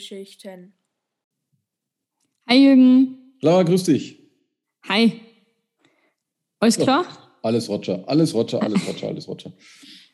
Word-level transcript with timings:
Filmgeschichten. 0.00 0.72
Hi 2.48 2.56
Jürgen. 2.56 3.34
Lara, 3.42 3.62
grüß 3.62 3.84
dich. 3.84 4.18
Hi. 4.88 5.20
Alles 6.58 6.78
klar? 6.78 7.04
Ja, 7.04 7.38
alles 7.42 7.68
Roger, 7.68 8.08
alles 8.08 8.34
Roger, 8.34 8.62
alles 8.62 8.88
Roger, 8.88 9.08
alles 9.08 9.28
Roger. 9.28 9.52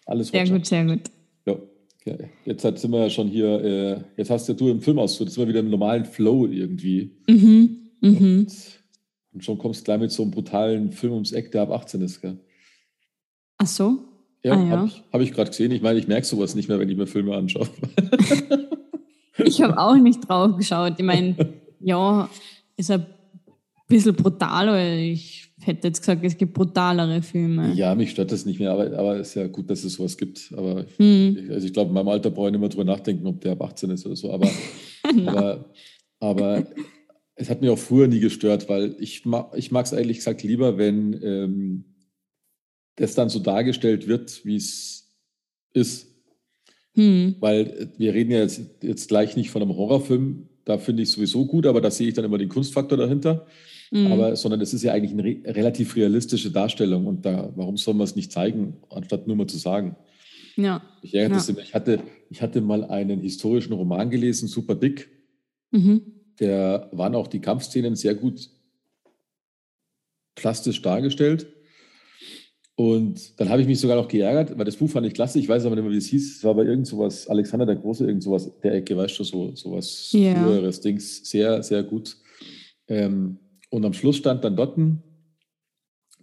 Alles 0.06 0.32
Roger. 0.32 0.46
Sehr 0.46 0.56
gut, 0.56 0.66
sehr 0.66 0.84
gut. 0.84 1.00
Ja. 1.46 1.56
Okay. 2.00 2.30
Jetzt 2.44 2.62
sind 2.62 2.90
wir 2.90 3.00
ja 3.00 3.10
schon 3.10 3.28
hier, 3.28 3.64
äh, 3.64 4.04
jetzt 4.16 4.30
hast 4.30 4.48
ja 4.48 4.54
du 4.54 4.68
im 4.68 4.80
Film 4.80 4.98
aus, 4.98 5.18
jetzt 5.18 5.34
sind 5.34 5.42
wir 5.42 5.48
wieder 5.48 5.60
im 5.60 5.70
normalen 5.70 6.04
Flow 6.04 6.46
irgendwie. 6.46 7.16
Mhm. 7.28 7.90
Mhm. 8.00 8.38
Und, 8.40 8.52
und 9.32 9.44
schon 9.44 9.58
kommst 9.58 9.80
du 9.80 9.84
gleich 9.84 10.00
mit 10.00 10.12
so 10.12 10.22
einem 10.22 10.32
brutalen 10.32 10.92
Film 10.92 11.14
ums 11.14 11.32
Eck, 11.32 11.52
der 11.52 11.62
ab 11.62 11.70
18 11.70 12.00
ist, 12.02 12.20
gell? 12.20 12.38
Ach 13.58 13.66
so? 13.66 13.98
Ja, 14.44 14.52
ah, 14.52 14.64
ja. 14.64 14.70
habe 14.70 14.86
ich, 14.86 15.02
hab 15.12 15.20
ich 15.20 15.32
gerade 15.32 15.50
gesehen. 15.50 15.72
Ich 15.72 15.82
meine, 15.82 15.98
ich 15.98 16.06
merke 16.06 16.26
sowas 16.26 16.54
nicht 16.54 16.68
mehr, 16.68 16.78
wenn 16.78 16.88
ich 16.88 16.96
mir 16.96 17.06
Filme 17.06 17.34
anschaue. 17.34 17.68
ich 19.38 19.62
habe 19.62 19.78
auch 19.78 19.96
nicht 19.96 20.28
drauf 20.28 20.56
geschaut. 20.56 20.94
Ich 20.98 21.04
meine, 21.04 21.36
ja, 21.80 22.28
ist 22.76 22.90
ein 22.90 23.06
bisschen 23.88 24.14
brutal, 24.14 24.68
aber 24.68 24.82
ich 24.82 25.46
hätte 25.60 25.88
jetzt 25.88 26.00
gesagt, 26.00 26.24
es 26.24 26.36
gibt 26.36 26.52
brutalere 26.52 27.22
Filme. 27.22 27.72
Ja, 27.74 27.94
mich 27.94 28.10
stört 28.10 28.32
das 28.32 28.46
nicht 28.46 28.60
mehr, 28.60 28.70
aber, 28.70 28.96
aber 28.96 29.16
es 29.18 29.28
ist 29.28 29.34
ja 29.34 29.46
gut, 29.46 29.70
dass 29.70 29.84
es 29.84 29.94
sowas 29.94 30.16
gibt. 30.16 30.52
Aber 30.56 30.86
hm. 30.96 31.38
ich, 31.38 31.50
also 31.50 31.66
ich 31.66 31.72
glaube, 31.72 31.88
in 31.88 31.94
meinem 31.94 32.08
Alter 32.08 32.30
brauche 32.30 32.48
ich 32.48 32.52
nicht 32.52 32.60
mehr 32.60 32.68
drüber 32.68 32.84
nachdenken, 32.84 33.26
ob 33.26 33.40
der 33.40 33.52
ab 33.52 33.62
18 33.62 33.90
ist 33.90 34.06
oder 34.06 34.16
so. 34.16 34.32
Aber, 34.32 34.50
aber, 35.26 35.70
aber 36.20 36.66
es 37.34 37.50
hat 37.50 37.60
mich 37.60 37.70
auch 37.70 37.78
früher 37.78 38.08
nie 38.08 38.20
gestört, 38.20 38.68
weil 38.68 38.96
ich, 38.98 39.24
mag, 39.24 39.52
ich 39.54 39.70
mag 39.70 39.86
es 39.86 39.92
ehrlich 39.92 40.18
gesagt 40.18 40.42
lieber, 40.42 40.78
wenn 40.78 41.20
ähm, 41.22 41.84
das 42.96 43.14
dann 43.14 43.28
so 43.28 43.38
dargestellt 43.38 44.08
wird, 44.08 44.44
wie 44.44 44.56
es 44.56 45.12
ist. 45.72 46.15
Hm. 46.96 47.36
Weil 47.40 47.90
wir 47.98 48.14
reden 48.14 48.32
ja 48.32 48.40
jetzt, 48.40 48.62
jetzt 48.82 49.08
gleich 49.08 49.36
nicht 49.36 49.50
von 49.50 49.62
einem 49.62 49.76
Horrorfilm, 49.76 50.48
da 50.64 50.78
finde 50.78 51.04
ich 51.04 51.10
sowieso 51.10 51.46
gut, 51.46 51.66
aber 51.66 51.80
da 51.80 51.90
sehe 51.90 52.08
ich 52.08 52.14
dann 52.14 52.24
immer 52.24 52.38
den 52.38 52.48
Kunstfaktor 52.48 52.98
dahinter. 52.98 53.46
Mhm. 53.90 54.06
Aber, 54.08 54.36
sondern 54.36 54.60
es 54.60 54.74
ist 54.74 54.82
ja 54.82 54.92
eigentlich 54.92 55.12
eine 55.12 55.24
re 55.24 55.54
relativ 55.54 55.94
realistische 55.94 56.50
Darstellung 56.50 57.06
und 57.06 57.24
da, 57.24 57.52
warum 57.54 57.76
soll 57.76 57.94
man 57.94 58.04
es 58.04 58.16
nicht 58.16 58.32
zeigen, 58.32 58.78
anstatt 58.90 59.26
nur 59.26 59.36
mal 59.36 59.46
zu 59.46 59.58
sagen? 59.58 59.96
Ja. 60.56 60.82
Ich 61.02 61.12
ja. 61.12 61.28
Ich 61.28 61.74
hatte, 61.74 62.00
ich 62.30 62.42
hatte 62.42 62.60
mal 62.60 62.84
einen 62.84 63.20
historischen 63.20 63.74
Roman 63.74 64.10
gelesen, 64.10 64.48
super 64.48 64.74
dick. 64.74 65.08
Mhm. 65.70 66.02
Der 66.40 66.88
waren 66.92 67.14
auch 67.14 67.28
die 67.28 67.40
Kampfszenen 67.40 67.94
sehr 67.94 68.14
gut 68.14 68.50
plastisch 70.34 70.82
dargestellt. 70.82 71.46
Und 72.78 73.40
dann 73.40 73.48
habe 73.48 73.62
ich 73.62 73.66
mich 73.66 73.80
sogar 73.80 73.96
noch 73.96 74.06
geärgert, 74.06 74.56
weil 74.56 74.66
das 74.66 74.76
Buch 74.76 74.90
fand 74.90 75.06
ich 75.06 75.14
klasse. 75.14 75.38
Ich 75.38 75.48
weiß 75.48 75.64
aber 75.64 75.76
nicht 75.76 75.84
mehr, 75.84 75.92
wie 75.92 75.96
es 75.96 76.08
hieß. 76.08 76.36
Es 76.36 76.44
war 76.44 76.50
aber 76.50 76.66
irgend 76.66 76.86
sowas, 76.86 77.26
Alexander 77.26 77.64
der 77.64 77.76
Große, 77.76 78.06
irgend 78.06 78.22
sowas 78.22 78.52
der 78.62 78.74
Ecke, 78.74 78.94
weißt 78.94 79.18
du, 79.18 79.24
so 79.24 79.56
sowas 79.56 80.10
yeah. 80.12 80.44
früheres 80.44 80.82
Dings. 80.82 81.28
Sehr, 81.28 81.62
sehr 81.62 81.82
gut. 81.82 82.18
Ähm, 82.86 83.38
und 83.70 83.84
am 83.86 83.94
Schluss 83.94 84.18
stand 84.18 84.44
dann 84.44 84.56
dort, 84.56 84.78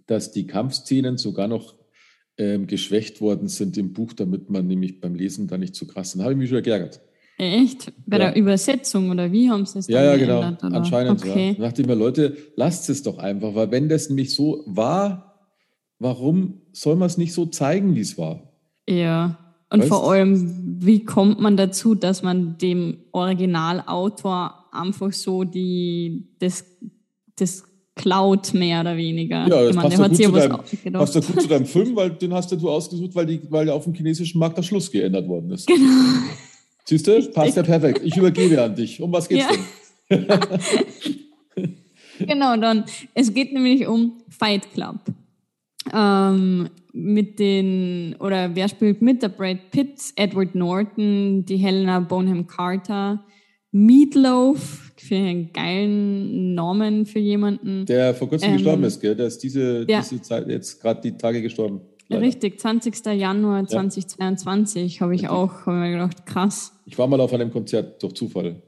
dass 0.06 0.30
die 0.30 0.46
Kampfszenen 0.46 1.18
sogar 1.18 1.48
noch 1.48 1.74
ähm, 2.38 2.68
geschwächt 2.68 3.20
worden 3.20 3.48
sind 3.48 3.76
im 3.76 3.92
Buch, 3.92 4.12
damit 4.12 4.48
man 4.48 4.68
nämlich 4.68 5.00
beim 5.00 5.16
Lesen 5.16 5.48
da 5.48 5.58
nicht 5.58 5.74
zu 5.74 5.88
krass 5.88 6.12
sind. 6.12 6.20
Da 6.20 6.24
habe 6.24 6.34
ich 6.34 6.38
mich 6.38 6.50
schon 6.50 6.62
geärgert. 6.62 7.00
Echt? 7.36 7.92
Bei 8.06 8.18
ja. 8.18 8.30
der 8.30 8.36
Übersetzung 8.36 9.10
oder 9.10 9.32
wie 9.32 9.50
haben 9.50 9.66
sie 9.66 9.80
es 9.80 9.88
Ja, 9.88 10.04
ja, 10.04 10.16
genau. 10.16 10.40
Anscheinend, 10.60 11.20
okay. 11.20 11.48
ja. 11.48 11.54
Da 11.54 11.62
dachte 11.64 11.82
ich 11.82 11.88
mir, 11.88 11.96
Leute, 11.96 12.36
lasst 12.54 12.88
es 12.90 13.02
doch 13.02 13.18
einfach, 13.18 13.56
weil 13.56 13.72
wenn 13.72 13.88
das 13.88 14.08
nämlich 14.08 14.32
so 14.32 14.62
war, 14.66 15.33
warum 16.04 16.60
soll 16.72 16.96
man 16.96 17.06
es 17.06 17.16
nicht 17.16 17.32
so 17.32 17.46
zeigen, 17.46 17.96
wie 17.96 18.00
es 18.00 18.16
war? 18.18 18.52
Ja. 18.88 19.38
Und 19.70 19.80
weißt? 19.80 19.88
vor 19.88 20.12
allem, 20.12 20.78
wie 20.80 21.04
kommt 21.04 21.40
man 21.40 21.56
dazu, 21.56 21.94
dass 21.94 22.22
man 22.22 22.58
dem 22.58 22.98
Originalautor 23.10 24.66
einfach 24.70 25.12
so 25.12 25.44
die, 25.44 26.28
das, 26.38 26.66
das 27.36 27.64
klaut, 27.96 28.52
mehr 28.52 28.82
oder 28.82 28.98
weniger? 28.98 29.48
Ja, 29.48 29.64
das 29.64 29.74
passt, 29.74 29.98
ja 29.98 30.06
gut, 30.06 30.16
zu 30.16 30.76
deinem, 30.76 30.92
passt 30.92 31.26
gut 31.26 31.40
zu 31.40 31.48
deinem 31.48 31.66
Film, 31.66 31.96
weil 31.96 32.10
den 32.10 32.34
hast 32.34 32.50
ja 32.52 32.58
du 32.58 32.70
ausgesucht, 32.70 33.14
weil, 33.14 33.24
die, 33.24 33.40
weil 33.50 33.70
auf 33.70 33.84
dem 33.84 33.94
chinesischen 33.94 34.38
Markt 34.38 34.58
der 34.58 34.62
Schluss 34.62 34.90
geändert 34.90 35.26
worden 35.26 35.52
ist. 35.52 35.66
Genau. 35.66 36.20
Siehst 36.84 37.06
du? 37.06 37.30
Passt 37.32 37.56
ja 37.56 37.62
perfekt. 37.62 38.02
Ich 38.04 38.14
übergebe 38.14 38.62
an 38.62 38.76
dich. 38.76 39.00
Um 39.00 39.10
was 39.10 39.26
geht's 39.26 39.46
ja. 40.10 40.18
denn? 40.18 40.26
genau, 42.26 42.58
dann. 42.58 42.84
Es 43.14 43.32
geht 43.32 43.54
nämlich 43.54 43.86
um 43.86 44.22
Fight 44.28 44.70
Club 44.74 44.98
ähm, 45.92 46.68
mit 46.92 47.38
den, 47.38 48.14
oder 48.20 48.54
wer 48.54 48.68
spielt 48.68 49.02
mit? 49.02 49.22
Der 49.22 49.28
Brad 49.28 49.70
Pitt, 49.70 50.12
Edward 50.16 50.54
Norton, 50.54 51.44
die 51.44 51.56
Helena 51.56 52.00
Bonham 52.00 52.46
Carter, 52.46 53.24
Meatloaf, 53.72 54.92
für 54.96 55.16
einen 55.16 55.52
geilen 55.52 56.54
Namen 56.54 57.04
für 57.04 57.18
jemanden. 57.18 57.84
Der 57.86 58.14
vor 58.14 58.28
kurzem 58.28 58.50
ähm, 58.50 58.56
gestorben 58.56 58.84
ist, 58.84 59.00
gell? 59.00 59.14
Der 59.14 59.26
ist 59.26 59.38
diese, 59.42 59.84
ja. 59.88 60.00
diese 60.00 60.22
Zeit, 60.22 60.48
jetzt 60.48 60.80
gerade 60.80 61.00
die 61.00 61.16
Tage 61.16 61.42
gestorben. 61.42 61.80
Leider. 62.08 62.22
Richtig, 62.22 62.60
20. 62.60 63.04
Januar 63.14 63.66
2022 63.66 64.94
ja. 64.94 65.00
habe 65.00 65.14
ich 65.14 65.22
Richtig. 65.22 65.36
auch 65.36 65.66
hab 65.66 65.74
mir 65.74 65.90
gedacht, 65.90 66.26
krass. 66.26 66.72
Ich 66.86 66.98
war 66.98 67.06
mal 67.06 67.20
auf 67.20 67.32
einem 67.32 67.50
Konzert 67.50 68.02
durch 68.02 68.14
Zufall. 68.14 68.62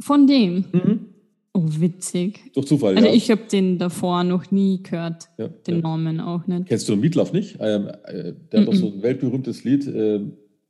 Von 0.00 0.26
dem? 0.26 0.64
Mhm. 0.72 1.06
Oh, 1.54 1.64
witzig. 1.64 2.52
Durch 2.54 2.66
Zufall, 2.66 2.96
also 2.96 3.08
ja. 3.08 3.14
ich 3.14 3.30
habe 3.30 3.42
den 3.50 3.78
davor 3.78 4.22
noch 4.22 4.50
nie 4.50 4.82
gehört, 4.82 5.28
ja, 5.38 5.48
den 5.48 5.76
ja. 5.76 5.80
Namen 5.80 6.20
auch 6.20 6.46
nicht. 6.46 6.66
Kennst 6.66 6.88
du 6.88 6.96
Mietlauf 6.96 7.32
nicht? 7.32 7.56
Ähm, 7.60 7.88
äh, 8.04 8.34
der 8.52 8.60
hat 8.60 8.68
doch 8.68 8.74
so 8.74 8.92
ein 8.92 9.02
weltberühmtes 9.02 9.64
Lied, 9.64 9.86
äh, 9.86 10.20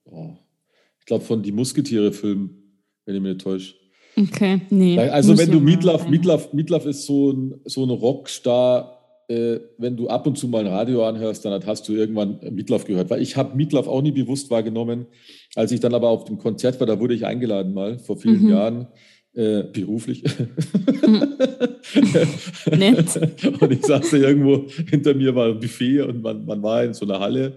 oh, 0.05 0.37
ich 0.99 1.07
glaube 1.07 1.25
von 1.25 1.43
Die 1.43 1.53
Musketiere-Film, 1.53 2.51
wenn 3.05 3.15
ich 3.15 3.21
mich 3.21 3.33
nicht 3.35 3.43
täusche. 3.43 3.75
Okay, 4.17 4.61
nee. 4.71 4.99
Also 4.99 5.37
wenn 5.37 5.51
du 5.51 5.61
Mietlauf, 5.61 6.09
Mietlauf, 6.09 6.53
Mietlauf 6.53 6.87
ist 6.87 7.07
so 7.07 7.31
ein, 7.31 7.61
so 7.65 7.85
ein 7.85 7.91
Rockstar, 7.91 8.99
äh, 9.29 9.61
wenn 9.77 9.97
du 9.97 10.09
ab 10.09 10.27
und 10.27 10.39
zu 10.39 10.49
mal 10.49 10.61
ein 10.61 10.73
Radio 10.73 11.07
anhörst, 11.07 11.45
dann 11.45 11.65
hast 11.67 11.89
du 11.89 11.93
irgendwann 11.93 12.41
Mietlauf 12.51 12.85
gehört. 12.85 13.11
Weil 13.11 13.23
ich 13.23 13.37
habe 13.37 13.57
Mietlauf 13.57 13.87
auch 13.87 14.03
nie 14.03 14.11
bewusst 14.11 14.51
wahrgenommen. 14.51 15.07
Als 15.55 15.71
ich 15.71 15.81
dann 15.81 15.95
aber 15.95 16.09
auf 16.09 16.25
dem 16.25 16.39
Konzert 16.39 16.81
war, 16.81 16.87
da 16.87 16.99
wurde 16.99 17.15
ich 17.15 17.27
eingeladen 17.27 17.75
mal 17.75 17.99
vor 17.99 18.17
vielen 18.17 18.45
mhm. 18.45 18.51
Jahren 18.51 18.87
äh, 19.39 19.63
beruflich. 19.73 20.25
Hm. 20.25 21.23
Und 23.61 23.73
ich 23.73 23.87
saß 23.87 24.11
da 24.11 24.17
irgendwo, 24.17 24.67
hinter 24.91 25.15
mir 25.15 25.35
war 25.35 25.47
ein 25.47 25.61
Buffet 25.61 26.01
und 26.03 26.23
man, 26.23 26.45
man 26.45 26.63
war 26.63 26.83
in 26.85 26.93
so 26.93 27.07
einer 27.07 27.21
Halle. 27.21 27.57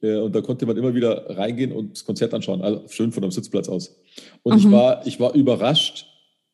Äh, 0.00 0.16
und 0.16 0.34
da 0.34 0.40
konnte 0.40 0.64
man 0.64 0.76
immer 0.78 0.94
wieder 0.94 1.36
reingehen 1.36 1.72
und 1.72 1.92
das 1.92 2.04
Konzert 2.04 2.32
anschauen, 2.32 2.62
also 2.62 2.84
schön 2.88 3.12
von 3.12 3.22
einem 3.22 3.32
Sitzplatz 3.32 3.68
aus. 3.68 4.00
Und 4.42 4.54
mhm. 4.54 4.58
ich, 4.58 4.70
war, 4.72 5.06
ich 5.06 5.20
war 5.20 5.34
überrascht, 5.34 6.06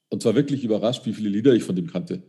und 0.09 0.21
zwar 0.23 0.35
wirklich 0.35 0.65
überrascht, 0.65 1.07
wie 1.07 1.13
viele 1.13 1.29
Lieder 1.29 1.55
ich 1.55 1.63
von 1.63 1.77
dem 1.77 1.87
kannte. 1.87 2.23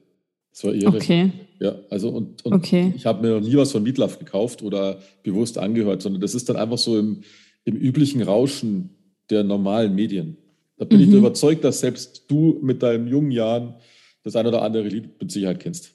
Das 0.52 0.64
war 0.64 0.74
irre. 0.74 0.96
Okay. 0.96 1.32
Ja, 1.60 1.76
also 1.90 2.10
und, 2.10 2.46
und 2.46 2.54
okay. 2.54 2.94
ich 2.96 3.08
habe 3.08 3.28
mir 3.28 3.40
noch 3.40 3.48
nie 3.48 3.56
was 3.56 3.72
von 3.72 3.82
Meatloaf 3.82 4.20
gekauft 4.20 4.62
oder 4.62 5.00
bewusst 5.24 5.58
angehört, 5.58 6.04
sondern 6.04 6.22
das 6.22 6.36
ist 6.36 6.50
dann 6.50 6.56
einfach 6.56 6.78
so 6.78 7.00
im, 7.00 7.22
im 7.66 7.76
üblichen 7.76 8.22
Rauschen 8.22 8.92
der 9.32 9.44
normalen 9.44 9.96
Medien. 9.96 10.38
Da 10.78 10.86
bin 10.86 11.00
mhm. 11.00 11.10
ich 11.10 11.14
überzeugt, 11.14 11.64
dass 11.64 11.80
selbst 11.80 12.26
du 12.28 12.60
mit 12.62 12.84
deinen 12.84 13.08
jungen 13.08 13.32
Jahren 13.32 13.76
das 14.24 14.36
ein 14.36 14.46
oder 14.46 14.62
andere 14.62 14.88
Lied 14.88 15.20
mit 15.20 15.32
Sicherheit 15.32 15.60
kennst. 15.60 15.94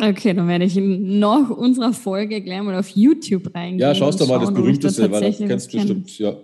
Okay, 0.00 0.32
dann 0.32 0.46
werde 0.46 0.64
ich 0.64 0.76
nach 0.76 1.50
unserer 1.50 1.92
Folge 1.92 2.40
gleich 2.40 2.62
mal 2.62 2.76
auf 2.76 2.88
YouTube 2.90 3.52
reingehen. 3.54 3.80
Ja, 3.80 3.94
schaust 3.94 4.20
du 4.20 4.26
mal 4.26 4.38
das 4.38 4.54
berühmteste, 4.54 5.10
weil 5.10 5.22
das 5.22 5.38
kennst 5.38 5.72
du 5.72 5.78
bestimmt. 5.78 6.18
Ja. 6.18 6.36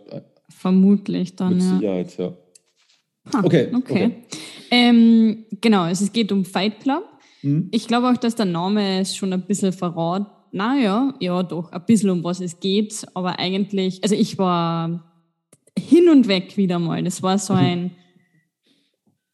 Vermutlich 0.48 1.36
dann, 1.36 1.54
mit 1.54 1.62
ja. 1.62 1.76
Sicherheit, 1.76 2.18
ja. 2.18 2.32
Ha, 3.32 3.44
okay. 3.44 3.68
Okay. 3.74 3.76
okay. 3.76 4.10
Ähm, 4.70 5.44
genau, 5.60 5.86
es 5.86 6.12
geht 6.12 6.32
um 6.32 6.44
Fight 6.44 6.80
Club. 6.80 7.04
Mhm. 7.42 7.68
Ich 7.70 7.86
glaube 7.86 8.10
auch, 8.10 8.16
dass 8.16 8.34
der 8.34 8.46
Name 8.46 9.00
es 9.00 9.14
schon 9.14 9.32
ein 9.32 9.42
bisschen 9.42 9.72
verrat. 9.72 10.26
Naja, 10.50 11.14
ja, 11.20 11.42
doch, 11.42 11.70
ein 11.72 11.84
bisschen 11.86 12.10
um 12.10 12.24
was 12.24 12.40
es 12.40 12.58
geht. 12.58 13.06
Aber 13.14 13.38
eigentlich, 13.38 14.02
also 14.02 14.14
ich 14.14 14.36
war 14.36 15.13
hin 15.78 16.08
und 16.08 16.28
weg 16.28 16.56
wieder 16.56 16.78
mal. 16.78 17.02
Das 17.02 17.22
war 17.22 17.38
so 17.38 17.54
mhm. 17.54 17.58
ein, 17.60 17.90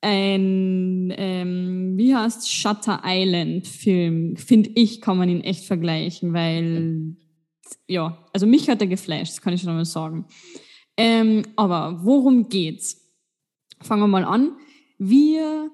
ein 0.03 1.15
ähm, 1.17 1.93
wie 1.97 2.15
heißt 2.15 2.51
Shutter 2.51 3.03
Island 3.05 3.67
Film, 3.67 4.37
finde 4.37 4.71
ich, 4.75 5.01
kann 5.01 5.19
man 5.19 5.29
ihn 5.29 5.43
echt 5.43 5.65
vergleichen, 5.65 6.33
weil, 6.33 7.17
ja, 7.87 8.27
also 8.33 8.47
mich 8.47 8.69
hat 8.69 8.81
er 8.81 8.87
geflasht, 8.87 9.33
das 9.33 9.41
kann 9.43 9.53
ich 9.53 9.63
schon 9.63 9.75
mal 9.75 9.85
sagen. 9.85 10.27
Ähm, 10.97 11.43
aber 11.57 12.01
worum 12.03 12.49
geht's? 12.49 12.97
Fangen 13.81 14.03
wir 14.03 14.09
mal 14.09 14.25
an. 14.25 14.57
Wir 14.99 15.71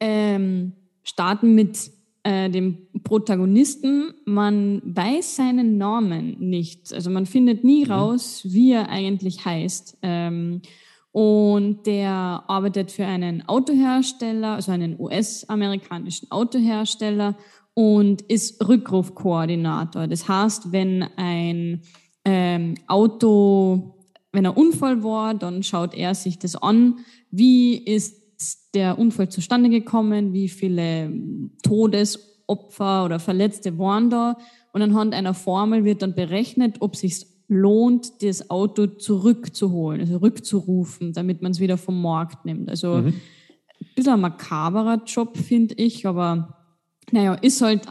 ähm, 0.00 0.72
starten 1.02 1.54
mit 1.54 1.90
äh, 2.24 2.50
dem 2.50 2.86
Protagonisten, 3.02 4.14
man 4.24 4.82
weiß 4.84 5.36
seinen 5.36 5.78
Namen 5.78 6.36
nicht. 6.38 6.92
Also 6.92 7.10
man 7.10 7.26
findet 7.26 7.64
nie 7.64 7.84
mhm. 7.84 7.90
raus, 7.90 8.42
wie 8.44 8.72
er 8.72 8.88
eigentlich 8.88 9.44
heißt. 9.44 9.98
Ähm, 10.02 10.62
und 11.10 11.86
der 11.86 12.44
arbeitet 12.46 12.90
für 12.90 13.04
einen 13.04 13.46
Autohersteller, 13.46 14.54
also 14.54 14.72
einen 14.72 14.98
US-amerikanischen 14.98 16.30
Autohersteller 16.30 17.36
und 17.74 18.22
ist 18.22 18.66
Rückrufkoordinator. 18.66 20.06
Das 20.06 20.28
heißt, 20.28 20.72
wenn 20.72 21.02
ein 21.16 21.82
ähm, 22.24 22.76
Auto 22.86 23.98
wenn 24.32 24.46
ein 24.46 24.54
Unfall 24.54 25.04
war, 25.04 25.34
dann 25.34 25.62
schaut 25.62 25.94
er 25.94 26.14
sich 26.14 26.38
das 26.38 26.56
an, 26.56 27.00
wie 27.30 27.76
ist 27.76 28.21
der 28.74 28.98
Unfall 28.98 29.28
zustande 29.28 29.70
gekommen, 29.70 30.32
wie 30.32 30.48
viele 30.48 31.12
Todesopfer 31.62 33.04
oder 33.04 33.18
Verletzte 33.18 33.78
waren 33.78 34.10
da. 34.10 34.38
Und 34.72 34.82
anhand 34.82 35.14
einer 35.14 35.34
Formel 35.34 35.84
wird 35.84 36.02
dann 36.02 36.14
berechnet, 36.14 36.76
ob 36.80 36.94
es 36.94 37.00
sich 37.00 37.26
lohnt, 37.48 38.22
das 38.22 38.50
Auto 38.50 38.86
zurückzuholen, 38.86 40.00
also 40.00 40.16
rückzurufen, 40.16 41.12
damit 41.12 41.42
man 41.42 41.52
es 41.52 41.60
wieder 41.60 41.76
vom 41.76 42.00
Markt 42.00 42.44
nimmt. 42.44 42.70
Also 42.70 42.96
mhm. 42.96 43.08
ein 43.08 43.94
bisschen 43.94 44.14
ein 44.14 44.20
makaberer 44.20 45.02
Job, 45.04 45.36
finde 45.36 45.74
ich, 45.74 46.06
aber 46.06 46.56
naja, 47.10 47.34
ist 47.34 47.60
halt 47.60 47.86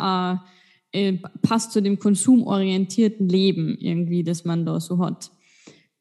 äh, 0.92 1.14
passt 1.42 1.72
zu 1.72 1.82
dem 1.82 2.00
konsumorientierten 2.00 3.30
Leben 3.30 3.78
irgendwie, 3.80 4.24
das 4.24 4.46
man 4.46 4.66
da 4.66 4.80
so 4.80 5.00
hat. 5.00 5.32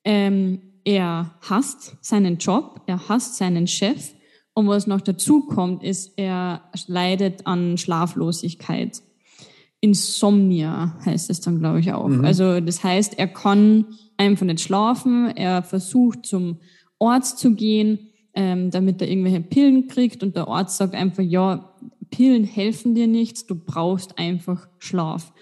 Ähm, 0.05 0.63
er 0.85 1.35
hasst 1.43 1.97
seinen 2.01 2.39
Job, 2.39 2.81
er 2.87 3.09
hasst 3.09 3.37
seinen 3.37 3.67
Chef 3.67 4.13
und 4.55 4.69
was 4.69 4.87
noch 4.87 5.01
dazu 5.01 5.47
kommt, 5.47 5.83
ist, 5.83 6.13
er 6.17 6.63
leidet 6.87 7.47
an 7.47 7.79
Schlaflosigkeit. 7.79 9.03
Insomnia 9.81 10.99
heißt 11.05 11.31
es 11.31 11.41
dann, 11.41 11.59
glaube 11.59 11.81
ich, 11.81 11.93
auch. 11.93 12.09
Mhm. 12.09 12.25
Also 12.25 12.61
das 12.61 12.85
heißt, 12.85 13.19
er 13.19 13.29
kann 13.29 13.87
einfach 14.17 14.45
nicht 14.45 14.61
schlafen, 14.61 15.35
er 15.35 15.63
versucht 15.63 16.27
zum 16.27 16.59
Arzt 16.99 17.39
zu 17.39 17.55
gehen, 17.55 18.11
ähm, 18.35 18.71
damit 18.71 19.01
er 19.01 19.09
irgendwelche 19.09 19.41
Pillen 19.41 19.89
kriegt 19.89 20.23
und 20.23 20.37
der 20.37 20.49
Arzt 20.49 20.77
sagt 20.77 20.95
einfach, 20.95 21.23
ja, 21.23 21.73
Pillen 22.11 22.45
helfen 22.45 22.95
dir 22.95 23.07
nichts, 23.07 23.47
du 23.47 23.55
brauchst 23.55 24.19
einfach 24.19 24.69
Schlaf. 24.79 25.33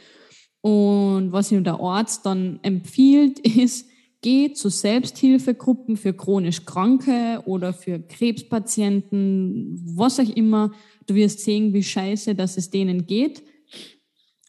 Und 0.61 1.33
was 1.33 1.51
ihm 1.51 1.65
der 1.65 1.81
Arzt 1.81 2.27
dann 2.27 2.61
empfiehlt, 2.63 3.39
ist, 3.57 3.88
geh 4.21 4.53
zu 4.53 4.69
Selbsthilfegruppen 4.69 5.97
für 5.97 6.13
chronisch 6.13 6.65
Kranke 6.65 7.43
oder 7.47 7.73
für 7.73 8.01
Krebspatienten, 8.01 9.81
was 9.97 10.19
auch 10.19 10.29
immer. 10.29 10.73
Du 11.07 11.15
wirst 11.15 11.41
sehen, 11.41 11.73
wie 11.73 11.83
scheiße, 11.83 12.35
dass 12.35 12.57
es 12.57 12.71
denen 12.71 13.07
geht. 13.07 13.43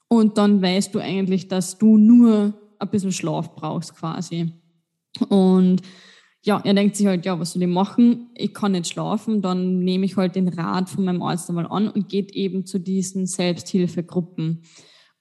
Und 0.08 0.38
dann 0.38 0.62
weißt 0.62 0.94
du 0.96 1.00
eigentlich, 1.00 1.48
dass 1.48 1.78
du 1.78 1.98
nur 1.98 2.54
ein 2.80 2.90
bisschen 2.90 3.12
Schlaf 3.12 3.56
brauchst 3.56 3.96
quasi. 3.96 4.54
Und 5.30 5.82
ja, 6.42 6.62
er 6.64 6.74
denkt 6.74 6.96
sich 6.96 7.06
halt, 7.06 7.26
ja, 7.26 7.40
was 7.40 7.52
soll 7.52 7.62
ich 7.62 7.68
machen? 7.68 8.30
Ich 8.34 8.54
kann 8.54 8.72
nicht 8.72 8.88
schlafen, 8.88 9.42
dann 9.42 9.80
nehme 9.80 10.06
ich 10.06 10.16
halt 10.16 10.36
den 10.36 10.48
Rat 10.48 10.90
von 10.90 11.04
meinem 11.04 11.22
Arzt 11.22 11.50
einmal 11.50 11.68
an 11.68 11.90
und 11.90 12.10
geht 12.10 12.32
eben 12.32 12.66
zu 12.66 12.80
diesen 12.80 13.28
Selbsthilfegruppen. 13.28 14.64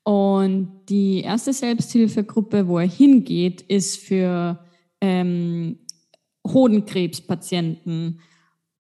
Und 0.08 0.86
die 0.88 1.20
erste 1.20 1.52
Selbsthilfegruppe, 1.52 2.66
wo 2.66 2.78
er 2.78 2.88
hingeht, 2.88 3.60
ist 3.60 3.98
für 3.98 4.58
ähm, 5.02 5.80
Hodenkrebspatienten. 6.46 8.18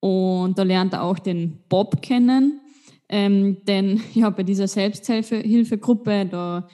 Und 0.00 0.58
da 0.58 0.62
lernt 0.62 0.94
er 0.94 1.02
auch 1.02 1.18
den 1.18 1.58
Bob 1.68 2.00
kennen. 2.00 2.62
Ähm, 3.10 3.58
denn 3.66 4.00
ja, 4.14 4.30
bei 4.30 4.42
dieser 4.42 4.68
Selbsthilfegruppe, 4.68 6.24
da 6.24 6.66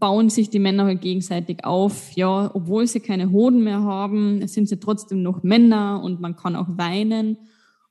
bauen 0.00 0.28
sich 0.28 0.50
die 0.50 0.58
Männer 0.58 0.86
halt 0.86 1.00
gegenseitig 1.00 1.64
auf. 1.64 2.10
Ja, 2.16 2.50
obwohl 2.52 2.88
sie 2.88 2.98
keine 2.98 3.30
Hoden 3.30 3.62
mehr 3.62 3.84
haben, 3.84 4.44
sind 4.48 4.68
sie 4.68 4.80
trotzdem 4.80 5.22
noch 5.22 5.44
Männer 5.44 6.02
und 6.02 6.20
man 6.20 6.34
kann 6.34 6.56
auch 6.56 6.66
weinen. 6.70 7.38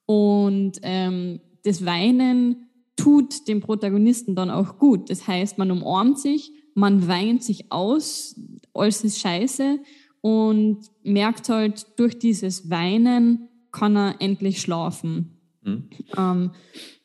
Und 0.05 0.79
ähm, 0.81 1.39
das 1.63 1.85
Weinen 1.85 2.62
tut 2.95 3.47
dem 3.47 3.59
Protagonisten 3.61 4.35
dann 4.35 4.49
auch 4.49 4.77
gut. 4.77 5.09
Das 5.09 5.27
heißt, 5.27 5.57
man 5.57 5.71
umarmt 5.71 6.19
sich, 6.19 6.51
man 6.75 7.07
weint 7.07 7.43
sich 7.43 7.71
aus, 7.71 8.39
alles 8.73 9.03
ist 9.03 9.19
scheiße 9.19 9.79
und 10.21 10.79
merkt 11.03 11.49
halt, 11.49 11.85
durch 11.97 12.17
dieses 12.17 12.69
Weinen 12.69 13.49
kann 13.71 13.95
er 13.95 14.15
endlich 14.19 14.61
schlafen. 14.61 15.37
Mhm. 15.63 15.89
Ähm, 16.17 16.51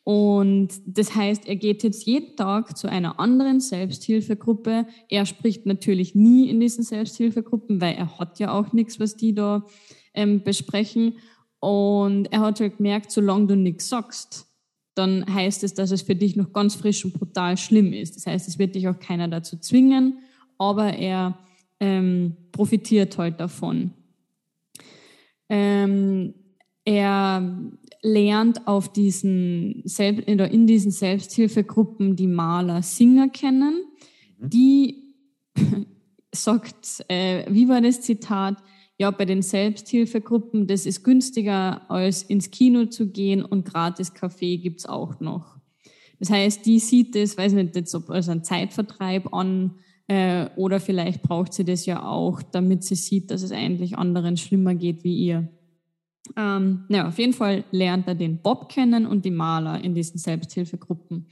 und 0.05 0.69
das 0.87 1.15
heißt, 1.15 1.47
er 1.47 1.57
geht 1.57 1.83
jetzt 1.83 2.07
jeden 2.07 2.35
Tag 2.35 2.79
zu 2.79 2.89
einer 2.89 3.21
anderen 3.21 3.61
Selbsthilfegruppe. 3.61 4.87
Er 5.11 5.27
spricht 5.27 5.67
natürlich 5.67 6.15
nie 6.15 6.49
in 6.49 6.61
diesen 6.61 6.83
Selbsthilfegruppen, 6.83 7.83
weil 7.83 7.95
er 7.95 8.19
hat 8.19 8.39
ja 8.39 8.53
auch 8.53 8.73
nichts, 8.73 8.99
was 8.99 9.17
die 9.17 9.35
da 9.35 9.67
ähm, 10.15 10.43
besprechen. 10.43 11.19
Und 11.61 12.33
er 12.33 12.41
hat 12.41 12.61
halt 12.61 12.79
gemerkt, 12.79 13.11
solange 13.11 13.49
du 13.49 13.57
nichts 13.57 13.91
sagst, 13.91 14.48
dann 14.99 15.33
heißt 15.33 15.65
es, 15.65 15.75
dass 15.75 15.91
es 15.91 16.03
für 16.03 16.17
dich 16.17 16.37
noch 16.37 16.53
ganz 16.53 16.75
frisch 16.75 17.05
und 17.05 17.15
brutal 17.15 17.57
schlimm 17.57 17.93
ist. 17.93 18.17
Das 18.17 18.27
heißt, 18.27 18.49
es 18.49 18.59
wird 18.59 18.75
dich 18.75 18.89
auch 18.89 18.99
keiner 18.99 19.29
dazu 19.29 19.57
zwingen, 19.57 20.19
aber 20.59 20.93
er 20.93 21.39
ähm, 21.81 22.37
profitiert 22.53 23.17
halt 23.17 23.41
davon. 23.41 23.93
Ähm, 25.49 26.35
er 26.85 27.71
lernt 28.03 28.67
auf 28.67 28.93
diesen 28.93 29.85
in 29.85 30.67
diesen 30.67 30.91
Selbsthilfegruppen 30.91 32.17
die 32.17 32.27
Maler 32.27 32.83
Singer 32.83 33.29
kennen, 33.29 33.85
mhm. 34.39 34.51
die 34.51 35.15
sagt, 36.33 37.05
äh, 37.09 37.45
wie 37.49 37.69
war 37.69 37.81
das 37.81 38.01
Zitat? 38.01 38.57
Ja, 38.99 39.13
bei 39.13 39.25
den 39.25 39.43
Selbsthilfegruppen, 39.43 40.67
das 40.67 40.85
ist 40.85 41.05
günstiger, 41.05 41.89
als 41.89 42.23
ins 42.23 42.51
Kino 42.51 42.87
zu 42.87 43.11
gehen 43.11 43.45
und 43.45 43.65
gratis 43.65 44.13
Kaffee 44.13 44.59
gibt's 44.59 44.87
auch 44.87 45.21
noch. 45.21 45.57
Das 46.19 46.31
heißt, 46.31 46.67
die 46.67 46.81
sieht 46.81 47.15
das, 47.15 47.39
weiß 47.39 47.53
nicht, 47.53 47.77
jetzt 47.77 47.95
ob 47.95 48.11
als 48.11 48.29
ein 48.29 48.43
Zeitvertreib 48.43 49.33
an 49.33 49.77
äh, 50.09 50.49
oder 50.57 50.81
vielleicht 50.81 51.23
braucht 51.23 51.53
sie 51.53 51.65
das 51.65 51.87
ja 51.87 52.03
auch, 52.03 52.43
damit 52.43 52.83
sie 52.83 52.97
sieht, 52.97 53.31
dass 53.31 53.43
es 53.43 53.53
eigentlich 53.53 53.97
anderen 53.97 54.37
schlimmer 54.37 54.75
geht 54.75 55.05
wie 55.05 55.17
ihr. 55.17 55.49
Ähm, 56.37 56.85
ja, 56.89 57.07
auf 57.07 57.19
jeden 57.21 57.35
Fall 57.35 57.65
lernt 57.71 58.09
er 58.09 58.17
den 58.17 58.43
Bob 58.43 58.69
kennen 58.69 59.07
und 59.07 59.25
die 59.25 59.31
Maler 59.31 59.83
in 59.83 59.95
diesen 59.95 60.19
Selbsthilfegruppen. 60.19 61.29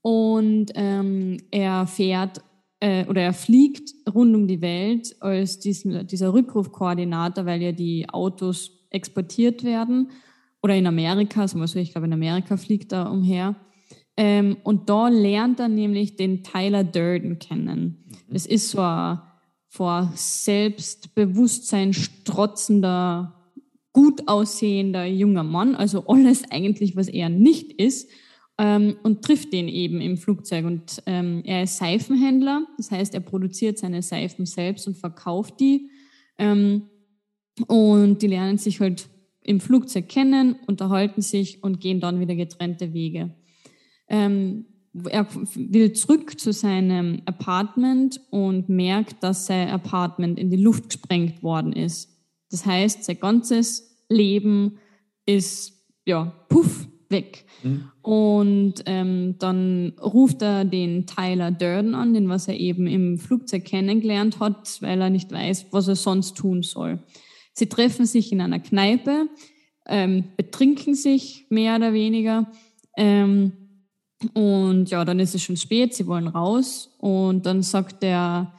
Und 0.00 0.72
ähm, 0.74 1.36
er 1.52 1.86
fährt 1.86 2.42
äh, 2.82 3.06
oder 3.06 3.22
er 3.22 3.32
fliegt 3.32 3.94
rund 4.12 4.34
um 4.34 4.48
die 4.48 4.60
Welt 4.60 5.14
als 5.20 5.60
diesen, 5.60 6.04
dieser 6.08 6.32
Rückrufkoordinator, 6.32 7.46
weil 7.46 7.62
ja 7.62 7.70
die 7.70 8.08
Autos 8.08 8.72
exportiert 8.90 9.62
werden. 9.62 10.10
Oder 10.62 10.74
in 10.74 10.88
Amerika, 10.88 11.42
also 11.42 11.78
ich 11.78 11.92
glaube 11.92 12.08
in 12.08 12.12
Amerika 12.12 12.56
fliegt 12.56 12.92
er 12.92 13.12
umher. 13.12 13.54
Ähm, 14.16 14.56
und 14.64 14.90
da 14.90 15.08
lernt 15.08 15.60
er 15.60 15.68
nämlich 15.68 16.16
den 16.16 16.42
Tyler 16.42 16.82
Durden 16.82 17.38
kennen. 17.38 18.04
Mhm. 18.28 18.32
Das 18.34 18.46
ist 18.46 18.70
so 18.70 18.80
ein 18.80 19.20
vor 19.68 20.12
Selbstbewusstsein 20.16 21.92
strotzender, 21.92 23.52
gut 23.92 24.26
aussehender 24.26 25.06
junger 25.06 25.44
Mann, 25.44 25.76
also 25.76 26.04
alles 26.08 26.42
eigentlich, 26.50 26.96
was 26.96 27.08
er 27.08 27.28
nicht 27.28 27.72
ist 27.80 28.10
ähm, 28.58 28.96
und 29.02 29.22
trifft 29.22 29.52
den 29.52 29.68
eben 29.68 30.00
im 30.00 30.16
Flugzeug. 30.16 30.64
Und 30.64 31.02
ähm, 31.06 31.42
er 31.44 31.64
ist 31.64 31.78
Seifenhändler, 31.78 32.66
das 32.76 32.90
heißt, 32.90 33.14
er 33.14 33.20
produziert 33.20 33.78
seine 33.78 34.02
Seifen 34.02 34.46
selbst 34.46 34.86
und 34.86 34.96
verkauft 34.96 35.60
die. 35.60 35.90
Ähm, 36.38 36.88
und 37.66 38.22
die 38.22 38.26
lernen 38.28 38.58
sich 38.58 38.80
halt 38.80 39.08
im 39.42 39.60
Flugzeug 39.60 40.08
kennen, 40.08 40.56
unterhalten 40.66 41.20
sich 41.20 41.62
und 41.62 41.80
gehen 41.80 42.00
dann 42.00 42.20
wieder 42.20 42.34
getrennte 42.34 42.92
Wege. 42.92 43.34
Ähm, 44.08 44.66
er 45.08 45.26
will 45.54 45.92
zurück 45.94 46.38
zu 46.38 46.52
seinem 46.52 47.22
Apartment 47.24 48.20
und 48.30 48.68
merkt, 48.68 49.22
dass 49.22 49.46
sein 49.46 49.70
Apartment 49.70 50.38
in 50.38 50.50
die 50.50 50.62
Luft 50.62 50.90
gesprengt 50.90 51.42
worden 51.42 51.72
ist. 51.72 52.10
Das 52.50 52.66
heißt, 52.66 53.04
sein 53.04 53.18
ganzes 53.18 54.04
Leben 54.08 54.78
ist 55.24 55.72
ja 56.04 56.26
puff 56.48 56.88
weg. 57.12 57.44
Mhm. 57.62 57.84
Und 58.02 58.74
ähm, 58.86 59.36
dann 59.38 59.92
ruft 60.02 60.42
er 60.42 60.64
den 60.64 61.06
Tyler 61.06 61.52
Durden 61.52 61.94
an, 61.94 62.14
den 62.14 62.28
was 62.28 62.48
er 62.48 62.58
eben 62.58 62.88
im 62.88 63.18
Flugzeug 63.18 63.64
kennengelernt 63.64 64.40
hat, 64.40 64.82
weil 64.82 65.00
er 65.00 65.10
nicht 65.10 65.30
weiß, 65.30 65.66
was 65.70 65.86
er 65.86 65.96
sonst 65.96 66.36
tun 66.36 66.62
soll. 66.62 66.98
Sie 67.54 67.68
treffen 67.68 68.06
sich 68.06 68.32
in 68.32 68.40
einer 68.40 68.58
Kneipe, 68.58 69.28
ähm, 69.86 70.24
betrinken 70.36 70.94
sich 70.94 71.46
mehr 71.50 71.76
oder 71.76 71.92
weniger. 71.92 72.50
Ähm, 72.96 73.52
und 74.34 74.90
ja, 74.90 75.04
dann 75.04 75.20
ist 75.20 75.34
es 75.34 75.42
schon 75.42 75.56
spät, 75.56 75.94
sie 75.94 76.06
wollen 76.06 76.28
raus. 76.28 76.94
Und 76.98 77.46
dann 77.46 77.62
sagt 77.62 78.02
der 78.02 78.52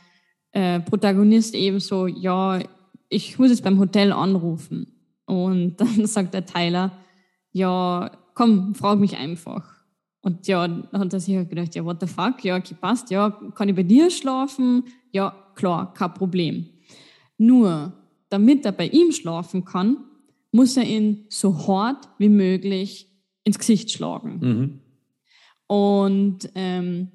äh, 0.51 0.79
Protagonist 0.79 1.55
eben 1.55 1.79
so, 1.79 2.07
ja, 2.07 2.59
ich 3.09 3.39
muss 3.39 3.49
jetzt 3.49 3.63
beim 3.63 3.79
Hotel 3.79 4.11
anrufen. 4.11 4.87
Und 5.25 5.77
dann 5.79 6.05
sagt 6.05 6.33
der 6.33 6.45
Tyler, 6.45 6.91
ja, 7.51 8.11
komm, 8.33 8.75
frag 8.75 8.99
mich 8.99 9.17
einfach. 9.17 9.73
Und 10.21 10.47
ja, 10.47 10.67
dann 10.67 10.87
hat 10.93 11.13
er 11.13 11.19
sich 11.19 11.35
halt 11.35 11.49
gedacht, 11.49 11.75
ja, 11.75 11.83
what 11.83 11.99
the 11.99 12.07
fuck, 12.07 12.43
ja, 12.45 12.55
okay, 12.55 12.75
passt, 12.79 13.11
ja, 13.11 13.29
kann 13.55 13.67
ich 13.67 13.75
bei 13.75 13.83
dir 13.83 14.09
schlafen? 14.09 14.85
Ja, 15.11 15.35
klar, 15.55 15.93
kein 15.93 16.13
Problem. 16.13 16.69
Nur, 17.37 17.91
damit 18.29 18.65
er 18.65 18.71
bei 18.71 18.87
ihm 18.87 19.11
schlafen 19.11 19.65
kann, 19.65 19.97
muss 20.53 20.77
er 20.77 20.85
ihn 20.85 21.25
so 21.27 21.67
hart 21.67 22.07
wie 22.19 22.29
möglich 22.29 23.09
ins 23.43 23.59
Gesicht 23.59 23.91
schlagen. 23.91 24.39
Mhm. 24.39 24.79
Und 25.67 26.49
ähm, 26.55 27.11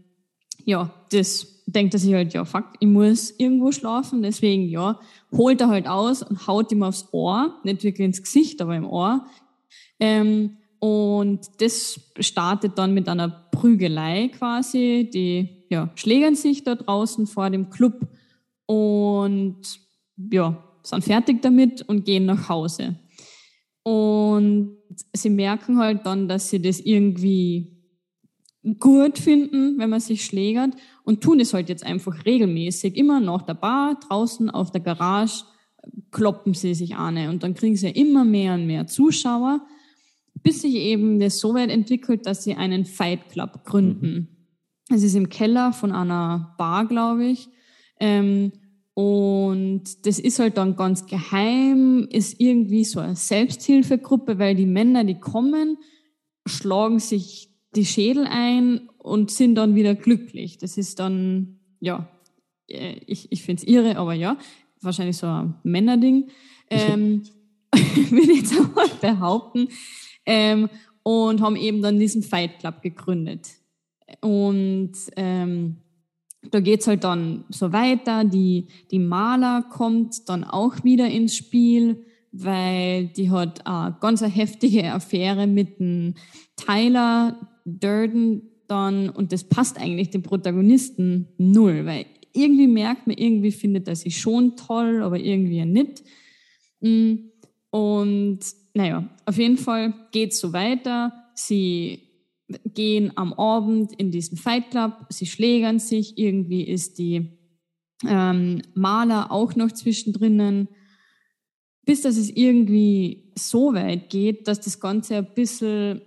ja, 0.64 0.92
das 1.10 1.64
denkt 1.66 1.94
er 1.94 2.00
sich 2.00 2.12
halt, 2.12 2.34
ja, 2.34 2.44
fuck, 2.44 2.66
ich 2.78 2.88
muss 2.88 3.30
irgendwo 3.38 3.72
schlafen, 3.72 4.22
deswegen, 4.22 4.68
ja, 4.68 5.00
holt 5.32 5.62
er 5.62 5.68
halt 5.68 5.88
aus 5.88 6.22
und 6.22 6.46
haut 6.46 6.70
ihm 6.72 6.82
aufs 6.82 7.08
Ohr, 7.12 7.58
nicht 7.64 7.84
wirklich 7.84 8.04
ins 8.04 8.22
Gesicht, 8.22 8.60
aber 8.60 8.76
im 8.76 8.84
Ohr. 8.84 9.26
Ähm, 9.98 10.57
und 10.80 11.40
das 11.61 12.00
startet 12.20 12.78
dann 12.78 12.94
mit 12.94 13.08
einer 13.08 13.28
Prügelei 13.28 14.28
quasi. 14.28 15.08
Die 15.12 15.64
ja, 15.70 15.90
schlägern 15.94 16.35
sich 16.35 16.64
da 16.64 16.75
draußen 16.75 17.26
vor 17.26 17.50
dem 17.50 17.70
Club 17.70 18.06
und 18.66 19.61
ja, 20.30 20.64
sind 20.82 21.04
fertig 21.04 21.42
damit 21.42 21.82
und 21.82 22.04
gehen 22.04 22.26
nach 22.26 22.49
Hause. 22.49 22.97
Und 23.82 24.76
sie 25.12 25.30
merken 25.30 25.78
halt 25.78 26.06
dann, 26.06 26.28
dass 26.28 26.50
sie 26.50 26.61
das 26.61 26.80
irgendwie 26.80 27.78
gut 28.78 29.18
finden, 29.18 29.78
wenn 29.78 29.90
man 29.90 30.00
sich 30.00 30.25
schlägert 30.25 30.75
und 31.04 31.23
tun 31.23 31.40
es 31.40 31.54
halt 31.54 31.68
jetzt 31.68 31.85
einfach 31.85 32.25
regelmäßig. 32.25 32.97
Immer 32.97 33.20
nach 33.20 33.42
der 33.42 33.54
Bar, 33.54 33.99
draußen 34.08 34.50
auf 34.50 34.70
der 34.70 34.80
Garage, 34.80 35.44
kloppen 36.11 36.54
sie 36.54 36.75
sich 36.75 36.97
an 36.97 37.16
und 37.28 37.42
dann 37.42 37.54
kriegen 37.54 37.76
sie 37.76 37.88
immer 37.88 38.25
mehr 38.25 38.54
und 38.54 38.66
mehr 38.66 38.87
Zuschauer 38.87 39.61
bis 40.42 40.62
sich 40.62 40.75
eben 40.75 41.18
das 41.18 41.38
so 41.38 41.54
weit 41.54 41.71
entwickelt, 41.71 42.26
dass 42.26 42.45
sie 42.45 42.54
einen 42.54 42.85
Fight 42.85 43.28
Club 43.30 43.64
gründen. 43.64 44.11
Mhm. 44.11 44.28
Es 44.95 45.02
ist 45.02 45.14
im 45.14 45.28
Keller 45.28 45.73
von 45.73 45.92
einer 45.92 46.54
Bar, 46.59 46.87
glaube 46.87 47.26
ich. 47.26 47.49
Ähm, 48.00 48.52
und 48.95 50.07
das 50.07 50.18
ist 50.18 50.38
halt 50.38 50.57
dann 50.57 50.75
ganz 50.75 51.07
geheim, 51.07 52.09
ist 52.11 52.40
irgendwie 52.40 52.85
so 52.85 53.00
eine 53.00 53.14
Selbsthilfegruppe, 53.14 54.38
weil 54.38 54.57
die 54.57 54.66
Männer, 54.66 55.04
die 55.04 55.21
kommen, 55.21 55.76
schlagen 56.47 56.99
sich 56.99 57.50
die 57.76 57.85
Schädel 57.85 58.26
ein 58.28 58.88
und 58.99 59.30
sind 59.30 59.54
dann 59.54 59.75
wieder 59.75 59.95
glücklich. 59.95 60.59
Das 60.59 60.76
ist 60.78 60.99
dann, 60.99 61.61
ja, 61.80 62.09
äh, 62.66 62.97
ich, 63.07 63.30
ich 63.30 63.42
finde 63.42 63.62
es 63.62 63.68
irre, 63.68 63.99
aber 63.99 64.14
ja, 64.14 64.37
wahrscheinlich 64.80 65.16
so 65.16 65.26
ein 65.26 65.54
Männerding. 65.62 66.30
Ähm, 66.71 67.23
würde 67.73 68.30
ich 68.30 68.40
jetzt 68.40 68.52
einmal 68.52 68.88
behaupten 69.00 69.68
ähm, 70.28 70.68
und 71.02 71.40
haben 71.40 71.56
eben 71.56 71.82
dann 71.82 71.99
diesen 71.99 72.23
Fight 72.23 72.61
Club 72.61 72.82
gegründet. 72.82 73.49
Und 74.20 74.92
ähm, 75.16 75.78
da 76.50 76.61
geht's 76.61 76.87
halt 76.87 77.02
dann 77.02 77.44
so 77.49 77.73
weiter. 77.73 78.25
Die, 78.25 78.68
die 78.90 78.99
Maler 78.99 79.64
kommt 79.70 80.28
dann 80.28 80.44
auch 80.44 80.85
wieder 80.85 81.08
ins 81.08 81.35
Spiel, 81.35 82.04
weil 82.30 83.08
die 83.08 83.30
hat 83.30 83.66
eine 83.66 83.97
ganz 84.00 84.23
heftige 84.23 84.92
Affäre 84.92 85.47
mit 85.47 85.80
dem 85.80 86.14
Tyler 86.56 87.49
Durden 87.64 88.42
dann 88.66 89.08
und 89.08 89.32
das 89.32 89.44
passt 89.44 89.78
eigentlich 89.78 90.11
dem 90.11 90.23
Protagonisten 90.23 91.28
null, 91.38 91.87
weil 91.87 92.06
irgendwie 92.35 92.66
merkt 92.66 93.06
man, 93.06 93.16
irgendwie 93.16 93.50
findet 93.50 93.88
er 93.88 93.97
sie 93.97 94.11
schon 94.11 94.56
toll, 94.56 95.02
aber 95.02 95.18
irgendwie 95.18 95.64
nicht. 95.64 96.02
Mm, 96.80 97.14
und 97.70 98.40
naja, 98.75 99.08
auf 99.26 99.38
jeden 99.38 99.58
Fall 99.58 99.94
geht 100.12 100.32
es 100.32 100.40
so 100.40 100.52
weiter. 100.52 101.12
Sie 101.34 102.02
gehen 102.75 103.12
am 103.16 103.32
Abend 103.34 103.92
in 103.98 104.10
diesen 104.10 104.38
Fight 104.38 104.70
Club, 104.70 105.06
sie 105.10 105.26
schlägern 105.26 105.78
sich, 105.78 106.16
irgendwie 106.16 106.66
ist 106.66 106.98
die 106.98 107.38
ähm, 108.06 108.62
Maler 108.75 109.30
auch 109.30 109.54
noch 109.54 109.72
zwischendrin, 109.72 110.68
bis 111.84 112.02
dass 112.02 112.16
es 112.16 112.30
irgendwie 112.30 113.32
so 113.37 113.75
weit 113.75 114.10
geht, 114.10 114.48
dass 114.48 114.60
das 114.60 114.80
Ganze 114.80 115.16
ein 115.16 115.34
bisschen 115.34 116.02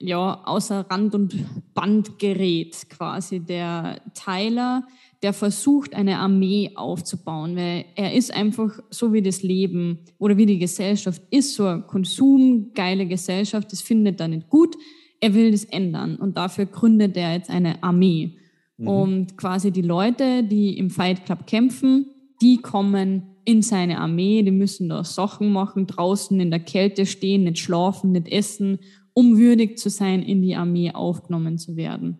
ja, 0.00 0.44
außer 0.44 0.86
Rand 0.88 1.14
und 1.14 1.74
Band 1.74 2.18
gerät 2.18 2.88
quasi. 2.88 3.40
Der 3.40 4.00
Tyler 4.14 4.86
der 5.22 5.32
versucht, 5.32 5.94
eine 5.94 6.18
Armee 6.18 6.72
aufzubauen, 6.76 7.56
weil 7.56 7.86
er 7.96 8.14
ist 8.14 8.32
einfach 8.32 8.78
so 8.90 9.12
wie 9.12 9.22
das 9.22 9.42
Leben 9.42 9.98
oder 10.18 10.36
wie 10.36 10.46
die 10.46 10.58
Gesellschaft 10.58 11.22
ist, 11.30 11.54
so 11.54 11.66
eine 11.66 11.82
konsumgeile 11.82 13.06
Gesellschaft, 13.06 13.72
das 13.72 13.80
findet 13.80 14.20
er 14.20 14.28
nicht 14.28 14.48
gut. 14.48 14.76
Er 15.20 15.34
will 15.34 15.50
das 15.50 15.64
ändern 15.64 16.16
und 16.16 16.36
dafür 16.36 16.66
gründet 16.66 17.16
er 17.16 17.34
jetzt 17.34 17.50
eine 17.50 17.82
Armee. 17.82 18.36
Mhm. 18.76 18.88
Und 18.88 19.36
quasi 19.36 19.72
die 19.72 19.82
Leute, 19.82 20.44
die 20.44 20.78
im 20.78 20.90
Fight 20.90 21.26
Club 21.26 21.46
kämpfen, 21.46 22.06
die 22.40 22.58
kommen 22.58 23.22
in 23.44 23.62
seine 23.62 23.98
Armee, 23.98 24.42
die 24.42 24.52
müssen 24.52 24.88
da 24.88 25.02
Sachen 25.02 25.52
machen, 25.52 25.86
draußen 25.86 26.38
in 26.38 26.50
der 26.50 26.60
Kälte 26.60 27.06
stehen, 27.06 27.44
nicht 27.44 27.58
schlafen, 27.58 28.12
nicht 28.12 28.28
essen, 28.28 28.78
um 29.14 29.36
würdig 29.36 29.78
zu 29.78 29.90
sein, 29.90 30.22
in 30.22 30.42
die 30.42 30.54
Armee 30.54 30.92
aufgenommen 30.92 31.58
zu 31.58 31.76
werden. 31.76 32.18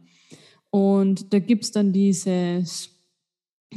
Und 0.71 1.33
da 1.33 1.39
gibt 1.39 1.65
es 1.65 1.73
dann 1.73 1.93
dieses 1.93 2.91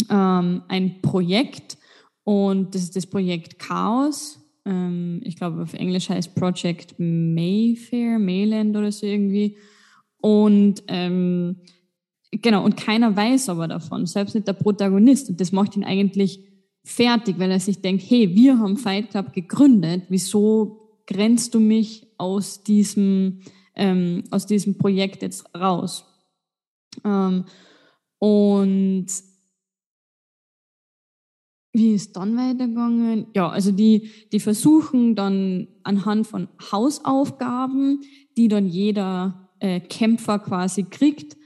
ähm, 0.09 0.63
ein 0.67 1.01
Projekt 1.01 1.77
und 2.23 2.75
das 2.75 2.83
ist 2.83 2.95
das 2.95 3.07
Projekt 3.07 3.59
Chaos. 3.59 4.39
Ähm, 4.65 5.21
ich 5.23 5.35
glaube, 5.35 5.61
auf 5.61 5.73
Englisch 5.73 6.09
heißt 6.09 6.35
Project 6.35 6.95
Mayfair, 6.97 8.19
Mayland 8.19 8.75
oder 8.75 8.91
so 8.91 9.05
irgendwie. 9.05 9.57
Und 10.21 10.83
ähm, 10.87 11.57
genau, 12.31 12.63
und 12.63 12.77
keiner 12.77 13.15
weiß 13.15 13.49
aber 13.49 13.67
davon, 13.67 14.05
selbst 14.05 14.35
nicht 14.35 14.47
der 14.47 14.53
Protagonist. 14.53 15.29
Und 15.29 15.41
das 15.41 15.51
macht 15.51 15.75
ihn 15.75 15.83
eigentlich 15.83 16.39
fertig, 16.83 17.39
weil 17.39 17.51
er 17.51 17.59
sich 17.59 17.81
denkt, 17.81 18.03
hey, 18.07 18.35
wir 18.35 18.59
haben 18.59 18.77
Fight 18.77 19.11
Club 19.11 19.33
gegründet, 19.33 20.03
wieso 20.09 21.01
grenzt 21.07 21.53
du 21.53 21.59
mich 21.59 22.07
aus 22.17 22.63
diesem, 22.63 23.41
ähm, 23.75 24.23
aus 24.31 24.45
diesem 24.45 24.77
Projekt 24.77 25.21
jetzt 25.21 25.53
raus? 25.55 26.05
Ähm, 27.03 27.45
und 28.19 29.07
wie 31.73 31.93
ist 31.93 32.15
dann 32.17 32.35
weitergegangen? 32.35 33.27
Ja, 33.33 33.49
also 33.49 33.71
die, 33.71 34.09
die 34.31 34.39
versuchen 34.39 35.15
dann 35.15 35.67
anhand 35.83 36.27
von 36.27 36.49
Hausaufgaben, 36.71 38.01
die 38.35 38.49
dann 38.49 38.67
jeder 38.67 39.49
äh, 39.59 39.79
Kämpfer 39.79 40.39
quasi 40.39 40.83
kriegt, 40.83 41.37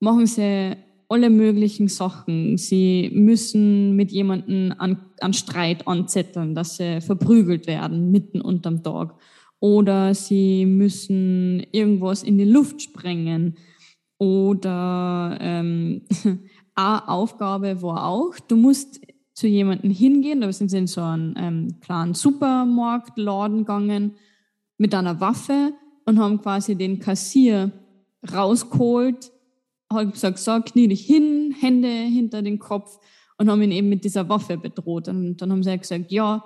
machen 0.00 0.26
sie 0.26 0.74
alle 1.08 1.30
möglichen 1.30 1.88
Sachen. 1.88 2.56
Sie 2.56 3.10
müssen 3.12 3.94
mit 3.96 4.10
jemandem 4.10 4.74
an, 4.78 4.98
an 5.20 5.32
Streit 5.32 5.86
anzetteln, 5.86 6.54
dass 6.54 6.76
sie 6.76 7.00
verprügelt 7.00 7.66
werden 7.66 8.10
mitten 8.10 8.40
unterm 8.40 8.82
Tag. 8.82 9.14
Oder 9.60 10.14
sie 10.14 10.66
müssen 10.66 11.66
irgendwas 11.72 12.22
in 12.22 12.38
die 12.38 12.44
Luft 12.44 12.80
sprengen 12.80 13.56
oder 14.18 15.38
ähm, 15.40 16.02
eine 16.74 17.08
Aufgabe 17.08 17.80
war 17.82 18.06
auch, 18.06 18.38
du 18.40 18.56
musst 18.56 19.00
zu 19.34 19.46
jemandem 19.46 19.90
hingehen, 19.90 20.40
da 20.40 20.52
sind 20.52 20.70
sie 20.70 20.78
in 20.78 20.86
so 20.86 21.00
einen 21.00 21.34
ähm, 21.38 21.80
kleinen 21.80 22.14
Supermarktladen 22.14 23.58
gegangen 23.58 24.16
mit 24.78 24.94
einer 24.94 25.20
Waffe 25.20 25.72
und 26.06 26.18
haben 26.18 26.40
quasi 26.40 26.74
den 26.74 26.98
Kassier 26.98 27.70
rausgeholt, 28.32 29.30
haben 29.92 30.10
gesagt, 30.10 30.38
so, 30.38 30.60
knie 30.60 30.88
dich 30.88 31.06
hin, 31.06 31.54
Hände 31.58 31.88
hinter 31.88 32.42
den 32.42 32.58
Kopf 32.58 32.98
und 33.38 33.48
haben 33.48 33.62
ihn 33.62 33.70
eben 33.70 33.88
mit 33.88 34.04
dieser 34.04 34.28
Waffe 34.28 34.56
bedroht. 34.56 35.08
Und 35.08 35.36
dann 35.36 35.52
haben 35.52 35.62
sie 35.62 35.78
gesagt, 35.78 36.10
ja, 36.10 36.44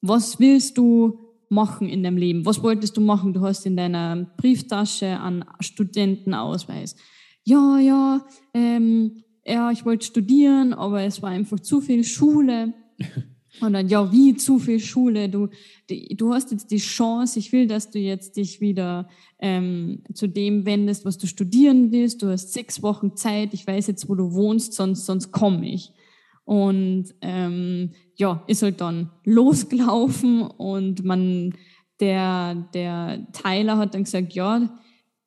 was 0.00 0.38
willst 0.38 0.78
du 0.78 1.21
machen 1.52 1.88
in 1.88 2.02
deinem 2.02 2.16
Leben? 2.16 2.44
Was 2.44 2.62
wolltest 2.62 2.96
du 2.96 3.00
machen? 3.00 3.32
Du 3.32 3.42
hast 3.42 3.64
in 3.66 3.76
deiner 3.76 4.26
Brieftasche 4.36 5.20
einen 5.20 5.44
Studentenausweis. 5.60 6.96
Ja, 7.44 7.78
ja, 7.78 8.26
ähm, 8.54 9.22
ja, 9.44 9.70
ich 9.70 9.84
wollte 9.84 10.06
studieren, 10.06 10.72
aber 10.72 11.02
es 11.02 11.22
war 11.22 11.30
einfach 11.30 11.60
zu 11.60 11.80
viel 11.80 12.04
Schule. 12.04 12.74
Und 13.60 13.74
dann, 13.74 13.88
ja, 13.88 14.10
wie 14.10 14.34
zu 14.34 14.58
viel 14.58 14.80
Schule? 14.80 15.28
Du, 15.28 15.48
die, 15.90 16.16
du 16.16 16.32
hast 16.32 16.50
jetzt 16.52 16.70
die 16.70 16.78
Chance, 16.78 17.38
ich 17.38 17.52
will, 17.52 17.66
dass 17.66 17.90
du 17.90 17.98
jetzt 17.98 18.36
dich 18.36 18.60
wieder 18.60 19.08
ähm, 19.38 20.02
zu 20.14 20.26
dem 20.26 20.64
wendest, 20.64 21.04
was 21.04 21.18
du 21.18 21.26
studieren 21.26 21.92
willst. 21.92 22.22
Du 22.22 22.28
hast 22.28 22.52
sechs 22.52 22.82
Wochen 22.82 23.14
Zeit, 23.14 23.52
ich 23.52 23.66
weiß 23.66 23.88
jetzt, 23.88 24.08
wo 24.08 24.14
du 24.14 24.32
wohnst, 24.32 24.72
sonst, 24.72 25.04
sonst 25.04 25.32
komme 25.32 25.68
ich. 25.68 25.92
Und 26.44 27.14
ähm, 27.20 27.90
ja, 28.22 28.40
ist 28.46 28.62
halt 28.62 28.80
dann 28.80 29.10
losgelaufen 29.24 30.42
und 30.42 31.04
man, 31.04 31.54
der, 31.98 32.54
der 32.72 33.26
Tyler 33.32 33.78
hat 33.78 33.94
dann 33.94 34.04
gesagt, 34.04 34.32
ja, 34.34 34.78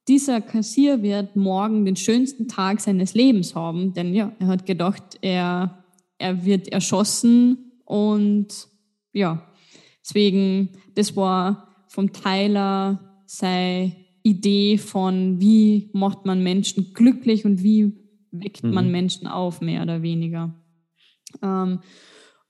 dieser 0.07 0.39
Kassier 0.39 1.03
wird 1.03 1.35
morgen 1.35 1.83
den 1.83 1.97
schönsten 1.97 2.47
Tag 2.47 2.79
seines 2.79 3.13
Lebens 3.13 3.53
haben, 3.53 3.93
denn 3.93 4.13
ja, 4.13 4.31
er 4.39 4.47
hat 4.47 4.65
gedacht, 4.65 5.17
er, 5.19 5.83
er 6.19 6.45
wird 6.45 6.69
erschossen 6.69 7.81
und 7.83 8.69
ja, 9.11 9.45
deswegen, 10.01 10.69
das 10.95 11.17
war 11.17 11.67
vom 11.89 12.13
Tyler 12.13 13.21
seine 13.25 13.93
Idee 14.23 14.77
von, 14.77 15.41
wie 15.41 15.89
macht 15.91 16.25
man 16.25 16.41
Menschen 16.43 16.93
glücklich 16.93 17.43
und 17.43 17.61
wie 17.61 17.91
weckt 18.31 18.63
man 18.63 18.85
mhm. 18.85 18.91
Menschen 18.91 19.27
auf, 19.27 19.59
mehr 19.59 19.81
oder 19.81 20.01
weniger. 20.01 20.55
Ähm, 21.41 21.79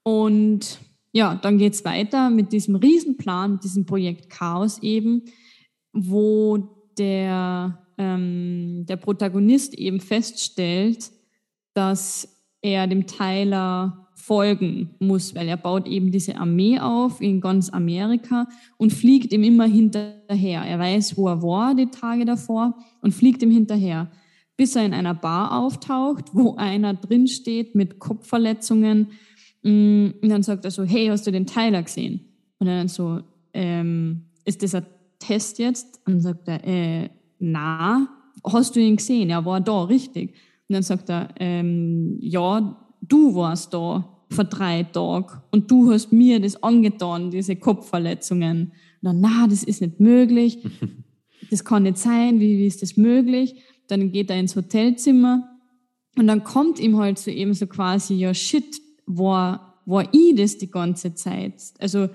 und 0.08 0.80
ja, 1.14 1.34
dann 1.34 1.58
geht 1.58 1.74
es 1.74 1.84
weiter 1.84 2.30
mit 2.30 2.52
diesem 2.52 2.76
Riesenplan, 2.76 3.54
mit 3.54 3.64
diesem 3.64 3.86
Projekt 3.86 4.30
Chaos 4.30 4.78
eben, 4.84 5.24
wo 5.94 6.92
der, 6.98 7.80
ähm, 7.98 8.86
der 8.88 8.98
Protagonist 8.98 9.74
eben 9.74 10.00
feststellt, 10.00 11.10
dass 11.74 12.44
er 12.62 12.86
dem 12.86 13.08
Tyler 13.08 14.10
folgen 14.14 14.92
muss, 15.00 15.34
weil 15.34 15.48
er 15.48 15.58
baut 15.58 15.88
eben 15.88 16.12
diese 16.12 16.38
Armee 16.38 16.80
auf 16.80 17.20
in 17.20 17.42
ganz 17.42 17.72
Amerika 17.72 18.48
und 18.78 18.94
fliegt 18.94 19.34
ihm 19.34 19.44
immer 19.44 19.66
hinterher. 19.66 20.62
Er 20.62 20.78
weiß, 20.78 21.18
wo 21.18 21.30
er 21.30 21.42
war 21.42 21.74
die 21.74 21.88
Tage 21.88 22.26
davor 22.26 22.78
und 23.02 23.14
fliegt 23.14 23.42
ihm 23.42 23.52
hinterher, 23.52 24.12
bis 24.56 24.76
er 24.76 24.86
in 24.86 24.94
einer 24.94 25.16
Bar 25.16 25.58
auftaucht, 25.58 26.26
wo 26.34 26.56
einer 26.58 26.94
drin 26.94 27.28
steht 27.28 27.74
mit 27.74 28.00
Kopfverletzungen. 28.00 29.08
Mm, 29.66 30.14
und 30.22 30.30
dann 30.30 30.44
sagt 30.44 30.64
er 30.64 30.72
so, 30.72 30.84
hey, 30.84 31.08
hast 31.08 31.26
du 31.26 31.32
den 31.32 31.48
Tyler 31.48 31.82
gesehen? 31.82 32.22
Und 32.60 32.68
dann 32.68 32.88
so, 32.88 33.22
ähm, 33.52 34.26
ist 34.46 34.62
das 34.62 34.76
ein 34.76 34.86
Test 35.18 35.58
jetzt? 35.58 36.00
Und 36.06 36.14
dann 36.14 36.22
sagt 36.22 36.48
er, 36.48 36.64
äh, 36.64 37.10
na, 37.40 38.08
hast 38.44 38.76
du 38.76 38.80
ihn 38.80 38.98
gesehen? 38.98 39.32
Er 39.32 39.44
war 39.44 39.60
da, 39.60 39.84
richtig. 39.84 40.36
Und 40.68 40.74
dann 40.74 40.84
sagt 40.84 41.10
er, 41.10 41.30
ähm, 41.40 42.18
ja, 42.22 42.80
du 43.02 43.34
warst 43.34 43.74
da 43.74 44.08
vor 44.30 44.44
drei 44.44 44.84
Tagen 44.84 45.42
und 45.50 45.72
du 45.72 45.92
hast 45.92 46.12
mir 46.12 46.40
das 46.40 46.62
angetan, 46.62 47.32
diese 47.32 47.56
Kopfverletzungen. 47.56 48.68
Und 48.68 48.72
dann, 49.02 49.20
na, 49.20 49.48
das 49.48 49.64
ist 49.64 49.82
nicht 49.82 50.00
möglich. 50.00 50.60
Das 51.52 51.64
kann 51.64 51.84
nicht 51.84 52.00
sein. 52.00 52.40
Wie, 52.40 52.58
wie 52.58 52.66
ist 52.66 52.82
das 52.82 52.98
möglich? 52.98 53.62
Dann 53.88 54.12
geht 54.12 54.32
er 54.32 54.40
ins 54.40 54.56
Hotelzimmer 54.56 55.48
und 56.18 56.26
dann 56.26 56.44
kommt 56.44 56.80
ihm 56.80 56.98
halt 56.98 57.20
so 57.20 57.30
eben 57.30 57.54
so 57.54 57.68
quasi, 57.68 58.16
ja, 58.16 58.34
shit, 58.34 58.82
war, 59.06 59.82
war 59.86 60.08
ich 60.14 60.36
das 60.36 60.58
die 60.58 60.70
ganze 60.70 61.14
Zeit? 61.16 61.62
Also 61.80 62.10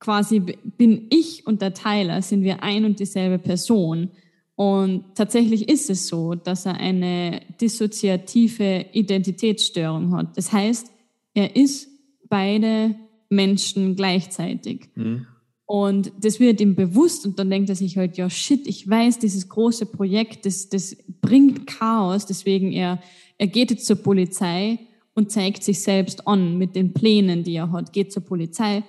quasi 0.00 0.40
bin 0.40 1.06
ich 1.10 1.46
und 1.46 1.62
der 1.62 1.74
Tyler, 1.74 2.22
sind 2.22 2.42
wir 2.42 2.62
ein 2.62 2.84
und 2.84 3.00
dieselbe 3.00 3.38
Person. 3.38 4.10
Und 4.56 5.04
tatsächlich 5.14 5.68
ist 5.68 5.90
es 5.90 6.06
so, 6.06 6.34
dass 6.34 6.66
er 6.66 6.74
eine 6.74 7.40
dissoziative 7.60 8.86
Identitätsstörung 8.92 10.14
hat. 10.16 10.36
Das 10.36 10.52
heißt, 10.52 10.90
er 11.34 11.56
ist 11.56 11.88
beide 12.28 12.94
Menschen 13.28 13.96
gleichzeitig. 13.96 14.90
Mhm. 14.94 15.26
Und 15.66 16.12
das 16.20 16.40
wird 16.40 16.60
ihm 16.60 16.74
bewusst 16.74 17.24
und 17.26 17.38
dann 17.38 17.48
denkt 17.48 17.70
er 17.70 17.74
sich 17.74 17.96
halt, 17.96 18.18
ja 18.18 18.28
shit, 18.28 18.66
ich 18.66 18.88
weiß, 18.88 19.18
dieses 19.18 19.48
große 19.48 19.86
Projekt, 19.86 20.44
das, 20.44 20.68
das 20.68 20.96
bringt 21.22 21.66
Chaos, 21.66 22.26
deswegen 22.26 22.70
er, 22.70 23.00
er 23.38 23.46
geht 23.46 23.70
jetzt 23.70 23.86
zur 23.86 23.96
Polizei 23.96 24.78
und 25.14 25.30
zeigt 25.30 25.62
sich 25.62 25.82
selbst 25.82 26.26
an 26.26 26.58
mit 26.58 26.74
den 26.76 26.92
Plänen, 26.92 27.44
die 27.44 27.56
er 27.56 27.72
hat, 27.72 27.92
geht 27.92 28.12
zur 28.12 28.24
Polizei, 28.24 28.82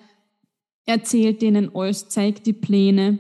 erzählt 0.86 1.42
denen 1.42 1.74
alles, 1.76 2.10
zeigt 2.10 2.46
die 2.46 2.54
Pläne 2.54 3.20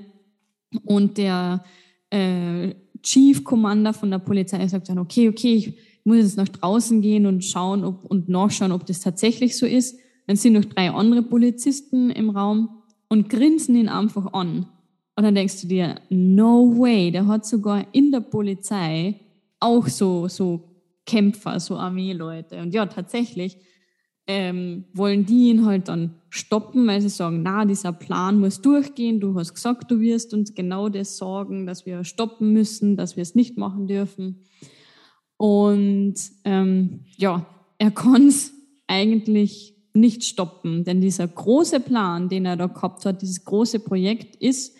und 0.83 1.17
der 1.17 1.63
äh, 2.09 2.74
Chief 3.01 3.43
Commander 3.43 3.93
von 3.93 4.09
der 4.09 4.19
Polizei 4.19 4.67
sagt 4.67 4.89
dann, 4.89 5.00
okay, 5.00 5.29
okay, 5.29 5.53
ich 5.55 5.74
muss 6.03 6.17
jetzt 6.17 6.38
nach 6.38 6.50
draußen 6.50 7.01
gehen 7.01 7.25
und 7.25 7.43
schauen 7.43 7.83
ob, 7.83 8.05
und 8.05 8.29
nachschauen, 8.29 8.71
ob 8.71 8.85
das 8.85 9.00
tatsächlich 9.00 9.57
so 9.57 9.65
ist. 9.65 9.97
Dann 10.27 10.35
sind 10.35 10.53
noch 10.53 10.65
drei 10.65 10.89
andere 10.89 11.21
Polizisten 11.21 12.09
im 12.09 12.31
Raum 12.31 12.81
und 13.09 13.29
grinsen 13.29 13.75
ihn 13.75 13.89
einfach 13.89 14.33
an. 14.33 14.67
Und 15.15 15.24
dann 15.24 15.35
denkst 15.35 15.62
du 15.62 15.67
dir, 15.67 15.95
no 16.09 16.77
way, 16.77 17.12
der 17.12 17.27
hat 17.27 17.45
sogar 17.45 17.85
in 17.93 18.12
der 18.12 18.19
Polizei 18.21 19.20
auch 19.59 19.87
so, 19.87 20.27
so 20.27 20.75
Kämpfer, 21.05 21.59
so 21.59 21.77
Armeeleute. 21.77 22.61
Und 22.61 22.74
ja, 22.74 22.85
tatsächlich 22.85 23.57
ähm, 24.27 24.85
wollen 24.94 25.25
die 25.25 25.50
ihn 25.50 25.65
halt 25.65 25.87
dann 25.87 26.15
stoppen, 26.29 26.87
weil 26.87 27.01
sie 27.01 27.09
sagen, 27.09 27.44
na, 27.44 27.65
dieser 27.65 27.94
Plan 27.94 28.39
muss 28.39 28.61
durchgehen, 28.61 29.20
du 29.20 29.37
hast 29.37 29.53
gesagt, 29.53 29.91
du 29.91 30.00
wirst 30.00 30.33
uns 30.33 30.55
genau 30.55 30.89
das 30.89 31.18
sorgen, 31.18 31.68
dass 31.68 31.85
wir 31.85 32.03
stoppen 32.03 32.51
müssen, 32.51 32.96
dass 32.96 33.15
wir 33.15 33.22
es 33.22 33.35
nicht 33.35 33.57
machen 33.57 33.87
dürfen. 33.87 34.44
Und 35.37 36.15
ähm, 36.44 37.01
ja, 37.18 37.46
er 37.77 37.91
kann 37.91 38.27
es 38.27 38.53
eigentlich 38.87 39.75
nicht 39.94 40.24
stoppen, 40.24 40.83
denn 40.83 41.01
dieser 41.01 41.27
große 41.27 41.79
Plan, 41.79 42.27
den 42.27 42.46
er 42.46 42.57
da 42.57 42.68
gehabt 42.68 43.05
hat, 43.05 43.22
dieses 43.22 43.46
große 43.46 43.79
Projekt 43.79 44.35
ist, 44.35 44.75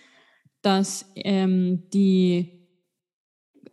dass 0.61 1.05
ähm, 1.15 1.83
die 1.93 2.54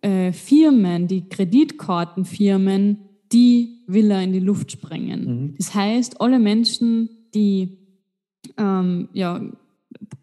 äh, 0.03 0.33
Firmen, 0.33 1.09
die 1.09 1.29
Kreditkartenfirmen, 1.29 2.99
die 3.33 3.85
will 3.87 4.11
er 4.11 4.23
in 4.23 4.33
die 4.33 4.41
Luft 4.41 4.73
sprengen. 4.73 5.25
Mhm. 5.25 5.55
Das 5.57 5.75
heißt, 5.75 6.21
alle 6.21 6.38
Menschen, 6.38 7.09
die 7.35 7.79
ähm, 8.59 9.09
ja, 9.12 9.41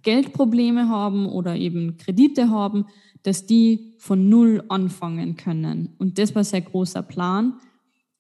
Geldprobleme 0.04 0.89
haben 0.89 1.28
oder 1.28 1.56
eben 1.56 1.98
Kredite 1.98 2.50
haben, 2.50 2.86
dass 3.24 3.46
die 3.46 3.96
von 3.98 4.30
Null 4.30 4.63
anfangen 4.70 5.36
können. 5.36 5.96
Und 5.98 6.20
das 6.20 6.36
war 6.36 6.44
sein 6.44 6.63
großer 6.63 7.02
Plan, 7.02 7.54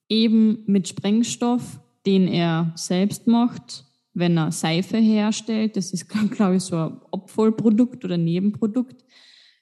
eben 0.09 0.63
mit 0.65 0.87
Sprengstoff, 0.87 1.79
den 2.05 2.27
er 2.27 2.71
selbst 2.75 3.27
macht, 3.27 3.85
wenn 4.13 4.37
er 4.37 4.51
Seife 4.51 4.97
herstellt. 4.97 5.77
Das 5.77 5.91
ist, 5.91 6.09
glaube 6.31 6.55
ich, 6.55 6.63
so 6.63 6.75
ein 6.75 6.97
Abfallprodukt 7.11 8.03
oder 8.03 8.17
Nebenprodukt. 8.17 9.05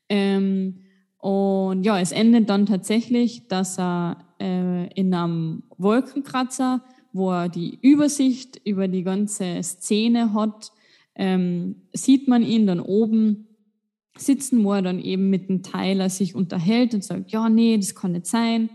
Ähm, 0.10 0.84
und 1.28 1.84
ja, 1.84 2.00
es 2.00 2.14
endet 2.14 2.50
dann 2.50 2.66
tatsächlich, 2.66 3.50
dass 3.50 3.78
er 3.78 4.16
äh, 4.40 4.88
in 4.94 5.14
einem 5.14 5.64
Wolkenkratzer, 5.78 6.86
wo 7.12 7.32
er 7.32 7.50
die 7.50 7.78
Übersicht 7.82 8.62
über 8.64 8.88
die 8.88 9.04
ganze 9.04 9.62
Szene 9.62 10.34
hat, 10.34 10.72
ähm, 11.16 11.82
sieht 11.92 12.30
man 12.30 12.44
ihn 12.44 12.66
dann 12.66 12.80
oben 12.80 13.46
sitzen, 14.16 14.64
wo 14.64 14.72
er 14.72 14.82
dann 14.82 15.02
eben 15.02 15.30
mit 15.30 15.50
dem 15.50 15.64
Tyler 15.64 16.10
sich 16.10 16.34
unterhält 16.34 16.94
und 16.94 17.04
sagt, 17.04 17.30
ja, 17.30 17.50
nee, 17.50 17.76
das 17.76 17.94
kann 17.94 18.14
nicht 18.14 18.28
sein. 18.28 18.70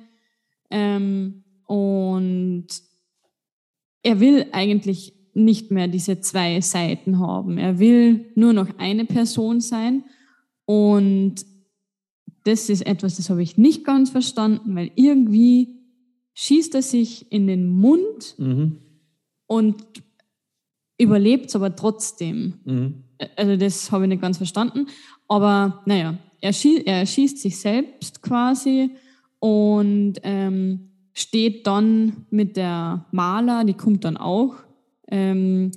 Ähm, 0.68 1.44
und 1.64 2.66
er 4.02 4.20
will 4.20 4.44
eigentlich 4.52 5.14
nicht 5.32 5.70
mehr 5.70 5.88
diese 5.88 6.20
zwei 6.20 6.60
Seiten 6.60 7.18
haben. 7.18 7.56
Er 7.56 7.78
will 7.78 8.26
nur 8.34 8.52
noch 8.52 8.76
eine 8.76 9.06
Person 9.06 9.62
sein. 9.62 10.04
Und 10.66 11.46
das 12.44 12.68
ist 12.68 12.86
etwas, 12.86 13.16
das 13.16 13.30
habe 13.30 13.42
ich 13.42 13.56
nicht 13.56 13.84
ganz 13.84 14.10
verstanden, 14.10 14.74
weil 14.74 14.90
irgendwie 14.96 15.76
schießt 16.34 16.74
er 16.74 16.82
sich 16.82 17.30
in 17.30 17.46
den 17.46 17.68
Mund 17.68 18.34
mhm. 18.38 18.78
und 19.46 19.76
überlebt 20.98 21.46
es 21.46 21.56
aber 21.56 21.74
trotzdem. 21.76 22.54
Mhm. 22.64 23.04
Also 23.36 23.56
das 23.56 23.92
habe 23.92 24.04
ich 24.04 24.08
nicht 24.08 24.22
ganz 24.22 24.36
verstanden. 24.36 24.86
Aber 25.28 25.82
naja, 25.86 26.18
er, 26.40 26.52
schie 26.52 26.82
er 26.84 27.06
schießt 27.06 27.38
sich 27.38 27.58
selbst 27.58 28.22
quasi 28.22 28.90
und 29.38 30.14
ähm, 30.22 30.90
steht 31.14 31.66
dann 31.66 32.26
mit 32.30 32.56
der 32.56 33.06
Maler, 33.12 33.64
die 33.64 33.74
kommt 33.74 34.04
dann 34.04 34.16
auch, 34.16 34.54
ähm, 35.08 35.72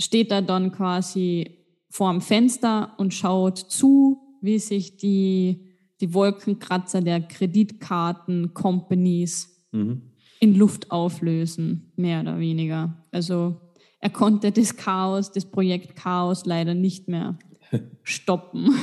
steht 0.00 0.30
da 0.30 0.40
dann 0.40 0.72
quasi 0.72 1.58
vor 1.90 2.10
dem 2.10 2.20
Fenster 2.20 2.94
und 2.98 3.14
schaut 3.14 3.58
zu, 3.58 4.18
wie 4.40 4.58
sich 4.58 4.96
die 4.96 5.67
die 6.00 6.14
Wolkenkratzer 6.14 7.00
der 7.00 7.20
Kreditkarten-Companies 7.20 9.66
mhm. 9.72 10.02
in 10.40 10.54
Luft 10.54 10.90
auflösen, 10.90 11.92
mehr 11.96 12.20
oder 12.20 12.38
weniger. 12.38 13.04
Also 13.10 13.60
er 14.00 14.10
konnte 14.10 14.52
das 14.52 14.76
Chaos, 14.76 15.32
das 15.32 15.44
Projekt 15.44 15.96
Chaos 15.96 16.46
leider 16.46 16.74
nicht 16.74 17.08
mehr 17.08 17.36
stoppen. 18.02 18.74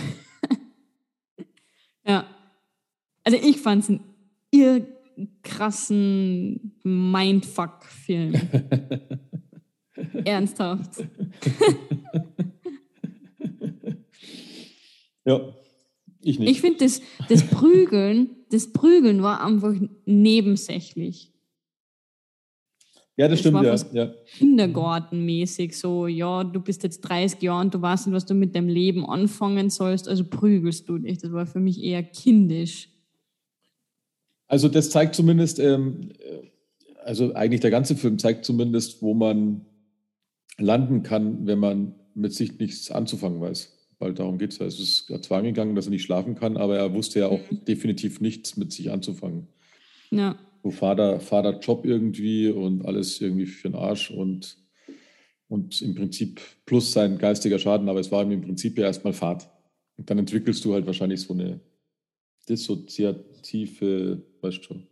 ja. 2.05 2.25
Also 3.23 3.39
ich 3.41 3.57
fand 3.57 3.83
es 3.83 3.89
einen 3.89 4.03
irr 4.51 4.81
krassen 5.43 6.77
Mindfuck-Film. 6.83 8.33
Ernsthaft. 10.25 11.07
ja. 15.23 15.53
Ich 16.25 16.39
nicht. 16.39 16.49
Ich 16.49 16.61
finde, 16.61 16.79
das, 16.79 17.01
das 17.29 17.43
Prügeln, 17.43 18.31
das 18.49 18.73
Prügeln 18.73 19.21
war 19.21 19.45
einfach 19.45 19.75
nebensächlich. 20.05 21.31
Ja, 23.15 23.27
das, 23.27 23.43
das 23.43 23.51
stimmt, 23.51 23.93
ja. 23.93 24.05
ja. 24.05 24.13
Kindergartenmäßig, 24.37 25.77
so, 25.77 26.07
ja, 26.07 26.43
du 26.43 26.59
bist 26.59 26.81
jetzt 26.81 27.01
30 27.01 27.41
Jahre 27.43 27.61
und 27.61 27.75
du 27.75 27.81
weißt 27.81 28.07
nicht, 28.07 28.15
was 28.15 28.25
du 28.25 28.33
mit 28.33 28.55
deinem 28.55 28.69
Leben 28.69 29.05
anfangen 29.05 29.69
sollst, 29.69 30.09
also 30.09 30.23
prügelst 30.25 30.89
du 30.89 30.97
dich. 30.97 31.19
Das 31.19 31.31
war 31.31 31.45
für 31.45 31.59
mich 31.59 31.81
eher 31.83 32.01
kindisch. 32.01 32.89
Also, 34.47 34.67
das 34.67 34.89
zeigt 34.89 35.13
zumindest, 35.13 35.59
ähm, 35.59 36.11
also 37.03 37.35
eigentlich 37.35 37.61
der 37.61 37.71
ganze 37.71 37.95
Film 37.95 38.17
zeigt 38.17 38.45
zumindest, 38.45 39.03
wo 39.03 39.13
man 39.13 39.61
landen 40.57 41.03
kann, 41.03 41.45
wenn 41.45 41.59
man 41.59 41.93
mit 42.15 42.33
sich 42.33 42.57
nichts 42.57 42.89
anzufangen 42.89 43.39
weiß 43.39 43.74
weil 43.99 44.13
darum 44.13 44.37
geht 44.37 44.51
es 44.51 44.59
ja. 44.59 44.65
Es 44.65 44.79
ist 44.79 45.07
zwar 45.23 45.39
angegangen, 45.39 45.75
dass 45.75 45.87
er 45.87 45.91
nicht 45.91 46.03
schlafen 46.03 46.35
kann, 46.35 46.57
aber 46.57 46.77
er 46.77 46.93
wusste 46.93 47.19
ja 47.19 47.27
auch 47.27 47.39
mhm. 47.49 47.65
definitiv 47.65 48.21
nichts 48.21 48.57
mit 48.57 48.71
sich 48.71 48.91
anzufangen. 48.91 49.47
Ja. 50.11 50.37
So 50.63 50.71
Vater, 50.71 51.19
Vater 51.19 51.59
Job 51.59 51.85
irgendwie 51.85 52.49
und 52.49 52.85
alles 52.85 53.21
irgendwie 53.21 53.45
für 53.45 53.69
den 53.69 53.75
Arsch 53.75 54.11
und, 54.11 54.57
und 55.47 55.81
im 55.81 55.95
Prinzip 55.95 56.41
plus 56.65 56.91
sein 56.91 57.17
geistiger 57.17 57.59
Schaden, 57.59 57.89
aber 57.89 57.99
es 57.99 58.11
war 58.11 58.23
ihm 58.23 58.31
im 58.31 58.41
Prinzip 58.41 58.77
ja 58.77 58.85
erstmal 58.85 59.13
Fahrt. 59.13 59.49
Und 59.97 60.09
dann 60.09 60.17
entwickelst 60.17 60.65
du 60.65 60.73
halt 60.73 60.85
wahrscheinlich 60.85 61.21
so 61.21 61.33
eine 61.33 61.59
dissoziative, 62.49 64.21
weißt 64.41 64.57
du 64.57 64.63
schon. 64.63 64.87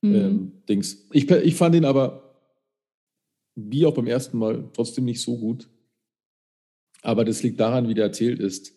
mhm. 0.00 0.14
ähm, 0.14 0.52
Dings. 0.68 1.06
Ich, 1.12 1.30
ich 1.30 1.54
fand 1.54 1.74
ihn 1.74 1.84
aber, 1.84 2.34
wie 3.54 3.86
auch 3.86 3.94
beim 3.94 4.06
ersten 4.06 4.38
Mal, 4.38 4.68
trotzdem 4.72 5.04
nicht 5.04 5.20
so 5.20 5.36
gut. 5.36 5.68
Aber 7.02 7.24
das 7.24 7.42
liegt 7.42 7.60
daran, 7.60 7.88
wie 7.88 7.94
der 7.94 8.06
erzählt 8.06 8.38
ist, 8.38 8.72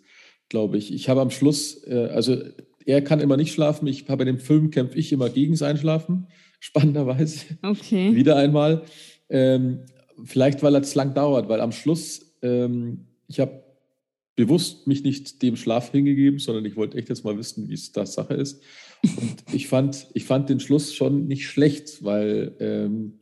glaube 0.50 0.78
ich. 0.78 0.94
Ich 0.94 1.08
habe 1.10 1.22
am 1.22 1.30
Schluss, 1.30 1.84
äh, 1.88 2.10
also 2.12 2.38
er 2.86 3.02
kann 3.02 3.20
immer 3.20 3.38
nicht 3.38 3.54
schlafen. 3.54 3.88
Ich 3.88 4.04
habe 4.10 4.18
bei 4.18 4.26
dem 4.26 4.40
Film 4.40 4.72
kämpfe 4.72 4.98
ich 4.98 5.12
immer 5.12 5.30
gegen 5.30 5.56
sein 5.56 5.78
Schlafen, 5.78 6.28
spannenderweise. 6.60 7.46
Okay. 7.62 8.14
Wieder 8.16 8.36
einmal. 8.36 8.84
Ähm, 9.30 9.80
vielleicht, 10.24 10.62
weil 10.64 10.76
es 10.76 10.96
lang 10.96 11.14
dauert, 11.14 11.50
weil 11.50 11.62
am 11.62 11.72
Schluss, 11.72 12.36
ähm, 12.42 13.08
ich 13.28 13.40
habe 13.40 13.64
bewusst 14.36 14.86
mich 14.86 15.04
nicht 15.04 15.42
dem 15.42 15.56
Schlaf 15.56 15.92
hingegeben, 15.92 16.40
sondern 16.40 16.66
ich 16.66 16.76
wollte 16.76 16.98
echt 16.98 17.10
jetzt 17.10 17.24
mal 17.24 17.38
wissen, 17.38 17.70
wie 17.70 17.74
es 17.74 17.92
da 17.92 18.06
Sache 18.06 18.34
ist. 18.34 18.62
Und 19.02 19.44
ich 19.54 19.68
fand, 19.68 20.08
ich 20.14 20.26
fand 20.26 20.50
den 20.50 20.60
Schluss 20.60 20.94
schon 20.94 21.28
nicht 21.28 21.48
schlecht, 21.48 22.04
weil 22.04 22.56
ähm, 22.60 23.20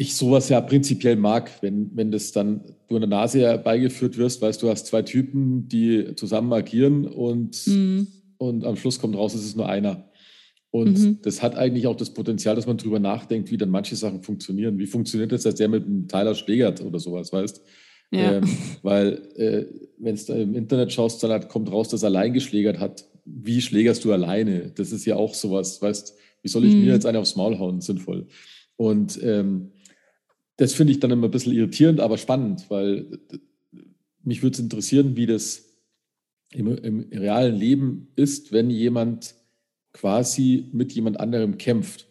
ich 0.00 0.16
sowas 0.16 0.48
ja 0.48 0.62
prinzipiell 0.62 1.16
mag, 1.16 1.50
wenn, 1.60 1.90
wenn 1.94 2.10
das 2.10 2.32
dann 2.32 2.62
du 2.88 2.94
an 2.94 3.02
der 3.02 3.10
Nase 3.10 3.40
herbeigeführt 3.40 4.16
wirst, 4.16 4.40
weißt 4.40 4.62
du, 4.62 4.70
hast 4.70 4.86
zwei 4.86 5.02
Typen, 5.02 5.68
die 5.68 6.14
zusammen 6.14 6.50
agieren 6.54 7.06
und, 7.06 7.66
mhm. 7.66 8.06
und 8.38 8.64
am 8.64 8.76
Schluss 8.76 8.98
kommt 8.98 9.14
raus, 9.14 9.34
es 9.34 9.44
ist 9.44 9.58
nur 9.58 9.68
einer. 9.68 10.08
Und 10.70 10.98
mhm. 10.98 11.18
das 11.20 11.42
hat 11.42 11.54
eigentlich 11.54 11.86
auch 11.86 11.96
das 11.96 12.14
Potenzial, 12.14 12.56
dass 12.56 12.66
man 12.66 12.78
darüber 12.78 12.98
nachdenkt, 12.98 13.50
wie 13.50 13.58
dann 13.58 13.68
manche 13.68 13.94
Sachen 13.94 14.22
funktionieren. 14.22 14.78
Wie 14.78 14.86
funktioniert 14.86 15.32
das, 15.32 15.42
dass 15.42 15.56
der 15.56 15.68
mit 15.68 15.84
einem 15.84 16.08
Tyler 16.08 16.34
schlägert 16.34 16.80
oder 16.80 16.98
sowas, 16.98 17.30
weißt 17.30 17.60
ja. 18.10 18.38
ähm, 18.38 18.44
Weil, 18.82 19.20
äh, 19.36 19.66
wenn 19.98 20.16
du 20.16 20.32
im 20.32 20.54
Internet 20.54 20.94
schaust, 20.94 21.22
dann 21.22 21.46
kommt 21.48 21.70
raus, 21.70 21.90
dass 21.90 22.04
er 22.04 22.06
allein 22.06 22.32
geschlägert 22.32 22.80
hat. 22.80 23.04
Wie 23.26 23.60
schlägerst 23.60 24.02
du 24.06 24.14
alleine? 24.14 24.72
Das 24.74 24.92
ist 24.92 25.04
ja 25.04 25.16
auch 25.16 25.34
sowas, 25.34 25.82
weißt 25.82 26.16
Wie 26.40 26.48
soll 26.48 26.64
ich 26.64 26.74
mhm. 26.74 26.86
mir 26.86 26.94
jetzt 26.94 27.04
eine 27.04 27.18
aufs 27.18 27.36
Maul 27.36 27.58
hauen? 27.58 27.82
Sinnvoll. 27.82 28.28
Und 28.76 29.22
ähm, 29.22 29.72
das 30.60 30.74
finde 30.74 30.92
ich 30.92 31.00
dann 31.00 31.10
immer 31.10 31.28
ein 31.28 31.30
bisschen 31.30 31.54
irritierend, 31.54 32.00
aber 32.00 32.18
spannend, 32.18 32.66
weil 32.68 33.18
mich 34.22 34.42
würde 34.42 34.52
es 34.52 34.60
interessieren, 34.60 35.16
wie 35.16 35.24
das 35.24 35.64
im, 36.52 36.76
im, 36.76 37.08
realen 37.10 37.56
Leben 37.56 38.08
ist, 38.14 38.52
wenn 38.52 38.68
jemand 38.68 39.34
quasi 39.94 40.68
mit 40.72 40.92
jemand 40.92 41.18
anderem 41.18 41.56
kämpft 41.56 42.08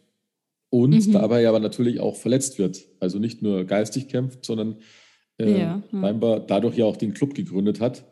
und 0.72 1.08
mhm. 1.08 1.12
dabei 1.12 1.48
aber 1.48 1.60
natürlich 1.60 2.00
auch 2.00 2.16
verletzt 2.16 2.58
wird. 2.58 2.88
Also 3.00 3.20
nicht 3.20 3.44
nur 3.44 3.66
geistig 3.66 4.08
kämpft, 4.08 4.44
sondern 4.44 4.80
äh, 5.38 5.52
ja, 5.52 5.58
ja. 5.58 5.84
scheinbar 5.92 6.40
dadurch 6.40 6.76
ja 6.76 6.86
auch 6.86 6.98
den 6.98 7.14
Club 7.14 7.36
gegründet 7.36 7.80
hat. 7.80 8.04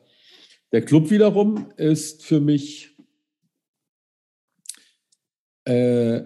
Der 0.72 0.84
Club 0.84 1.10
wiederum 1.10 1.72
ist 1.78 2.24
für 2.24 2.42
mich 2.42 2.96
äh, 5.66 6.22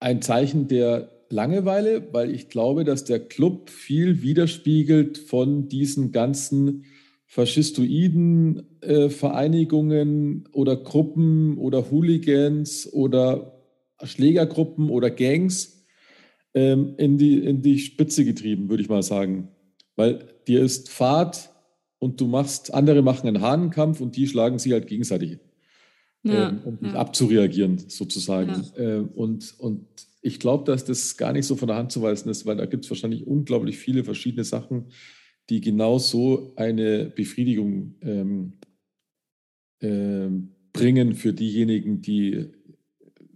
ein 0.00 0.22
Zeichen 0.22 0.66
der 0.66 1.17
Langeweile, 1.30 2.08
weil 2.12 2.34
ich 2.34 2.48
glaube, 2.48 2.84
dass 2.84 3.04
der 3.04 3.20
Club 3.20 3.70
viel 3.70 4.22
widerspiegelt 4.22 5.18
von 5.18 5.68
diesen 5.68 6.12
ganzen 6.12 6.84
faschistoiden 7.26 8.80
äh, 8.80 9.10
Vereinigungen 9.10 10.48
oder 10.52 10.76
Gruppen 10.76 11.58
oder 11.58 11.90
Hooligans 11.90 12.90
oder 12.90 13.60
Schlägergruppen 14.02 14.88
oder 14.88 15.10
Gangs 15.10 15.84
ähm, 16.54 16.94
in, 16.96 17.18
die, 17.18 17.38
in 17.38 17.60
die 17.60 17.78
Spitze 17.78 18.24
getrieben, 18.24 18.70
würde 18.70 18.82
ich 18.82 18.88
mal 18.88 19.02
sagen. 19.02 19.48
Weil 19.96 20.24
dir 20.46 20.62
ist 20.62 20.88
Fahrt 20.88 21.50
und 21.98 22.20
du 22.20 22.26
machst, 22.26 22.72
andere 22.72 23.02
machen 23.02 23.28
einen 23.28 23.42
Hahnenkampf 23.42 24.00
und 24.00 24.16
die 24.16 24.26
schlagen 24.26 24.58
sich 24.58 24.72
halt 24.72 24.86
gegenseitig, 24.86 25.38
ja, 26.22 26.48
ähm, 26.48 26.60
um 26.64 26.78
ja. 26.80 26.94
abzureagieren, 26.94 27.78
sozusagen. 27.88 28.64
Ja. 28.76 28.82
Äh, 28.82 28.98
und, 29.00 29.54
und 29.58 29.86
ich 30.28 30.38
glaube, 30.38 30.64
dass 30.64 30.84
das 30.84 31.16
gar 31.16 31.32
nicht 31.32 31.46
so 31.46 31.56
von 31.56 31.68
der 31.68 31.76
Hand 31.76 31.90
zu 31.90 32.02
weisen 32.02 32.28
ist, 32.28 32.46
weil 32.46 32.56
da 32.56 32.66
gibt 32.66 32.84
es 32.84 32.90
wahrscheinlich 32.90 33.26
unglaublich 33.26 33.78
viele 33.78 34.04
verschiedene 34.04 34.44
Sachen, 34.44 34.86
die 35.50 35.60
genau 35.60 35.98
so 35.98 36.52
eine 36.56 37.06
Befriedigung 37.06 37.94
ähm, 38.02 38.52
äh, 39.80 40.28
bringen 40.72 41.14
für 41.14 41.32
diejenigen, 41.32 42.02
die 42.02 42.50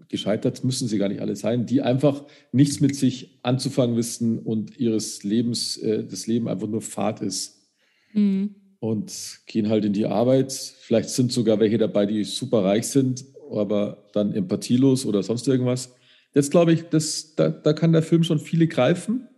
gescheitert 0.09 0.63
müssen 0.63 0.89
sie 0.89 0.99
gar 0.99 1.09
nicht 1.09 1.23
alle 1.23 1.35
sein, 1.35 1.65
die 1.65 1.81
einfach 1.81 2.25
nichts 2.53 2.81
mit 2.81 2.95
sich 2.95 3.39
anzufangen 3.43 3.97
wissen 3.97 4.39
und 4.39 4.79
ihres 4.79 5.25
Lebens, 5.25 5.79
äh, 5.79 6.05
das 6.05 6.27
Leben 6.27 6.49
einfach 6.49 6.69
nur 6.69 6.83
Fahrt 6.83 7.23
ist. 7.23 7.73
Mhm. 8.13 8.55
Und 8.79 9.41
gehen 9.47 9.69
halt 9.69 9.85
in 9.85 9.93
die 9.93 10.07
Arbeit. 10.07 10.53
Vielleicht 10.53 11.09
sind 11.09 11.33
sogar 11.33 11.61
welche 11.61 11.79
dabei, 11.79 12.05
die 12.05 12.25
super 12.25 12.63
reich 12.63 12.89
sind, 12.89 13.25
aber 13.51 14.09
dann 14.13 14.35
empathielos 14.35 15.07
oder 15.07 15.23
sonst 15.23 15.49
irgendwas. 15.49 15.95
Jetzt 16.35 16.51
glaube 16.51 16.73
ich, 16.73 16.85
das, 16.85 17.35
da, 17.35 17.51
da 17.51 17.73
kann 17.73 17.93
der 17.93 18.03
Film 18.03 18.25
schon 18.25 18.39
viele 18.39 18.67
greifen. 18.67 19.29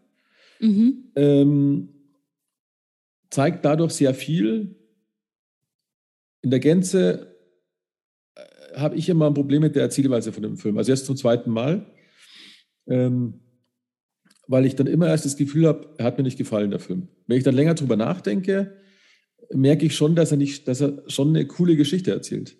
Mhm. 0.60 1.10
Ähm, 1.16 1.88
zeigt 3.30 3.64
dadurch 3.64 3.92
sehr 3.92 4.14
viel. 4.14 4.76
In 6.42 6.50
der 6.50 6.60
Gänze 6.60 7.34
äh, 8.36 8.76
habe 8.76 8.96
ich 8.96 9.08
immer 9.08 9.26
ein 9.26 9.34
Problem 9.34 9.62
mit 9.62 9.74
der 9.74 9.82
Erzählweise 9.82 10.32
von 10.32 10.42
dem 10.42 10.56
Film. 10.56 10.78
Also 10.78 10.92
erst 10.92 11.06
zum 11.06 11.16
zweiten 11.16 11.50
Mal, 11.50 11.86
ähm, 12.86 13.40
weil 14.46 14.66
ich 14.66 14.76
dann 14.76 14.86
immer 14.86 15.08
erst 15.08 15.24
das 15.24 15.36
Gefühl 15.36 15.66
habe, 15.66 15.94
er 15.98 16.04
hat 16.04 16.18
mir 16.18 16.24
nicht 16.24 16.38
gefallen, 16.38 16.70
der 16.70 16.80
Film. 16.80 17.08
Wenn 17.26 17.38
ich 17.38 17.44
dann 17.44 17.54
länger 17.54 17.74
drüber 17.74 17.96
nachdenke, 17.96 18.76
merke 19.52 19.86
ich 19.86 19.96
schon, 19.96 20.14
dass 20.14 20.30
er 20.30 20.36
nicht, 20.36 20.68
dass 20.68 20.80
er 20.80 21.02
schon 21.08 21.30
eine 21.30 21.46
coole 21.46 21.76
Geschichte 21.76 22.12
erzählt. 22.12 22.56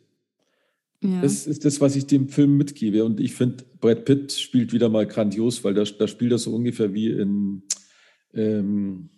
Ja. 1.02 1.20
Das 1.20 1.46
ist 1.46 1.64
das, 1.64 1.80
was 1.80 1.96
ich 1.96 2.06
dem 2.06 2.28
Film 2.28 2.56
mitgebe. 2.56 3.04
Und 3.04 3.20
ich 3.20 3.34
finde, 3.34 3.64
Brad 3.80 4.04
Pitt 4.04 4.32
spielt 4.32 4.72
wieder 4.72 4.88
mal 4.88 5.06
grandios, 5.06 5.62
weil 5.64 5.74
da, 5.74 5.84
da 5.84 6.08
spielt 6.08 6.32
er 6.32 6.38
so 6.38 6.54
ungefähr 6.54 6.94
wie 6.94 7.10
in 7.10 7.62
ähm, 8.32 9.10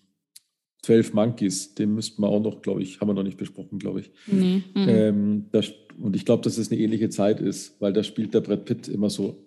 12 0.82 1.14
Monkeys. 1.14 1.74
Den 1.74 1.94
müssten 1.94 2.22
wir 2.22 2.28
auch 2.28 2.42
noch, 2.42 2.62
glaube 2.62 2.82
ich, 2.82 3.00
haben 3.00 3.08
wir 3.08 3.14
noch 3.14 3.22
nicht 3.22 3.38
besprochen, 3.38 3.78
glaube 3.78 4.00
ich. 4.00 4.10
Nee. 4.26 4.62
Mhm. 4.74 4.88
Ähm, 4.88 5.46
das, 5.52 5.72
und 6.00 6.16
ich 6.16 6.24
glaube, 6.24 6.42
dass 6.42 6.58
es 6.58 6.70
eine 6.70 6.80
ähnliche 6.80 7.08
Zeit 7.08 7.40
ist, 7.40 7.80
weil 7.80 7.92
da 7.92 8.02
spielt 8.02 8.34
der 8.34 8.40
Brad 8.40 8.64
Pitt 8.64 8.88
immer 8.88 9.10
so 9.10 9.46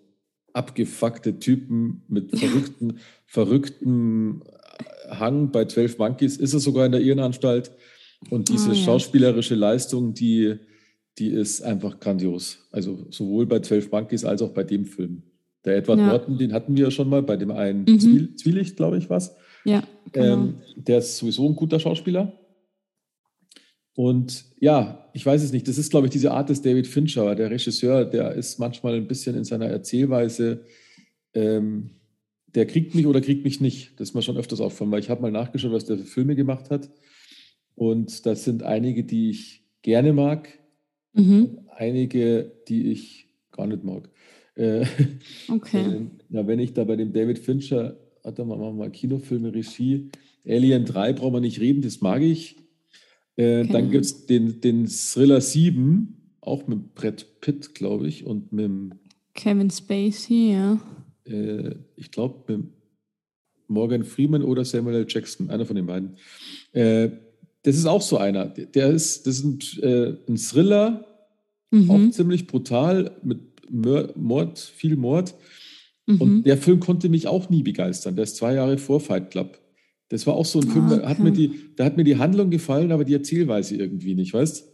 abgefuckte 0.54 1.40
Typen 1.40 2.04
mit 2.08 2.38
verrückten, 2.38 3.00
verrückten 3.26 4.44
Hang. 5.10 5.52
Bei 5.52 5.66
12 5.66 5.98
Monkeys 5.98 6.38
ist 6.38 6.54
er 6.54 6.60
sogar 6.60 6.86
in 6.86 6.92
der 6.92 7.02
Irrenanstalt. 7.02 7.72
Und 8.30 8.50
diese 8.50 8.72
oh, 8.72 8.74
ja. 8.74 8.84
schauspielerische 8.84 9.56
Leistung, 9.56 10.14
die 10.14 10.56
die 11.20 11.30
ist 11.30 11.62
einfach 11.62 12.00
grandios. 12.00 12.68
Also 12.72 13.06
sowohl 13.10 13.46
bei 13.46 13.60
12 13.60 13.92
Monkeys 13.92 14.24
als 14.24 14.42
auch 14.42 14.52
bei 14.52 14.64
dem 14.64 14.86
Film. 14.86 15.24
Der 15.66 15.78
Edward 15.78 16.00
ja. 16.00 16.08
Norton, 16.08 16.38
den 16.38 16.54
hatten 16.54 16.76
wir 16.78 16.86
ja 16.86 16.92
schon 16.92 17.10
mal 17.10 17.22
bei 17.22 17.36
dem 17.36 17.52
einen 17.52 17.82
mhm. 17.82 18.00
Zwiel 18.00 18.36
Zwielicht, 18.36 18.78
glaube 18.78 18.98
ich, 18.98 19.10
was. 19.10 19.36
Ja. 19.66 19.84
Genau. 20.12 20.34
Ähm, 20.34 20.56
der 20.76 21.00
ist 21.00 21.18
sowieso 21.18 21.48
ein 21.48 21.56
guter 21.56 21.80
Schauspieler. 21.80 22.34
Und 23.94 24.46
ja, 24.60 25.10
ich 25.14 25.26
weiß 25.26 25.44
es 25.44 25.52
nicht. 25.52 25.68
Das 25.68 25.78
ist, 25.78 25.92
glaube 25.92 26.08
ich, 26.08 26.12
diese 26.12 26.32
Art 26.32 26.50
des 26.50 26.62
David 26.62 26.88
Fincher, 26.88 27.36
der 27.36 27.52
Regisseur, 27.52 28.06
der 28.06 28.32
ist 28.34 28.58
manchmal 28.58 28.94
ein 28.96 29.08
bisschen 29.08 29.36
in 29.36 29.44
seiner 29.44 29.66
Erzählweise, 29.66 30.64
ähm, 31.34 31.90
der 32.48 32.66
kriegt 32.66 32.96
mich 32.96 33.06
oder 33.06 33.20
kriegt 33.20 33.44
mich 33.44 33.60
nicht. 33.60 34.00
Das 34.00 34.10
ist 34.10 34.16
mir 34.16 34.22
schon 34.22 34.38
öfters 34.38 34.62
aufgefallen, 34.62 34.92
weil 34.92 35.02
ich 35.02 35.10
habe 35.10 35.22
mal 35.22 35.32
nachgeschaut, 35.32 35.74
was 35.74 35.86
der 35.86 35.98
für 35.98 36.06
Filme 36.06 36.36
gemacht 36.36 36.72
hat. 36.72 36.90
Und 37.76 38.26
das 38.26 38.46
sind 38.46 38.64
einige, 38.64 39.04
die 39.04 39.32
ich 39.32 39.64
gerne 39.82 40.14
mag, 40.14 40.50
Mhm. 41.14 41.60
Einige, 41.76 42.52
die 42.68 42.92
ich 42.92 43.28
gar 43.52 43.68
nicht 43.68 43.84
mag. 43.84 44.10
Äh, 44.56 44.86
okay. 45.50 45.82
Äh, 45.82 46.02
ja, 46.30 46.48
wenn 46.48 46.60
ich 46.60 46.74
da 46.74 46.84
bei 46.84 46.96
dem 46.96 47.14
David 47.14 47.40
Fincher, 47.40 47.98
warte 48.24 48.46
mal, 48.46 48.58
machen 48.58 48.78
wir 48.78 48.86
mal 48.86 48.92
Kinofilme, 48.92 49.54
Regie, 49.54 50.10
Alien 50.48 50.86
3 50.86 51.14
brauchen 51.14 51.34
wir 51.34 51.42
nicht 51.42 51.60
reden, 51.60 51.82
das 51.82 52.02
mag 52.02 52.22
ich. 52.22 52.58
Äh, 53.36 53.62
okay. 53.62 53.72
Dann 53.72 53.92
gibt 53.92 54.06
es 54.06 54.26
den, 54.26 54.62
den 54.62 54.88
Thriller 54.88 55.42
7, 55.42 56.36
auch 56.42 56.68
mit 56.68 56.96
Brett 56.96 57.40
Pitt, 57.42 57.76
glaube 57.76 58.08
ich, 58.08 58.26
und 58.26 58.52
mit 58.52 58.96
Kevin 59.34 59.70
Spacey, 59.70 60.52
ja. 60.54 60.82
Äh, 61.26 61.76
ich 61.96 62.12
glaube, 62.12 62.54
mit 62.54 62.68
Morgan 63.68 64.04
Freeman 64.04 64.44
oder 64.44 64.66
Samuel 64.66 64.98
L. 64.98 65.06
Jackson, 65.08 65.50
einer 65.50 65.66
von 65.66 65.76
den 65.76 65.86
beiden. 65.86 66.18
Das 67.64 67.76
ist 67.76 67.86
auch 67.86 68.02
so 68.02 68.18
einer. 68.18 68.46
Der 68.46 68.90
ist, 68.90 69.28
das 69.28 69.40
ist 69.40 69.44
ein, 69.44 69.60
äh, 69.82 70.14
ein 70.28 70.38
Thriller, 70.38 71.06
mhm. 71.72 71.92
auch 71.92 72.10
ziemlich 72.12 72.48
brutal, 72.48 73.12
mit 73.22 73.40
Mord, 73.70 74.60
viel 74.60 74.96
Mord. 74.96 75.36
Mhm. 76.06 76.22
Und 76.22 76.44
der 76.44 76.58
Film 76.58 76.80
konnte 76.80 77.10
mich 77.10 77.28
auch 77.28 77.50
nie 77.50 77.64
begeistern. 77.64 78.16
Der 78.16 78.24
ist 78.24 78.38
zwei 78.38 78.54
Jahre 78.54 78.78
vor 78.78 79.00
Fight 79.00 79.32
Club. 79.32 79.60
Das 80.10 80.26
war 80.26 80.36
auch 80.36 80.46
so 80.46 80.60
ein 80.60 80.68
Film, 80.68 80.88
okay. 80.88 81.02
da, 81.02 81.10
hat 81.10 81.20
mir 81.20 81.32
die, 81.32 81.52
da 81.76 81.86
hat 81.86 81.98
mir 81.98 82.04
die 82.04 82.18
Handlung 82.18 82.50
gefallen, 82.50 82.92
aber 82.92 83.06
die 83.06 83.14
Erzählweise 83.14 83.76
irgendwie 83.76 84.16
nicht, 84.16 84.34
weißt 84.34 84.68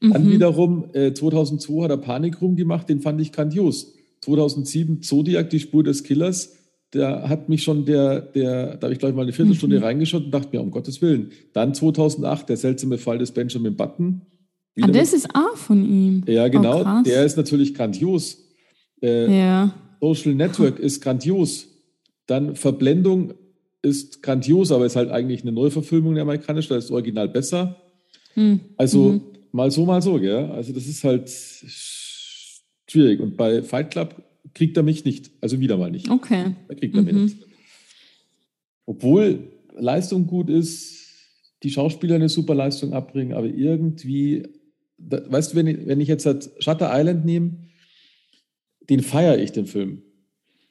mhm. 0.00 0.12
Dann 0.12 0.30
wiederum, 0.30 0.86
äh, 0.94 1.12
2002 1.12 1.84
hat 1.84 1.90
er 1.90 1.98
Panik 1.98 2.40
rumgemacht, 2.40 2.88
den 2.88 3.00
fand 3.00 3.20
ich 3.20 3.30
grandios. 3.30 3.94
2007 4.22 5.02
Zodiac, 5.02 5.50
die 5.50 5.60
Spur 5.60 5.82
des 5.82 6.02
Killers, 6.02 6.56
da 6.92 7.28
hat 7.28 7.48
mich 7.48 7.62
schon 7.62 7.84
der, 7.84 8.20
der 8.20 8.76
da 8.76 8.86
habe 8.86 8.92
ich 8.92 8.98
gleich 8.98 9.14
mal 9.14 9.22
eine 9.22 9.32
Viertelstunde 9.32 9.78
mhm. 9.78 9.84
reingeschaut 9.84 10.24
und 10.24 10.30
dachte 10.32 10.48
mir, 10.52 10.62
um 10.62 10.70
Gottes 10.70 11.00
Willen. 11.00 11.30
Dann 11.52 11.74
2008, 11.74 12.48
der 12.48 12.56
seltsame 12.56 12.98
Fall 12.98 13.18
des 13.18 13.30
Benjamin 13.30 13.76
Button. 13.76 14.22
ah, 14.80 14.88
das 14.88 15.12
ist 15.12 15.28
auch 15.34 15.56
von 15.56 15.84
ihm. 15.84 16.24
Ja, 16.26 16.48
genau. 16.48 16.82
Oh, 16.82 17.02
der 17.04 17.24
ist 17.24 17.36
natürlich 17.36 17.74
grandios. 17.74 18.38
Äh, 19.02 19.38
ja. 19.38 19.74
Social 20.00 20.34
Network 20.34 20.78
ist 20.78 21.00
grandios. 21.00 21.68
Dann 22.26 22.56
Verblendung 22.56 23.34
ist 23.82 24.22
grandios, 24.22 24.72
aber 24.72 24.86
ist 24.86 24.96
halt 24.96 25.10
eigentlich 25.10 25.42
eine 25.42 25.52
Neuverfilmung 25.52 26.14
der 26.14 26.22
amerikanischen, 26.22 26.70
da 26.70 26.76
ist 26.76 26.86
das 26.86 26.90
Original 26.90 27.28
besser. 27.28 27.76
Hm. 28.34 28.60
Also 28.76 29.12
mhm. 29.12 29.22
mal 29.52 29.70
so, 29.70 29.84
mal 29.86 30.02
so, 30.02 30.18
gell? 30.18 30.50
Also 30.50 30.72
das 30.72 30.86
ist 30.86 31.04
halt 31.04 31.30
schwierig. 32.88 33.20
Und 33.20 33.36
bei 33.36 33.62
Fight 33.62 33.90
Club 33.90 34.22
kriegt 34.54 34.76
er 34.76 34.82
mich 34.82 35.04
nicht. 35.04 35.30
Also 35.40 35.60
wieder 35.60 35.76
mal 35.76 35.90
nicht. 35.90 36.10
Okay. 36.10 36.54
Da 36.68 36.74
kriegt 36.74 36.94
er 36.94 37.02
mhm. 37.02 37.06
mich 37.06 37.14
nicht. 37.14 37.36
Obwohl 38.86 39.52
Leistung 39.76 40.26
gut 40.26 40.50
ist, 40.50 40.98
die 41.62 41.70
Schauspieler 41.70 42.16
eine 42.16 42.28
super 42.28 42.54
Leistung 42.54 42.92
abbringen, 42.92 43.34
aber 43.34 43.46
irgendwie, 43.46 44.44
da, 44.98 45.22
weißt 45.30 45.52
du, 45.52 45.56
wenn 45.56 45.66
ich, 45.66 45.86
wenn 45.86 46.00
ich 46.00 46.08
jetzt 46.08 46.26
halt 46.26 46.50
Shutter 46.58 46.90
Island 46.92 47.24
nehme, 47.24 47.68
den 48.88 49.00
feiere 49.00 49.38
ich, 49.38 49.52
den 49.52 49.66
Film. 49.66 50.02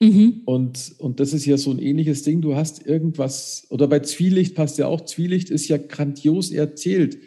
Mhm. 0.02 0.42
Und, 0.46 0.96
und 0.98 1.20
das 1.20 1.34
ist 1.34 1.46
ja 1.46 1.58
so 1.58 1.72
ein 1.72 1.80
ähnliches 1.80 2.24
Ding. 2.24 2.42
Du 2.42 2.56
hast 2.56 2.86
irgendwas, 2.86 3.68
oder 3.70 3.88
bei 3.88 4.00
Zwielicht 4.00 4.56
passt 4.56 4.78
ja 4.78 4.88
auch, 4.88 5.02
Zwielicht 5.02 5.50
ist 5.50 5.68
ja 5.68 5.78
grandios 5.78 6.52
erzählt. 6.52 7.18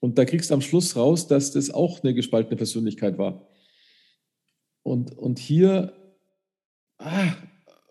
Und 0.00 0.18
da 0.18 0.24
kriegst 0.24 0.50
du 0.50 0.54
am 0.54 0.60
Schluss 0.60 0.96
raus, 0.96 1.26
dass 1.26 1.52
das 1.52 1.70
auch 1.70 2.02
eine 2.02 2.14
gespaltene 2.14 2.56
Persönlichkeit 2.56 3.18
war. 3.18 3.48
Und, 4.86 5.16
und 5.18 5.38
hier, 5.38 5.92
ah, 6.98 7.32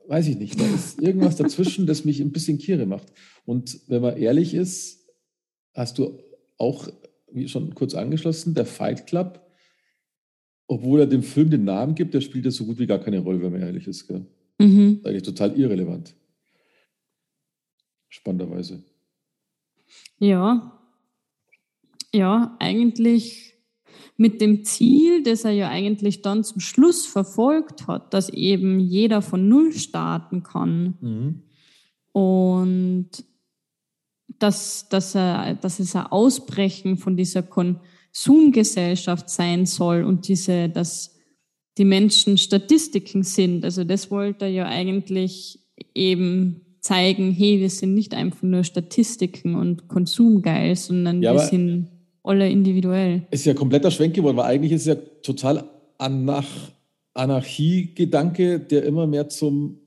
weiß 0.07 0.27
ich 0.27 0.37
nicht, 0.37 0.59
da 0.59 0.65
ist 0.65 1.01
irgendwas 1.01 1.35
dazwischen, 1.35 1.87
das 1.87 2.05
mich 2.05 2.21
ein 2.21 2.31
bisschen 2.31 2.57
kirre 2.57 2.85
macht. 2.85 3.11
Und 3.45 3.81
wenn 3.87 4.01
man 4.01 4.17
ehrlich 4.17 4.53
ist, 4.53 5.05
hast 5.73 5.97
du 5.97 6.19
auch, 6.57 6.87
wie 7.31 7.47
schon 7.47 7.75
kurz 7.75 7.95
angeschlossen, 7.95 8.53
der 8.53 8.65
Fight 8.65 9.07
Club 9.07 9.45
obwohl 10.67 11.01
er 11.01 11.07
dem 11.07 11.23
Film 11.23 11.49
den 11.49 11.63
Namen 11.63 11.95
gibt, 11.95 12.13
der 12.13 12.21
spielt 12.21 12.45
ja 12.45 12.51
so 12.51 12.65
gut 12.65 12.79
wie 12.79 12.87
gar 12.87 12.99
keine 12.99 13.19
Rolle, 13.19 13.41
wenn 13.41 13.51
man 13.51 13.61
ehrlich 13.61 13.87
ist. 13.87 14.07
Gell? 14.07 14.25
Mhm. 14.57 15.01
Eigentlich 15.03 15.23
total 15.23 15.57
irrelevant. 15.59 16.15
Spannenderweise. 18.09 18.83
Ja. 20.17 20.81
Ja, 22.13 22.55
eigentlich 22.59 23.54
mit 24.17 24.41
dem 24.41 24.63
Ziel, 24.63 25.23
das 25.23 25.45
er 25.45 25.51
ja 25.51 25.69
eigentlich 25.69 26.21
dann 26.21 26.43
zum 26.43 26.59
Schluss 26.59 27.05
verfolgt 27.05 27.87
hat, 27.87 28.13
dass 28.13 28.29
eben 28.29 28.79
jeder 28.79 29.21
von 29.21 29.47
Null 29.47 29.73
starten 29.73 30.43
kann. 30.43 30.93
Mhm. 31.01 31.41
Und 32.11 33.09
dass, 34.39 34.89
dass, 34.89 35.15
er, 35.15 35.55
dass 35.55 35.79
es 35.79 35.95
ein 35.95 36.07
Ausbrechen 36.07 36.97
von 36.97 37.17
dieser 37.17 37.43
Kon 37.43 37.79
Zoom-Gesellschaft 38.11 39.29
sein 39.29 39.65
soll 39.65 40.03
und 40.03 40.29
diese, 40.29 40.69
dass 40.69 41.17
die 41.77 41.83
Menschen 41.83 42.37
Statistiken 42.37 43.23
sind. 43.23 43.65
Also 43.65 43.83
das 43.83 44.09
wollte 44.09 44.45
er 44.45 44.51
ja 44.51 44.65
eigentlich 44.67 45.59
eben 45.93 46.77
zeigen, 46.79 47.31
hey, 47.31 47.59
wir 47.59 47.69
sind 47.69 47.93
nicht 47.93 48.13
einfach 48.13 48.43
nur 48.43 48.63
Statistiken 48.63 49.55
und 49.55 49.87
konsumgeil, 49.87 50.75
sondern 50.75 51.21
ja, 51.21 51.33
wir 51.33 51.39
sind 51.39 51.89
alle 52.25 52.49
individuell. 52.49 53.27
Ist 53.31 53.45
ja 53.45 53.53
kompletter 53.53 53.91
Schwenk 53.91 54.15
geworden, 54.15 54.37
weil 54.37 54.45
eigentlich 54.45 54.71
ist 54.71 54.81
es 54.81 54.87
ja 54.87 54.95
total 54.95 55.69
Anarch 55.97 56.71
Anarchie-Gedanke, 57.13 58.59
der 58.59 58.83
immer 58.83 59.07
mehr 59.07 59.29
zum 59.29 59.79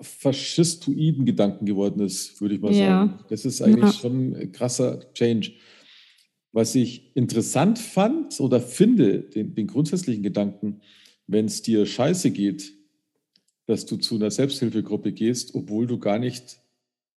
faschistoiden 0.00 1.24
Gedanken 1.24 1.64
geworden 1.64 2.00
ist, 2.00 2.40
würde 2.40 2.56
ich 2.56 2.60
mal 2.60 2.72
ja. 2.72 3.06
sagen. 3.06 3.24
Das 3.30 3.44
ist 3.44 3.62
eigentlich 3.62 3.94
ja. 3.94 4.00
schon 4.00 4.34
ein 4.34 4.52
krasser 4.52 5.12
Change. 5.14 5.52
Was 6.52 6.74
ich 6.74 7.16
interessant 7.16 7.78
fand 7.78 8.38
oder 8.40 8.60
finde, 8.60 9.20
den, 9.20 9.54
den 9.54 9.66
grundsätzlichen 9.66 10.22
Gedanken, 10.22 10.80
wenn 11.26 11.46
es 11.46 11.62
dir 11.62 11.86
scheiße 11.86 12.30
geht, 12.30 12.74
dass 13.66 13.86
du 13.86 13.96
zu 13.96 14.16
einer 14.16 14.30
Selbsthilfegruppe 14.30 15.12
gehst, 15.12 15.54
obwohl 15.54 15.86
du 15.86 15.98
gar 15.98 16.18
nicht 16.18 16.58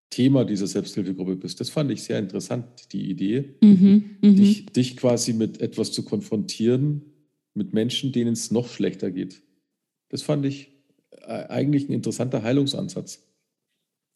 Thema 0.09 0.43
dieser 0.43 0.67
Selbsthilfegruppe 0.67 1.35
bist. 1.35 1.59
Das 1.59 1.69
fand 1.69 1.91
ich 1.91 2.03
sehr 2.03 2.19
interessant, 2.19 2.91
die 2.93 3.09
Idee, 3.09 3.55
mhm, 3.61 4.17
mhm. 4.21 4.35
dich, 4.35 4.65
dich 4.67 4.97
quasi 4.97 5.33
mit 5.33 5.61
etwas 5.61 5.91
zu 5.91 6.03
konfrontieren, 6.03 7.01
mit 7.53 7.73
Menschen, 7.73 8.11
denen 8.11 8.33
es 8.33 8.51
noch 8.51 8.69
schlechter 8.69 9.11
geht. 9.11 9.41
Das 10.09 10.21
fand 10.21 10.45
ich 10.45 10.71
äh, 11.11 11.45
eigentlich 11.47 11.89
ein 11.89 11.93
interessanter 11.93 12.41
Heilungsansatz. 12.41 13.25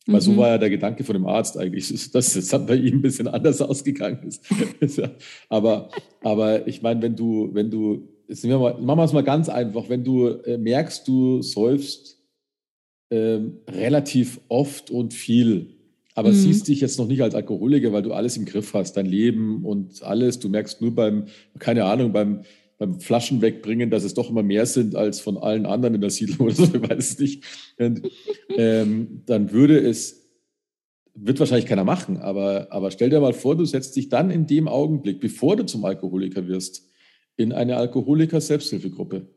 Weil 0.06 0.16
mhm. 0.16 0.22
so 0.22 0.38
war 0.38 0.50
ja 0.50 0.58
der 0.58 0.70
Gedanke 0.70 1.04
von 1.04 1.14
dem 1.14 1.28
Arzt 1.28 1.58
eigentlich, 1.58 1.88
dass 2.12 2.36
es 2.36 2.50
bei 2.50 2.76
ihm 2.76 2.98
ein 2.98 3.02
bisschen 3.02 3.28
anders 3.28 3.62
ausgegangen 3.62 4.24
ist. 4.24 5.02
aber, 5.50 5.90
aber 6.22 6.68
ich 6.68 6.82
meine, 6.82 7.02
wenn 7.02 7.16
du, 7.16 7.50
wenn 7.54 7.70
du, 7.70 8.10
jetzt 8.28 8.44
wir 8.44 8.58
mal, 8.58 8.80
machen 8.82 9.00
wir 9.00 9.04
es 9.04 9.14
mal 9.14 9.24
ganz 9.24 9.48
einfach, 9.48 9.90
wenn 9.90 10.04
du 10.04 10.28
äh, 10.28 10.58
merkst, 10.58 11.08
du 11.08 11.42
säufst 11.42 12.20
ähm, 13.12 13.60
relativ 13.70 14.40
oft 14.50 14.90
und 14.90 15.14
viel, 15.14 15.73
aber 16.16 16.30
mhm. 16.30 16.36
siehst 16.36 16.68
dich 16.68 16.82
jetzt 16.82 17.00
noch 17.00 17.08
nicht 17.08 17.22
als 17.22 17.36
Alkoholiker, 17.36 17.92
weil 17.94 18.04
du 18.04 18.14
alles 18.14 18.38
im 18.38 18.46
Griff 18.46 18.74
hast, 18.74 18.94
dein 18.98 19.06
Leben 19.06 19.64
und 19.66 20.04
alles. 20.04 20.40
Du 20.40 20.50
merkst 20.50 20.82
nur 20.82 20.94
beim, 20.94 21.26
keine 21.60 21.86
Ahnung, 21.86 22.12
beim 22.12 22.42
beim 22.78 23.00
Flaschen 23.00 23.42
wegbringen, 23.42 23.90
dass 23.90 24.04
es 24.04 24.14
doch 24.14 24.30
immer 24.30 24.44
mehr 24.44 24.66
sind 24.66 24.96
als 24.96 25.20
von 25.20 25.38
allen 25.38 25.66
anderen 25.66 25.96
in 25.96 26.02
der 26.02 26.10
Siedlung 26.10 26.48
oder 26.48 26.56
so, 26.56 26.64
ich 26.74 26.90
weiß 26.90 27.12
es 27.12 27.20
nicht. 27.20 27.44
Und, 27.78 28.02
ähm, 28.50 29.22
dann 29.26 29.52
würde 29.52 29.80
es, 29.80 30.30
wird 31.16 31.40
wahrscheinlich 31.40 31.68
keiner 31.68 31.84
machen, 31.86 32.18
aber, 32.18 32.68
aber 32.72 32.92
stell 32.92 33.10
dir 33.10 33.22
mal 33.22 33.34
vor, 33.34 33.56
du 33.56 33.66
setzt 33.66 33.96
dich 33.96 34.10
dann 34.10 34.32
in 34.32 34.48
dem 34.48 34.68
Augenblick, 34.68 35.20
bevor 35.20 35.56
du 35.56 35.66
zum 35.66 35.86
Alkoholiker 35.86 36.48
wirst, 36.48 36.90
in 37.38 37.52
eine 37.52 37.78
Alkoholiker-Selbsthilfegruppe. 37.78 39.28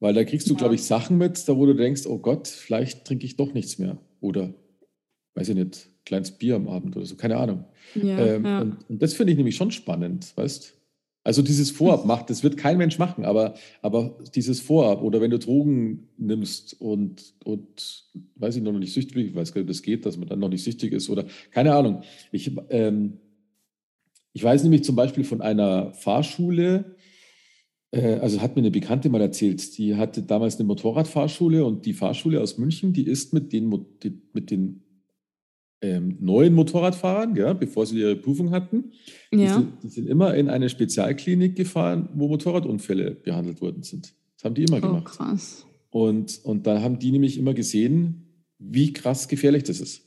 Weil 0.00 0.14
da 0.14 0.24
kriegst 0.24 0.48
du, 0.48 0.52
ja. 0.52 0.58
glaube 0.58 0.74
ich, 0.74 0.82
Sachen 0.82 1.18
mit, 1.18 1.48
da 1.48 1.56
wo 1.56 1.66
du 1.66 1.74
denkst, 1.74 2.06
oh 2.06 2.18
Gott, 2.18 2.48
vielleicht 2.48 3.06
trinke 3.06 3.24
ich 3.24 3.36
doch 3.36 3.54
nichts 3.54 3.78
mehr. 3.78 3.98
Oder, 4.20 4.54
weiß 5.34 5.48
ich 5.50 5.54
nicht, 5.56 5.88
kleines 6.04 6.32
Bier 6.32 6.56
am 6.56 6.68
Abend 6.68 6.96
oder 6.96 7.06
so, 7.06 7.16
keine 7.16 7.36
Ahnung. 7.36 7.64
Ja, 7.94 8.18
ähm, 8.18 8.44
ja. 8.44 8.60
Und, 8.60 8.76
und, 8.88 9.02
das 9.02 9.14
finde 9.14 9.32
ich 9.32 9.36
nämlich 9.36 9.56
schon 9.56 9.70
spannend, 9.70 10.32
weißt 10.36 10.64
du? 10.64 10.84
Also 11.26 11.40
dieses 11.40 11.70
Vorab 11.70 12.04
macht, 12.04 12.28
das 12.28 12.42
wird 12.42 12.58
kein 12.58 12.76
Mensch 12.76 12.98
machen, 12.98 13.24
aber, 13.24 13.54
aber 13.80 14.18
dieses 14.34 14.60
Vorab 14.60 15.02
oder 15.02 15.22
wenn 15.22 15.30
du 15.30 15.38
Drogen 15.38 16.08
nimmst 16.18 16.78
und, 16.78 17.32
und 17.44 18.04
weiß 18.36 18.56
ich 18.56 18.62
noch 18.62 18.72
nicht 18.72 18.92
süchtig, 18.92 19.28
ich 19.28 19.34
weiß 19.34 19.54
gar 19.54 19.62
nicht, 19.62 19.70
ob 19.70 19.74
das 19.74 19.80
geht, 19.80 20.04
dass 20.04 20.18
man 20.18 20.28
dann 20.28 20.38
noch 20.38 20.50
nicht 20.50 20.62
süchtig 20.62 20.92
ist 20.92 21.08
oder 21.08 21.24
keine 21.50 21.74
Ahnung. 21.74 22.02
Ich, 22.30 22.54
ähm, 22.68 23.14
ich 24.34 24.44
weiß 24.44 24.64
nämlich 24.64 24.84
zum 24.84 24.96
Beispiel 24.96 25.24
von 25.24 25.40
einer 25.40 25.94
Fahrschule, 25.94 26.94
äh, 27.90 28.16
also 28.16 28.42
hat 28.42 28.54
mir 28.54 28.60
eine 28.60 28.70
Bekannte 28.70 29.08
mal 29.08 29.22
erzählt, 29.22 29.78
die 29.78 29.96
hatte 29.96 30.24
damals 30.24 30.56
eine 30.56 30.66
Motorradfahrschule 30.66 31.64
und 31.64 31.86
die 31.86 31.94
Fahrschule 31.94 32.42
aus 32.42 32.58
München, 32.58 32.92
die 32.92 33.06
ist 33.06 33.32
mit 33.32 33.54
den, 33.54 33.70
mit 34.34 34.50
den 34.50 34.82
ähm, 35.84 36.16
neuen 36.20 36.54
Motorradfahrern, 36.54 37.36
ja, 37.36 37.52
bevor 37.52 37.84
sie 37.84 38.00
ihre 38.00 38.16
Prüfung 38.16 38.50
hatten. 38.50 38.92
Ja. 39.30 39.38
Die, 39.38 39.48
sind, 39.48 39.82
die, 39.82 39.88
sind, 39.88 40.08
immer 40.08 40.34
in 40.34 40.48
eine 40.48 40.70
Spezialklinik 40.70 41.56
gefahren, 41.56 42.08
wo 42.14 42.28
Motorradunfälle 42.28 43.10
behandelt 43.10 43.60
worden 43.60 43.82
sind. 43.82 44.14
Das 44.36 44.44
haben 44.44 44.54
die 44.54 44.64
immer 44.64 44.78
oh, 44.78 44.80
gemacht. 44.80 45.16
Krass. 45.16 45.66
Und, 45.90 46.40
und 46.44 46.66
da 46.66 46.80
haben 46.80 46.98
die 46.98 47.12
nämlich 47.12 47.38
immer 47.38 47.52
gesehen, 47.52 48.46
wie 48.58 48.92
krass 48.94 49.28
gefährlich 49.28 49.64
das 49.64 49.80
ist. 49.80 50.02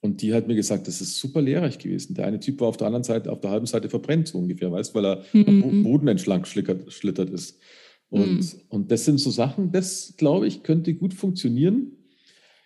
Und 0.00 0.22
die 0.22 0.32
hat 0.34 0.48
mir 0.48 0.56
gesagt, 0.56 0.88
das 0.88 1.00
ist 1.00 1.18
super 1.18 1.42
lehrreich 1.42 1.78
gewesen. 1.78 2.14
Der 2.14 2.26
eine 2.26 2.40
Typ 2.40 2.60
war 2.60 2.68
auf 2.68 2.76
der 2.76 2.86
anderen 2.86 3.04
Seite, 3.04 3.30
auf 3.30 3.40
der 3.40 3.50
halben 3.50 3.66
Seite 3.66 3.88
verbrennt, 3.88 4.28
so 4.28 4.38
ungefähr, 4.38 4.72
weißt 4.72 4.94
weil 4.94 5.04
er 5.04 5.24
mhm. 5.32 5.62
am 5.62 5.82
Boden 5.82 6.08
entschlank 6.08 6.48
schlittert 6.48 7.30
ist. 7.30 7.60
Und, 8.08 8.40
mhm. 8.40 8.60
und 8.68 8.90
das 8.90 9.04
sind 9.04 9.18
so 9.18 9.30
Sachen, 9.30 9.70
das 9.72 10.14
glaube 10.16 10.46
ich, 10.46 10.62
könnte 10.62 10.94
gut 10.94 11.14
funktionieren 11.14 11.92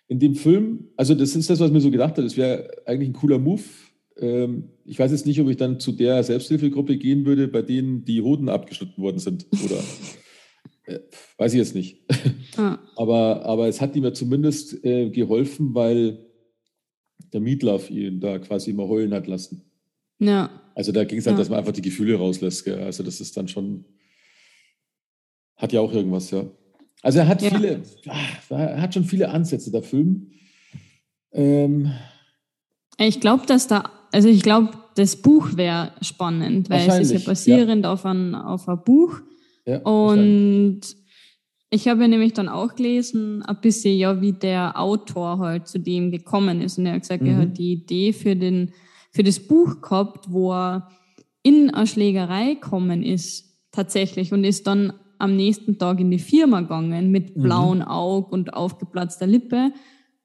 in 0.07 0.19
dem 0.19 0.35
Film, 0.35 0.89
also 0.95 1.15
das 1.15 1.35
ist 1.35 1.49
das, 1.49 1.59
was 1.59 1.71
mir 1.71 1.81
so 1.81 1.91
gedacht 1.91 2.17
hat, 2.17 2.23
das 2.23 2.37
wäre 2.37 2.69
eigentlich 2.85 3.09
ein 3.09 3.13
cooler 3.13 3.39
Move. 3.39 3.63
Ähm, 4.17 4.69
ich 4.85 4.97
weiß 4.97 5.11
jetzt 5.11 5.25
nicht, 5.25 5.39
ob 5.41 5.49
ich 5.49 5.57
dann 5.57 5.79
zu 5.79 5.91
der 5.91 6.23
Selbsthilfegruppe 6.23 6.97
gehen 6.97 7.25
würde, 7.25 7.47
bei 7.47 7.61
denen 7.61 8.05
die 8.05 8.21
Hoden 8.21 8.49
abgeschnitten 8.49 9.01
worden 9.01 9.19
sind. 9.19 9.45
Oder 9.65 9.83
äh, 10.85 10.99
weiß 11.37 11.53
ich 11.53 11.59
jetzt 11.59 11.75
nicht. 11.75 12.05
Ah. 12.55 12.79
aber, 12.95 13.45
aber 13.45 13.67
es 13.67 13.81
hat 13.81 13.95
ihm 13.95 14.03
ja 14.03 14.13
zumindest 14.13 14.83
äh, 14.85 15.09
geholfen, 15.09 15.75
weil 15.75 16.25
der 17.33 17.41
Mietlauf 17.41 17.89
ihn 17.89 18.21
da 18.21 18.39
quasi 18.39 18.71
immer 18.71 18.87
heulen 18.87 19.13
hat 19.13 19.27
lassen. 19.27 19.63
Ja. 20.19 20.49
Also 20.73 20.91
da 20.91 21.03
ging 21.03 21.19
es 21.19 21.25
halt, 21.25 21.35
ja. 21.35 21.39
dass 21.39 21.49
man 21.49 21.59
einfach 21.59 21.73
die 21.73 21.81
Gefühle 21.81 22.15
rauslässt. 22.15 22.63
Gell? 22.63 22.79
Also 22.79 23.03
das 23.03 23.19
ist 23.19 23.35
dann 23.35 23.47
schon, 23.47 23.85
hat 25.57 25.73
ja 25.73 25.81
auch 25.81 25.93
irgendwas, 25.93 26.31
ja. 26.31 26.49
Also 27.01 27.19
er 27.19 27.27
hat 27.27 27.41
ja. 27.41 27.49
viele, 27.49 27.83
ah, 28.07 28.55
er 28.55 28.81
hat 28.81 28.93
schon 28.93 29.05
viele 29.05 29.29
Ansätze, 29.29 29.71
der 29.71 29.83
Film. 29.83 30.31
Ähm, 31.31 31.91
ich 32.97 33.19
glaube, 33.19 33.45
dass 33.45 33.67
da, 33.67 33.91
also 34.11 34.27
ich 34.27 34.41
glaube, 34.41 34.71
das 34.95 35.15
Buch 35.15 35.55
wäre 35.55 35.91
spannend, 36.01 36.69
weil 36.69 36.89
es 36.89 37.11
ist 37.11 37.11
ja 37.11 37.19
basierend 37.19 37.85
ja. 37.85 37.93
Auf, 37.93 38.05
ein, 38.05 38.33
auf 38.33 38.67
ein 38.67 38.83
Buch. 38.83 39.19
Ja, 39.65 39.79
und 39.81 40.81
ich 41.69 41.87
habe 41.87 42.01
ja 42.01 42.07
nämlich 42.07 42.33
dann 42.33 42.49
auch 42.49 42.75
gelesen, 42.75 43.43
ein 43.43 43.59
bisschen, 43.61 43.97
ja, 43.97 44.21
wie 44.21 44.31
der 44.31 44.79
Autor 44.79 45.39
halt 45.39 45.67
zu 45.67 45.79
dem 45.79 46.11
gekommen 46.11 46.61
ist. 46.61 46.77
Und 46.77 46.85
er 46.85 46.93
hat 46.93 47.01
gesagt, 47.01 47.21
mhm. 47.21 47.27
er 47.27 47.37
hat 47.37 47.57
die 47.57 47.73
Idee 47.73 48.13
für, 48.13 48.35
den, 48.35 48.73
für 49.11 49.23
das 49.23 49.39
Buch 49.39 49.81
gehabt, 49.81 50.31
wo 50.31 50.53
er 50.53 50.89
in 51.43 51.69
eine 51.69 51.85
Schlägerei 51.85 52.55
gekommen 52.55 53.03
ist, 53.03 53.57
tatsächlich, 53.71 54.31
und 54.33 54.43
ist 54.43 54.65
dann 54.65 54.93
am 55.19 55.35
nächsten 55.35 55.77
Tag 55.77 55.99
in 55.99 56.11
die 56.11 56.19
Firma 56.19 56.61
gegangen 56.61 57.11
mit 57.11 57.35
mhm. 57.35 57.41
blauen 57.41 57.81
Augen 57.81 58.31
und 58.31 58.53
aufgeplatzter 58.53 59.27
Lippe 59.27 59.71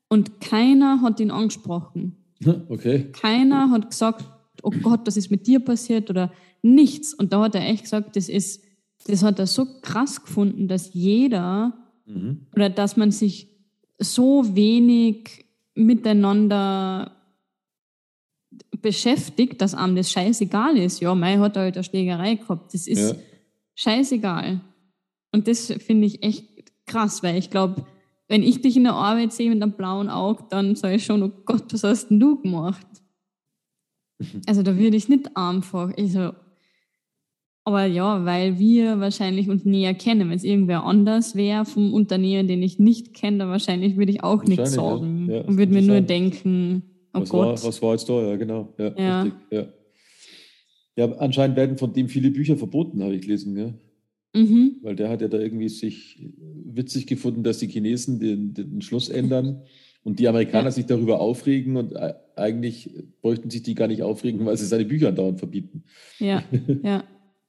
und 0.09 0.41
keiner 0.41 1.01
hat 1.01 1.21
ihn 1.21 1.31
angesprochen. 1.31 2.17
Okay. 2.69 3.13
Keiner 3.13 3.71
hat 3.71 3.91
gesagt, 3.91 4.25
oh 4.65 4.73
Gott, 4.83 5.03
was 5.05 5.17
ist 5.17 5.31
mit 5.31 5.47
dir 5.47 5.61
passiert 5.61 6.11
oder 6.11 6.33
nichts. 6.61 7.15
Und 7.15 7.33
da 7.33 7.43
hat 7.43 7.55
er 7.55 7.69
echt 7.69 7.85
gesagt, 7.85 8.17
das 8.17 8.29
ist, 8.29 8.65
das 9.07 9.23
hat 9.23 9.39
er 9.39 9.47
so 9.47 9.65
krass 9.81 10.25
gefunden, 10.25 10.67
dass 10.67 10.93
jeder 10.93 11.73
mhm. 12.05 12.47
oder 12.55 12.69
dass 12.69 12.97
man 12.97 13.13
sich 13.13 13.49
so 13.99 14.57
wenig 14.57 15.47
miteinander 15.75 17.13
beschäftigt, 18.81 19.61
dass 19.61 19.75
einem 19.75 19.97
das 19.97 20.11
scheißegal 20.11 20.77
ist. 20.77 21.01
Ja, 21.01 21.15
Mai 21.15 21.39
hat 21.39 21.57
halt 21.57 21.77
eine 21.77 21.85
Schlägerei 21.85 22.35
gehabt. 22.35 22.75
Das 22.75 22.87
ist 22.87 23.13
ja. 23.13 23.17
scheißegal. 23.75 24.61
Und 25.33 25.49
das 25.49 25.73
finde 25.73 26.07
ich 26.07 26.23
echt 26.23 26.47
krass, 26.87 27.23
weil 27.23 27.37
ich 27.37 27.51
glaube, 27.51 27.87
wenn 28.29 28.43
ich 28.43 28.63
dich 28.63 28.77
in 28.77 28.85
der 28.85 28.95
Arbeit 28.95 29.33
sehe 29.33 29.51
mit 29.51 29.63
einem 29.63 29.73
blauen 29.73 30.09
Auge, 30.09 30.45
dann 30.51 30.77
sage 30.77 30.97
ich 30.97 31.05
schon, 31.05 31.23
oh 31.23 31.33
Gott, 31.45 31.73
was 31.73 31.85
hast 31.85 32.09
denn 32.09 32.21
du 32.21 32.41
gemacht? 32.41 32.87
Also 34.47 34.63
da 34.63 34.77
würde 34.79 34.97
ich 34.97 35.09
nicht 35.09 35.37
einfach, 35.37 35.93
also, 35.99 36.33
aber 37.65 37.87
ja, 37.87 38.25
weil 38.25 38.59
wir 38.59 39.01
wahrscheinlich 39.01 39.49
uns 39.49 39.65
näher 39.65 39.95
kennen. 39.95 40.31
Wenn 40.31 40.37
es 40.37 40.45
irgendwer 40.45 40.85
anders 40.85 41.35
wäre 41.37 41.65
vom 41.65 41.93
Unternehmen, 41.93 42.49
den 42.49 42.63
ich 42.63 42.79
nicht 42.79 43.15
kenne, 43.15 43.39
dann 43.39 43.49
wahrscheinlich 43.49 43.97
würde 43.97 44.13
ich 44.13 44.25
auch 44.25 44.45
nichts 44.45 44.73
sagen 44.73 45.29
ja. 45.29 45.37
Ja, 45.37 45.41
und 45.43 45.59
würde 45.59 45.73
mir 45.73 45.83
nur 45.83 46.01
denken, 46.01 46.83
oh 47.15 47.21
was 47.21 47.29
Gott. 47.29 47.63
War, 47.63 47.69
was 47.69 47.83
war 47.83 47.93
jetzt 47.93 48.09
da? 48.09 48.23
Ja, 48.23 48.37
genau. 48.37 48.75
Ja, 48.79 48.95
ja. 48.97 49.23
Richtig, 49.23 49.41
ja. 49.51 49.67
ja, 50.97 51.13
anscheinend 51.19 51.57
werden 51.57 51.79
von 51.79 51.93
dem 51.93 52.09
viele 52.09 52.31
Bücher 52.31 52.57
verboten, 52.57 53.03
habe 53.03 53.15
ich 53.15 53.23
gelesen. 53.23 53.79
Mhm. 54.35 54.77
Weil 54.83 54.97
der 54.97 55.09
hat 55.09 55.21
ja 55.21 55.29
da 55.29 55.39
irgendwie 55.39 55.69
sich 55.69 56.19
witzig 56.65 57.07
gefunden, 57.07 57.43
dass 57.43 57.59
die 57.59 57.69
Chinesen 57.69 58.19
den, 58.19 58.55
den 58.55 58.81
Schluss 58.81 59.09
ändern 59.09 59.63
und 60.05 60.19
die 60.19 60.29
Amerikaner 60.29 60.67
ja. 60.67 60.71
sich 60.71 60.87
darüber 60.87 61.21
aufregen 61.21 61.77
und 61.77 61.95
eigentlich 62.37 62.91
bräuchten 63.21 63.51
sich 63.51 63.63
die 63.63 63.75
gar 63.75 63.89
nicht 63.89 64.03
aufregen, 64.03 64.45
weil 64.47 64.57
sie 64.57 64.67
seine 64.67 64.85
Bücher 64.85 65.09
andauernd 65.09 65.39
verbieten. 65.39 65.85
Ja, 66.19 66.43
ja. 66.83 67.05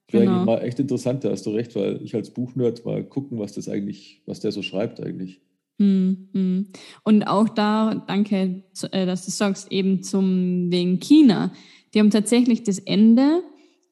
Genau. 0.08 0.44
Mal 0.44 0.58
echt 0.58 0.78
interessant, 0.78 1.24
da 1.24 1.30
hast 1.30 1.46
du 1.46 1.50
recht, 1.50 1.74
weil 1.74 2.00
ich 2.02 2.14
als 2.14 2.30
Buchnerd 2.30 2.84
mal 2.84 3.02
gucken, 3.02 3.38
was 3.38 3.54
das 3.54 3.68
eigentlich, 3.68 4.22
was 4.26 4.38
der 4.38 4.52
so 4.52 4.62
schreibt 4.62 5.00
eigentlich. 5.00 5.40
Mhm. 5.78 6.68
Und 7.02 7.24
auch 7.24 7.48
da, 7.48 8.04
danke, 8.06 8.62
äh, 8.92 9.06
dass 9.06 9.24
du 9.24 9.30
sagst, 9.30 9.72
eben 9.72 10.02
zum 10.02 10.70
wegen 10.70 11.00
China. 11.00 11.52
Die 11.92 12.00
haben 12.00 12.10
tatsächlich 12.10 12.62
das 12.62 12.78
Ende 12.78 13.42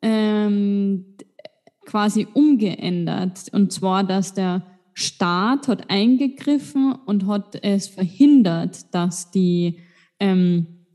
ähm, 0.02 1.11
quasi 1.92 2.26
umgeändert. 2.32 3.52
Und 3.52 3.70
zwar, 3.70 4.02
dass 4.02 4.32
der 4.32 4.62
Staat 4.94 5.68
hat 5.68 5.90
eingegriffen 5.90 6.94
und 7.04 7.26
hat 7.26 7.62
es 7.62 7.88
verhindert, 7.88 8.94
dass 8.94 9.30
die, 9.30 9.80
ähm, 10.18 10.86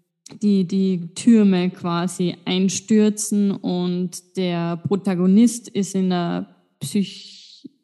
die, 0.41 0.67
die 0.67 1.13
Türme 1.13 1.69
quasi 1.69 2.35
einstürzen 2.45 3.51
und 3.51 4.37
der 4.37 4.77
Protagonist 4.77 5.69
ist 5.69 5.93
in 5.93 6.09
der 6.09 6.55
Psych 6.79 7.35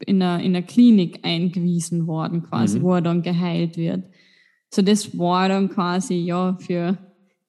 in 0.08 0.19
der, 0.19 0.39
in 0.39 0.54
der 0.54 0.63
Klinik 0.63 1.19
eingewiesen 1.21 2.08
worden, 2.08 2.41
quasi, 2.41 2.80
mhm. 2.80 2.84
wo 2.84 2.95
er 2.95 3.02
dann 3.02 3.21
geheilt 3.21 3.78
wird. 3.78 4.06
So, 4.73 4.82
das 4.82 5.17
war 5.19 5.47
dann 5.49 5.69
quasi, 5.69 6.15
ja, 6.15 6.58
für 6.60 6.97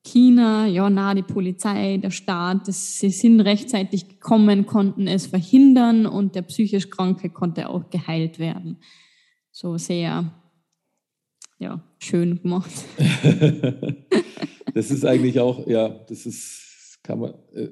China, 0.05 0.67
ja, 0.67 0.90
na, 0.90 1.14
die 1.14 1.23
Polizei, 1.23 1.97
der 1.97 2.11
Staat, 2.11 2.69
das, 2.69 2.99
sie 2.99 3.09
sind 3.09 3.40
rechtzeitig 3.40 4.09
gekommen, 4.09 4.67
konnten 4.67 5.07
es 5.07 5.27
verhindern 5.27 6.07
und 6.07 6.35
der 6.35 6.43
psychisch 6.43 6.90
Kranke 6.90 7.31
konnte 7.31 7.71
auch 7.71 7.88
geheilt 7.88 8.38
werden. 8.38 8.79
So 9.51 9.79
sehr, 9.79 10.31
ja, 11.59 11.83
schön 11.99 12.43
gemacht. 12.43 12.71
das 14.75 14.90
ist 14.90 15.07
eigentlich 15.07 15.40
auch, 15.40 15.67
ja, 15.67 15.88
das 15.88 16.27
ist, 16.27 16.99
kann 17.03 17.21
man 17.21 17.35
äh, 17.55 17.69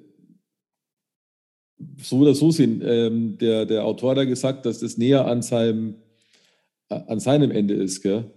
so 1.99 2.19
oder 2.19 2.35
so 2.35 2.51
sehen. 2.51 2.81
Ähm, 2.83 3.37
der, 3.39 3.67
der 3.67 3.85
Autor 3.85 4.17
hat 4.17 4.27
gesagt, 4.27 4.65
dass 4.65 4.81
das 4.81 4.97
näher 4.97 5.27
an 5.27 5.43
seinem, 5.43 5.97
äh, 6.89 7.01
an 7.07 7.21
seinem 7.21 7.51
Ende 7.51 7.75
ist, 7.75 8.03
gell? 8.03 8.31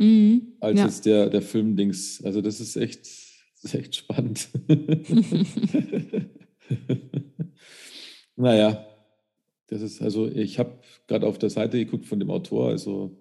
Mhm, 0.00 0.54
als 0.60 0.78
ja. 0.78 0.86
jetzt 0.86 1.04
der, 1.04 1.28
der 1.28 1.42
Film-Dings. 1.42 2.24
Also 2.24 2.40
das 2.40 2.58
ist 2.58 2.76
echt, 2.76 3.00
das 3.00 3.64
ist 3.64 3.74
echt 3.74 3.96
spannend. 3.96 4.48
naja, 8.36 8.86
das 9.66 9.82
ist 9.82 10.00
also, 10.00 10.26
ich 10.26 10.58
habe 10.58 10.80
gerade 11.06 11.26
auf 11.26 11.38
der 11.38 11.50
Seite 11.50 11.78
geguckt 11.78 12.06
von 12.06 12.18
dem 12.18 12.30
Autor, 12.30 12.70
also 12.70 13.14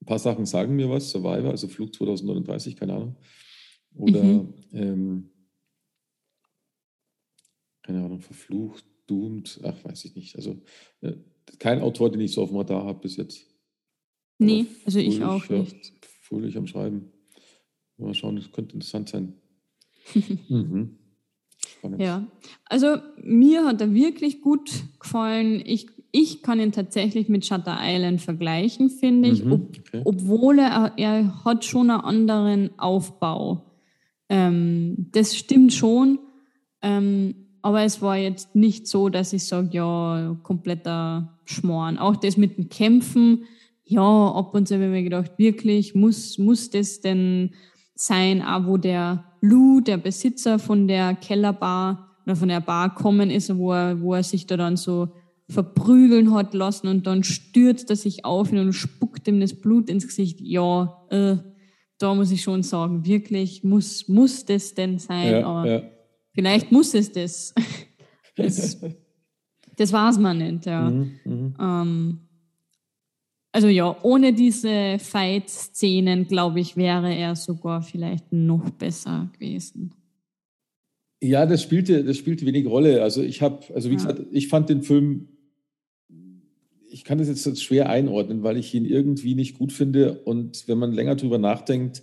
ein 0.00 0.06
paar 0.06 0.20
Sachen 0.20 0.46
sagen 0.46 0.76
mir 0.76 0.88
was, 0.88 1.10
Survivor, 1.10 1.50
also 1.50 1.66
Flug 1.66 1.92
2039, 1.94 2.76
keine 2.76 2.94
Ahnung. 2.94 3.16
Oder 3.94 4.22
mhm. 4.22 4.54
ähm, 4.72 5.30
keine 7.82 8.04
Ahnung, 8.04 8.20
verflucht, 8.20 8.84
doomed, 9.08 9.60
ach, 9.64 9.84
weiß 9.84 10.04
ich 10.04 10.14
nicht. 10.14 10.36
Also 10.36 10.62
äh, 11.00 11.14
kein 11.58 11.80
Autor, 11.80 12.10
den 12.10 12.20
ich 12.20 12.32
so 12.32 12.42
auf 12.42 12.50
dem 12.50 12.58
Radar 12.58 12.84
habe 12.84 13.00
bis 13.00 13.16
jetzt. 13.16 13.51
Nee, 14.44 14.66
also 14.84 14.98
ich 14.98 15.22
auch 15.22 15.44
ja, 15.46 15.58
nicht. 15.58 15.92
Fröhlich 16.22 16.56
am 16.56 16.66
Schreiben. 16.66 17.12
Mal 17.98 18.14
schauen, 18.14 18.36
das 18.36 18.50
könnte 18.52 18.74
interessant 18.74 19.08
sein. 19.08 19.34
mhm. 20.48 20.98
Spannend. 21.82 22.00
Ja, 22.00 22.26
also 22.66 22.96
mir 23.22 23.64
hat 23.64 23.80
er 23.80 23.94
wirklich 23.94 24.40
gut 24.40 24.70
gefallen. 24.98 25.62
Ich, 25.64 25.86
ich 26.10 26.42
kann 26.42 26.60
ihn 26.60 26.72
tatsächlich 26.72 27.28
mit 27.28 27.46
Shutter 27.46 27.78
Island 27.80 28.20
vergleichen, 28.20 28.90
finde 28.90 29.30
ich, 29.30 29.44
mhm, 29.44 29.52
ob, 29.52 29.78
okay. 29.78 30.02
obwohl 30.04 30.58
er, 30.58 30.92
er 30.96 31.44
hat 31.44 31.64
schon 31.64 31.90
einen 31.90 32.00
anderen 32.00 32.78
Aufbau. 32.78 33.72
Ähm, 34.28 35.08
das 35.12 35.36
stimmt 35.36 35.72
schon, 35.72 36.18
ähm, 36.80 37.34
aber 37.62 37.82
es 37.82 38.02
war 38.02 38.16
jetzt 38.16 38.56
nicht 38.56 38.88
so, 38.88 39.08
dass 39.08 39.32
ich 39.32 39.44
sage, 39.44 39.68
ja, 39.72 40.36
kompletter 40.42 41.38
Schmoren. 41.44 41.98
Auch 41.98 42.16
das 42.16 42.36
mit 42.36 42.58
dem 42.58 42.68
Kämpfen, 42.68 43.44
ja, 43.84 44.32
ab 44.32 44.54
und 44.54 44.68
zu 44.68 44.74
habe 44.74 44.84
ich 44.84 44.90
mir 44.90 45.02
gedacht, 45.02 45.32
wirklich, 45.36 45.94
muss, 45.94 46.38
muss 46.38 46.70
das 46.70 47.00
denn 47.00 47.54
sein, 47.94 48.42
auch 48.42 48.66
wo 48.66 48.76
der 48.76 49.24
Lou, 49.40 49.80
der 49.80 49.96
Besitzer 49.96 50.58
von 50.58 50.88
der 50.88 51.14
Kellerbar 51.14 52.16
oder 52.24 52.36
von 52.36 52.48
der 52.48 52.60
Bar 52.60 52.94
kommen 52.94 53.30
ist, 53.30 53.56
wo 53.56 53.72
er, 53.72 54.00
wo 54.00 54.14
er 54.14 54.22
sich 54.22 54.46
da 54.46 54.56
dann 54.56 54.76
so 54.76 55.08
verprügeln 55.48 56.32
hat 56.32 56.54
lassen 56.54 56.86
und 56.88 57.06
dann 57.06 57.24
stürzt 57.24 57.90
er 57.90 57.96
sich 57.96 58.24
auf 58.24 58.52
und 58.52 58.72
spuckt 58.72 59.28
ihm 59.28 59.40
das 59.40 59.54
Blut 59.54 59.90
ins 59.90 60.06
Gesicht. 60.06 60.40
Ja, 60.40 61.04
äh, 61.10 61.36
da 61.98 62.14
muss 62.14 62.30
ich 62.30 62.42
schon 62.42 62.62
sagen, 62.62 63.04
wirklich, 63.04 63.62
muss, 63.62 64.08
muss 64.08 64.44
das 64.44 64.74
denn 64.74 64.98
sein? 64.98 65.32
Ja, 65.32 65.46
Aber 65.46 65.68
ja. 65.68 65.82
vielleicht 66.32 66.72
muss 66.72 66.94
es 66.94 67.12
das. 67.12 67.54
das, 68.36 68.80
das 69.76 69.92
weiß 69.92 70.18
man 70.18 70.38
nicht, 70.38 70.66
ja. 70.66 70.90
Mhm, 70.90 71.12
mhm. 71.24 71.54
ähm, 71.60 72.21
also 73.52 73.68
ja, 73.68 73.96
ohne 74.02 74.32
diese 74.32 74.98
Fight-Szenen, 74.98 76.26
glaube 76.26 76.60
ich, 76.60 76.76
wäre 76.76 77.14
er 77.14 77.36
sogar 77.36 77.82
vielleicht 77.82 78.32
noch 78.32 78.70
besser 78.70 79.30
gewesen. 79.34 79.92
Ja, 81.20 81.44
das 81.44 81.62
spielte, 81.62 82.02
das 82.02 82.16
spielte 82.16 82.46
wenig 82.46 82.66
Rolle. 82.66 83.02
Also 83.02 83.22
ich 83.22 83.42
habe, 83.42 83.62
also 83.74 83.90
wie 83.90 83.94
ja. 83.94 84.00
gesagt, 84.00 84.22
ich 84.32 84.48
fand 84.48 84.70
den 84.70 84.82
Film, 84.82 85.28
ich 86.88 87.04
kann 87.04 87.18
das 87.18 87.28
jetzt 87.28 87.62
schwer 87.62 87.90
einordnen, 87.90 88.42
weil 88.42 88.56
ich 88.56 88.74
ihn 88.74 88.86
irgendwie 88.86 89.34
nicht 89.34 89.58
gut 89.58 89.72
finde. 89.72 90.20
Und 90.20 90.66
wenn 90.66 90.78
man 90.78 90.92
länger 90.92 91.16
drüber 91.16 91.38
nachdenkt, 91.38 92.02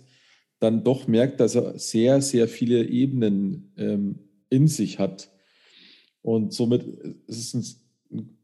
dann 0.60 0.84
doch 0.84 1.08
merkt, 1.08 1.40
dass 1.40 1.56
er 1.56 1.78
sehr, 1.78 2.22
sehr 2.22 2.46
viele 2.46 2.84
Ebenen 2.86 3.72
ähm, 3.76 4.20
in 4.50 4.68
sich 4.68 4.98
hat. 4.98 5.30
Und 6.22 6.52
somit 6.52 6.84
ist 7.26 7.54
es 7.54 7.54
ein 8.12 8.36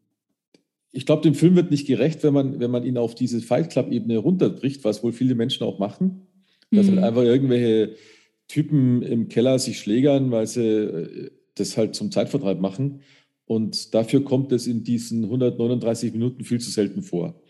ich 0.97 1.05
glaube, 1.05 1.23
dem 1.23 1.35
Film 1.35 1.57
wird 1.57 1.71
nicht 1.71 1.87
gerecht, 1.87 2.23
wenn 2.23 2.33
man, 2.33 2.59
wenn 2.59 2.71
man 2.71 2.83
ihn 2.83 2.97
auf 2.97 3.15
diese 3.15 3.43
Fight 3.43 3.69
Club-Ebene 3.69 4.17
runterbricht, 4.17 4.83
was 4.83 5.03
wohl 5.03 5.13
viele 5.13 5.35
Menschen 5.35 5.67
auch 5.67 5.79
machen. 5.79 6.27
Dass 6.71 6.87
halt 6.87 6.97
mhm. 6.97 7.01
halt 7.03 7.09
einfach 7.09 7.23
irgendwelche 7.23 7.97
Typen 8.49 9.03
im 9.03 9.29
Keller 9.29 9.59
sich 9.59 9.79
schlägern, 9.79 10.31
weil 10.31 10.47
sie 10.47 10.67
äh, 10.67 11.31
das 11.55 11.77
halt 11.77 11.95
zum 11.95 12.11
Zeitvertreib 12.11 12.61
machen. 12.61 13.01
Und 13.45 13.95
dafür 13.95 14.25
kommt 14.25 14.53
es 14.53 14.67
in 14.67 14.85
diesen 14.85 15.25
139 15.25 16.13
Minuten 16.13 16.45
viel 16.45 16.61
zu 16.61 16.71
selten 16.71 17.03
vor. 17.03 17.43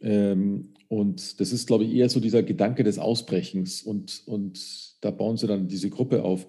Ähm, 0.00 0.74
und 0.86 1.40
das 1.40 1.52
ist, 1.52 1.66
glaube 1.66 1.84
ich, 1.84 1.92
eher 1.92 2.08
so 2.08 2.20
dieser 2.20 2.44
Gedanke 2.44 2.84
des 2.84 3.00
Ausbrechens. 3.00 3.82
Und, 3.82 4.22
und 4.26 4.60
da 5.00 5.10
bauen 5.10 5.36
sie 5.36 5.48
dann 5.48 5.66
diese 5.66 5.90
Gruppe 5.90 6.22
auf. 6.22 6.46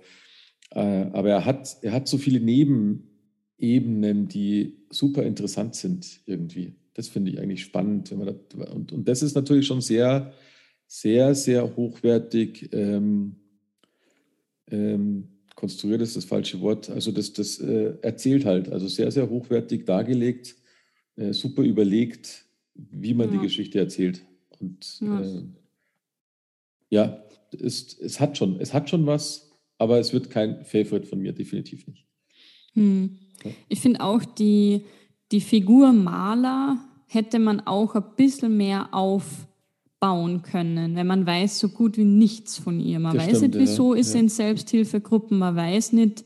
Äh, 0.69 0.79
aber 0.79 1.29
er 1.29 1.45
hat, 1.45 1.77
er 1.81 1.93
hat 1.93 2.07
so 2.07 2.19
viele 2.19 2.39
Nebenebenen, 3.57 4.27
die 4.27 4.77
super 4.89 5.23
interessant 5.23 5.75
sind 5.75 6.21
irgendwie. 6.25 6.75
Das 6.93 7.07
finde 7.07 7.31
ich 7.31 7.39
eigentlich 7.39 7.63
spannend. 7.63 8.11
Wenn 8.11 8.19
man 8.19 8.27
das, 8.27 8.69
und, 8.69 8.91
und 8.91 9.07
das 9.07 9.21
ist 9.21 9.35
natürlich 9.35 9.67
schon 9.67 9.81
sehr, 9.81 10.33
sehr, 10.87 11.35
sehr 11.35 11.75
hochwertig 11.75 12.69
ähm, 12.71 13.35
ähm, 14.69 15.27
konstruiert, 15.55 16.01
ist 16.01 16.15
das 16.15 16.25
falsche 16.25 16.61
Wort. 16.61 16.89
Also 16.89 17.11
das, 17.11 17.33
das 17.33 17.59
äh, 17.59 17.95
erzählt 18.01 18.45
halt, 18.45 18.71
also 18.71 18.87
sehr, 18.87 19.11
sehr 19.11 19.29
hochwertig 19.29 19.85
dargelegt 19.85 20.55
äh, 21.17 21.33
super 21.33 21.63
überlegt, 21.63 22.45
wie 22.75 23.13
man 23.13 23.27
ja. 23.27 23.33
die 23.33 23.47
Geschichte 23.47 23.79
erzählt. 23.79 24.23
Und 24.59 24.99
ja, 25.01 25.21
äh, 25.21 25.43
ja 26.89 27.23
es, 27.59 27.97
es, 27.99 28.19
hat 28.19 28.37
schon, 28.37 28.59
es 28.59 28.73
hat 28.73 28.89
schon 28.89 29.05
was, 29.05 29.51
aber 29.77 29.99
es 29.99 30.13
wird 30.13 30.29
kein 30.29 30.63
Favorite 30.63 31.07
von 31.07 31.19
mir, 31.19 31.33
definitiv 31.33 31.87
nicht. 31.87 32.05
Hm. 32.73 33.17
Ich 33.69 33.79
finde 33.79 34.01
auch 34.01 34.23
die, 34.23 34.81
die 35.31 35.41
Figur 35.41 35.93
Maler 35.93 36.77
hätte 37.07 37.39
man 37.39 37.61
auch 37.61 37.95
ein 37.95 38.03
bisschen 38.15 38.57
mehr 38.57 38.93
aufbauen 38.93 40.41
können, 40.41 40.95
wenn 40.95 41.07
man 41.07 41.25
weiß 41.25 41.59
so 41.59 41.69
gut 41.69 41.97
wie 41.97 42.03
nichts 42.03 42.57
von 42.57 42.79
ihr. 42.79 42.99
Man 42.99 43.15
das 43.15 43.27
weiß 43.27 43.37
stimmt, 43.37 43.55
nicht, 43.55 43.69
wieso 43.69 43.93
ja. 43.93 44.01
ist 44.01 44.11
sie 44.11 44.19
in 44.19 44.29
Selbsthilfegruppen, 44.29 45.37
man 45.37 45.55
weiß 45.55 45.93
nicht, 45.93 46.23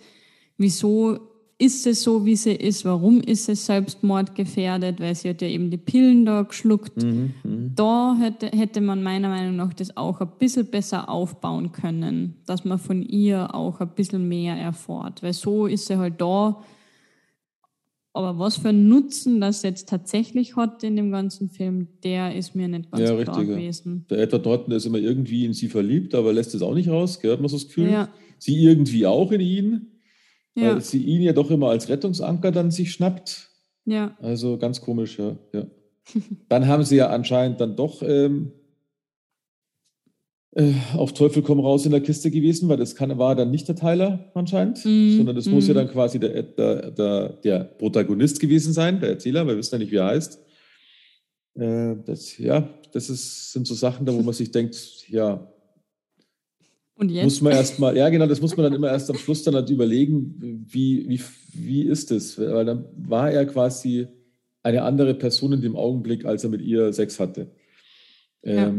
wieso 0.57 1.19
ist 1.61 1.83
sie 1.83 1.93
so, 1.93 2.25
wie 2.25 2.35
sie 2.35 2.53
ist, 2.53 2.85
warum 2.85 3.21
ist 3.21 3.45
sie 3.45 3.53
selbstmordgefährdet, 3.53 4.99
weil 4.99 5.13
sie 5.13 5.29
hat 5.29 5.43
ja 5.43 5.47
eben 5.47 5.69
die 5.69 5.77
Pillen 5.77 6.25
da 6.25 6.41
geschluckt. 6.41 7.03
Mhm, 7.03 7.35
mh. 7.43 7.71
Da 7.75 8.17
hätte, 8.19 8.47
hätte 8.47 8.81
man 8.81 9.03
meiner 9.03 9.29
Meinung 9.29 9.57
nach 9.57 9.71
das 9.75 9.95
auch 9.95 10.21
ein 10.21 10.31
bisschen 10.39 10.65
besser 10.65 11.07
aufbauen 11.07 11.71
können, 11.71 12.37
dass 12.47 12.65
man 12.65 12.79
von 12.79 13.03
ihr 13.03 13.53
auch 13.53 13.79
ein 13.79 13.89
bisschen 13.89 14.27
mehr 14.27 14.55
erfährt, 14.55 15.21
weil 15.21 15.33
so 15.33 15.67
ist 15.67 15.85
sie 15.85 15.97
halt 15.97 16.19
da. 16.19 16.63
Aber 18.13 18.37
was 18.39 18.57
für 18.57 18.69
einen 18.69 18.89
Nutzen 18.89 19.39
das 19.39 19.61
jetzt 19.63 19.87
tatsächlich 19.87 20.57
hat 20.57 20.83
in 20.83 20.97
dem 20.97 21.11
ganzen 21.11 21.49
Film, 21.49 21.87
der 22.03 22.35
ist 22.35 22.55
mir 22.55 22.67
nicht 22.67 22.91
ganz 22.91 23.09
ja, 23.09 23.15
klar 23.15 23.37
richtig, 23.37 23.47
gewesen. 23.47 24.05
Der 24.09 24.19
Edward 24.19 24.45
Norton 24.45 24.73
ist 24.73 24.85
immer 24.85 24.97
irgendwie 24.97 25.45
in 25.45 25.53
sie 25.53 25.69
verliebt, 25.69 26.13
aber 26.13 26.33
lässt 26.33 26.53
es 26.53 26.61
auch 26.61 26.73
nicht 26.73 26.89
raus, 26.89 27.19
gell? 27.19 27.31
hat 27.31 27.39
man 27.39 27.47
so 27.47 27.55
das 27.55 27.67
Gefühl. 27.67 27.89
Ja. 27.89 28.09
Sie 28.37 28.63
irgendwie 28.63 29.05
auch 29.05 29.31
in 29.31 29.41
ihn. 29.41 29.87
Ja. 30.55 30.73
Weil 30.73 30.81
sie 30.81 31.03
ihn 31.03 31.21
ja 31.21 31.31
doch 31.31 31.49
immer 31.49 31.69
als 31.69 31.87
Rettungsanker 31.87 32.51
dann 32.51 32.71
sich 32.71 32.91
schnappt. 32.91 33.49
Ja. 33.85 34.17
Also 34.19 34.57
ganz 34.57 34.81
komisch, 34.81 35.17
ja. 35.17 35.37
ja. 35.53 35.67
dann 36.49 36.67
haben 36.67 36.83
sie 36.83 36.97
ja 36.97 37.09
anscheinend 37.09 37.61
dann 37.61 37.77
doch 37.77 38.01
ähm, 38.03 38.51
äh, 40.53 40.73
auf 40.95 41.13
Teufel 41.13 41.43
komm 41.43 41.61
raus 41.61 41.85
in 41.85 41.91
der 41.91 42.01
Kiste 42.01 42.29
gewesen, 42.29 42.67
weil 42.67 42.77
das 42.77 42.95
kann, 42.95 43.17
war 43.17 43.35
dann 43.35 43.51
nicht 43.51 43.67
der 43.69 43.75
Tyler 43.75 44.31
anscheinend, 44.33 44.83
mm, 44.83 45.17
sondern 45.17 45.35
das 45.35 45.45
mm. 45.45 45.51
muss 45.51 45.67
ja 45.67 45.73
mhm. 45.73 45.77
dann 45.77 45.87
quasi 45.89 46.19
der, 46.19 46.43
der, 46.43 46.91
der, 46.91 47.29
der, 47.29 47.59
Protagonist 47.63 48.39
gewesen 48.39 48.73
sein, 48.73 48.99
der 48.99 49.11
Erzähler, 49.11 49.47
wir 49.47 49.55
wissen 49.55 49.75
ja 49.75 49.79
nicht, 49.79 49.91
wie 49.91 49.97
er 49.97 50.07
heißt. 50.07 50.39
Äh, 51.55 51.95
das, 52.05 52.37
ja, 52.37 52.67
das 52.91 53.09
ist, 53.09 53.53
sind 53.53 53.65
so 53.65 53.75
Sachen, 53.75 54.05
da 54.05 54.13
wo 54.13 54.21
man 54.21 54.33
sich 54.33 54.51
denkt, 54.51 54.75
ja? 55.07 55.47
Muss 56.97 57.41
man 57.41 57.53
erstmal, 57.53 57.97
ja 57.97 58.09
genau, 58.09 58.27
das 58.27 58.41
muss 58.41 58.55
man 58.55 58.65
dann 58.65 58.73
immer 58.73 58.89
erst 58.89 59.09
am 59.09 59.17
Schluss 59.17 59.41
dann 59.43 59.55
halt 59.55 59.69
überlegen, 59.69 60.65
wie, 60.67 61.07
wie, 61.07 61.21
wie 61.53 61.83
ist 61.83 62.11
es? 62.11 62.37
Weil 62.37 62.65
dann 62.65 62.85
war 62.95 63.31
er 63.31 63.45
quasi 63.47 64.07
eine 64.61 64.83
andere 64.83 65.15
Person 65.15 65.53
in 65.53 65.61
dem 65.61 65.75
Augenblick, 65.75 66.25
als 66.25 66.43
er 66.43 66.51
mit 66.51 66.61
ihr 66.61 66.93
Sex 66.93 67.19
hatte. 67.19 67.49
Ja. 68.43 68.71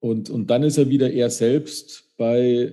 Und, 0.00 0.30
und 0.30 0.48
dann 0.48 0.62
ist 0.62 0.78
er 0.78 0.88
wieder 0.88 1.10
er 1.10 1.30
selbst 1.30 2.16
bei, 2.16 2.72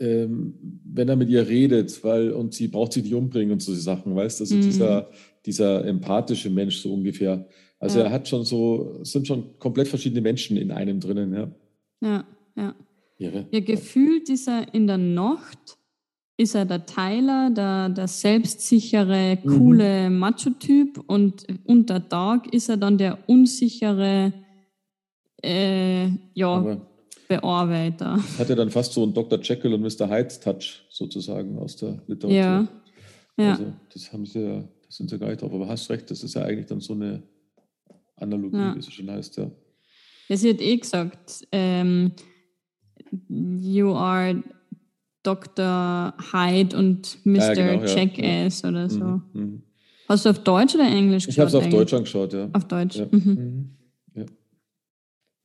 ähm, 0.00 0.54
wenn 0.84 1.08
er 1.08 1.16
mit 1.16 1.28
ihr 1.28 1.46
redet, 1.46 2.02
weil, 2.02 2.32
und 2.32 2.54
sie 2.54 2.68
braucht 2.68 2.92
sich 2.92 3.04
nicht 3.04 3.14
umbringen 3.14 3.52
und 3.52 3.62
so 3.62 3.74
Sachen, 3.74 4.14
weißt 4.14 4.40
du? 4.40 4.44
Also 4.44 4.56
mhm. 4.56 4.62
dieser, 4.62 5.10
dieser 5.46 5.84
empathische 5.84 6.50
Mensch 6.50 6.78
so 6.78 6.92
ungefähr. 6.92 7.46
Also 7.78 8.00
ja. 8.00 8.06
er 8.06 8.10
hat 8.10 8.28
schon 8.28 8.44
so, 8.44 8.98
es 9.02 9.12
sind 9.12 9.26
schon 9.26 9.58
komplett 9.58 9.88
verschiedene 9.88 10.20
Menschen 10.20 10.56
in 10.56 10.72
einem 10.72 10.98
drinnen, 10.98 11.32
ja. 11.32 11.50
Ja, 12.00 12.24
ja. 12.56 12.74
Irre. 13.18 13.46
Ja, 13.50 13.60
gefühlt 13.60 14.28
ist 14.28 14.48
er 14.48 14.72
in 14.72 14.86
der 14.86 14.98
Nacht, 14.98 15.78
ist 16.36 16.54
er 16.54 16.64
der 16.64 16.86
Tyler, 16.86 17.50
der, 17.50 17.88
der 17.88 18.06
selbstsichere, 18.06 19.38
mhm. 19.42 19.48
coole 19.48 20.10
mhm. 20.10 20.18
Macho-Typ 20.18 21.02
und 21.06 21.46
unter 21.64 22.08
Tag 22.08 22.52
ist 22.52 22.68
er 22.68 22.76
dann 22.76 22.96
der 22.96 23.18
unsichere, 23.28 24.32
äh, 25.42 26.08
ja, 26.34 26.48
Aber 26.48 26.80
Bearbeiter. 27.28 28.18
Hat 28.38 28.50
er 28.50 28.56
dann 28.56 28.70
fast 28.70 28.92
so 28.92 29.02
einen 29.02 29.12
Dr. 29.12 29.38
Jekyll 29.40 29.74
und 29.74 29.82
Mr. 29.82 30.08
Hyde-Touch 30.08 30.86
sozusagen 30.90 31.58
aus 31.58 31.76
der 31.76 32.02
Literatur. 32.06 32.30
Ja. 32.30 32.68
ja. 33.36 33.50
Also, 33.52 33.72
das 33.92 34.12
haben 34.12 34.26
sie 34.26 34.40
ja, 34.40 34.64
das 34.86 34.96
sind 34.96 35.10
sie 35.10 35.18
gar 35.18 35.28
nicht 35.28 35.42
drauf. 35.42 35.52
Aber 35.52 35.68
hast 35.68 35.90
recht, 35.90 36.10
das 36.10 36.22
ist 36.22 36.34
ja 36.34 36.42
eigentlich 36.42 36.66
dann 36.66 36.80
so 36.80 36.94
eine 36.94 37.22
Analogie, 38.16 38.56
ja. 38.56 38.74
wie 38.74 38.78
es 38.78 38.92
schon 38.92 39.10
heißt, 39.10 39.36
ja. 39.36 39.50
Ja, 40.28 40.36
sie 40.36 40.50
hat 40.50 40.60
eh 40.60 40.76
gesagt, 40.76 41.46
ähm, 41.52 42.12
You 43.28 43.94
are 43.94 44.42
Dr. 45.22 46.14
Hyde 46.32 46.76
und 46.76 47.18
Mr. 47.24 47.54
Ja, 47.54 47.54
genau, 47.54 47.84
Jackass 47.84 48.62
ja. 48.62 48.68
oder 48.68 48.90
so. 48.90 49.04
Mhm, 49.04 49.22
mhm. 49.32 49.62
Hast 50.08 50.24
du 50.24 50.30
auf 50.30 50.42
Deutsch 50.42 50.74
oder 50.74 50.86
Englisch 50.86 51.26
geschaut? 51.26 51.48
Ich 51.48 51.54
habe 51.54 51.64
es 51.64 51.66
auf 51.66 51.70
Deutsch 51.70 51.92
angeschaut, 51.92 52.32
ja. 52.32 52.48
Auf 52.52 52.64
Deutsch. 52.64 52.96
Ja. 52.96 53.06
Mhm. 53.10 53.20
mhm. 53.24 53.77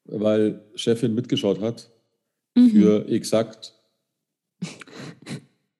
Weil 0.05 0.61
Chefin 0.75 1.15
mitgeschaut 1.15 1.61
hat 1.61 1.89
mhm. 2.55 2.69
für 2.69 3.07
exakt. 3.07 3.73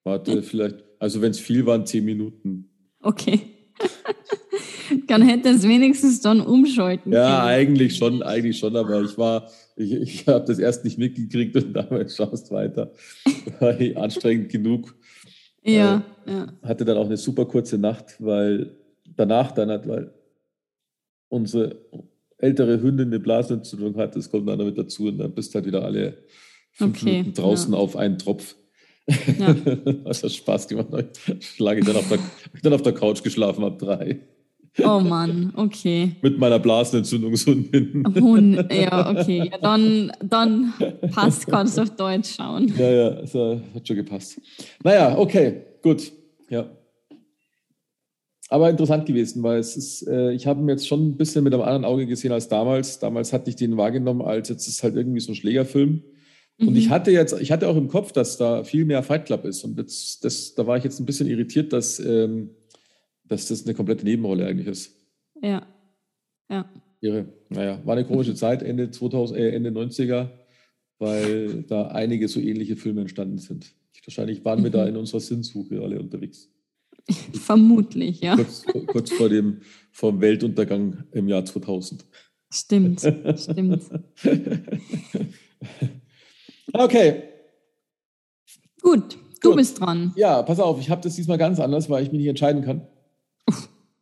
Warte, 0.02 0.42
vielleicht, 0.42 0.84
also 0.98 1.22
wenn 1.22 1.30
es 1.30 1.40
viel 1.40 1.64
waren, 1.66 1.86
zehn 1.86 2.04
Minuten. 2.04 2.70
Okay. 3.00 3.40
Dann 5.06 5.22
hätte 5.22 5.48
es 5.48 5.66
wenigstens 5.66 6.20
dann 6.20 6.40
umschalten 6.40 7.12
Ja, 7.12 7.40
können. 7.40 7.48
eigentlich 7.48 7.96
schon, 7.96 8.22
eigentlich 8.22 8.58
schon, 8.58 8.76
aber 8.76 9.02
ich 9.02 9.16
war, 9.16 9.50
ich, 9.76 9.92
ich 9.92 10.26
habe 10.26 10.44
das 10.44 10.58
erst 10.58 10.84
nicht 10.84 10.98
mitgekriegt 10.98 11.56
und 11.56 11.72
damit 11.74 12.12
schaust 12.12 12.50
weiter. 12.50 12.92
War 13.60 13.80
eh 13.80 13.94
anstrengend 13.96 14.50
genug. 14.50 14.94
Ja, 15.62 16.04
äh, 16.26 16.30
ja. 16.30 16.52
Hatte 16.62 16.84
dann 16.84 16.98
auch 16.98 17.06
eine 17.06 17.16
super 17.16 17.46
kurze 17.46 17.78
Nacht, 17.78 18.16
weil 18.18 18.76
danach 19.16 19.52
dann 19.52 19.70
hat, 19.70 19.88
weil 19.88 20.12
unsere 21.28 21.76
ältere 22.38 22.80
Hündin 22.80 23.08
eine 23.08 23.20
Blasenentzündung 23.20 23.96
hat, 23.96 24.16
das 24.16 24.30
kommt 24.30 24.48
dann 24.48 24.58
damit 24.58 24.78
dazu 24.78 25.06
und 25.06 25.18
dann 25.18 25.32
bist 25.34 25.52
du 25.52 25.56
halt 25.56 25.66
wieder 25.66 25.84
alle 25.84 26.18
fünf 26.72 27.02
okay, 27.02 27.18
Minuten 27.18 27.34
draußen 27.34 27.72
ja. 27.72 27.78
auf 27.78 27.96
einen 27.96 28.18
Tropf. 28.18 28.56
Ja. 29.38 29.54
das 30.04 30.22
hat 30.22 30.32
Spaß 30.32 30.68
gemacht. 30.68 30.88
Ich 31.38 31.58
lag 31.58 31.78
dann 31.80 31.96
auf 31.96 32.08
der, 32.08 32.18
dann 32.62 32.72
auf 32.72 32.82
der 32.82 32.94
Couch 32.94 33.22
geschlafen 33.22 33.64
ab 33.64 33.78
drei. 33.78 34.20
Oh 34.82 34.98
Mann, 34.98 35.52
okay. 35.56 36.16
Mit 36.20 36.36
meiner 36.36 36.58
Blasenentzündungshundin. 36.58 38.04
Hund, 38.20 38.72
ja, 38.72 39.08
okay. 39.08 39.48
Ja, 39.52 39.58
dann, 39.58 40.10
dann 40.20 40.72
passt, 41.12 41.46
kannst 41.46 41.78
du 41.78 41.82
auf 41.82 41.90
Deutsch 41.90 42.34
schauen. 42.34 42.72
Ja, 42.76 42.90
ja, 42.90 43.10
das 43.10 43.34
hat 43.34 43.86
schon 43.86 43.96
gepasst. 43.96 44.40
Naja, 44.82 45.16
okay, 45.16 45.62
gut. 45.80 46.10
Ja. 46.48 46.66
Aber 48.48 48.68
interessant 48.68 49.06
gewesen, 49.06 49.42
weil 49.42 49.58
es 49.58 49.76
ist, 49.76 50.06
äh, 50.06 50.32
ich 50.32 50.46
habe 50.46 50.60
ihn 50.60 50.68
jetzt 50.68 50.86
schon 50.86 51.06
ein 51.08 51.16
bisschen 51.16 51.44
mit 51.44 51.54
einem 51.54 51.62
anderen 51.62 51.84
Auge 51.84 52.06
gesehen 52.06 52.32
als 52.32 52.48
damals. 52.48 52.98
Damals 52.98 53.32
hatte 53.32 53.48
ich 53.50 53.56
den 53.56 53.76
wahrgenommen, 53.76 54.22
als 54.22 54.48
jetzt 54.48 54.68
ist 54.68 54.82
halt 54.82 54.96
irgendwie 54.96 55.20
so 55.20 55.32
ein 55.32 55.34
Schlägerfilm. 55.34 56.02
Und 56.60 56.70
mhm. 56.70 56.76
ich 56.76 56.90
hatte 56.90 57.10
jetzt, 57.10 57.40
ich 57.40 57.50
hatte 57.50 57.68
auch 57.68 57.76
im 57.76 57.88
Kopf, 57.88 58.12
dass 58.12 58.36
da 58.36 58.62
viel 58.62 58.84
mehr 58.84 59.02
Fight 59.02 59.26
Club 59.26 59.44
ist. 59.44 59.64
Und 59.64 59.78
jetzt, 59.78 60.24
das, 60.24 60.54
da 60.54 60.66
war 60.66 60.76
ich 60.76 60.84
jetzt 60.84 61.00
ein 61.00 61.06
bisschen 61.06 61.26
irritiert, 61.26 61.72
dass 61.72 61.98
ähm, 61.98 62.50
dass 63.26 63.48
das 63.48 63.64
eine 63.64 63.74
komplette 63.74 64.04
Nebenrolle 64.04 64.46
eigentlich 64.46 64.68
ist. 64.68 64.96
Ja. 65.42 65.66
Ja. 66.50 66.70
Irre. 67.00 67.26
Naja, 67.48 67.80
war 67.84 67.96
eine 67.96 68.06
komische 68.06 68.34
Zeit, 68.34 68.62
Ende 68.62 68.90
2000, 68.90 69.38
äh, 69.38 69.50
Ende 69.50 69.70
90er, 69.70 70.28
weil 70.98 71.62
da 71.64 71.88
einige 71.88 72.28
so 72.28 72.40
ähnliche 72.40 72.76
Filme 72.76 73.02
entstanden 73.02 73.38
sind. 73.38 73.74
Wahrscheinlich 74.04 74.44
waren 74.44 74.62
wir 74.62 74.70
da 74.70 74.82
mhm. 74.82 74.90
in 74.90 74.96
unserer 74.98 75.20
Sinnsuche 75.20 75.80
alle 75.80 75.98
unterwegs. 75.98 76.50
Vermutlich, 77.32 78.20
ja. 78.20 78.36
Kurz, 78.36 78.64
kurz 78.86 79.12
vor 79.12 79.28
dem 79.28 79.60
vom 79.92 80.20
Weltuntergang 80.20 81.04
im 81.12 81.28
Jahr 81.28 81.44
2000. 81.44 82.04
Stimmt, 82.52 83.00
stimmt. 83.00 83.82
okay. 86.72 87.22
Gut, 88.80 89.18
du 89.40 89.48
Gut. 89.48 89.56
bist 89.56 89.80
dran. 89.80 90.12
Ja, 90.16 90.42
pass 90.42 90.60
auf, 90.60 90.80
ich 90.80 90.90
habe 90.90 91.02
das 91.02 91.16
diesmal 91.16 91.38
ganz 91.38 91.58
anders, 91.58 91.90
weil 91.90 92.02
ich 92.04 92.12
mich 92.12 92.20
nicht 92.20 92.28
entscheiden 92.28 92.62
kann. 92.62 92.86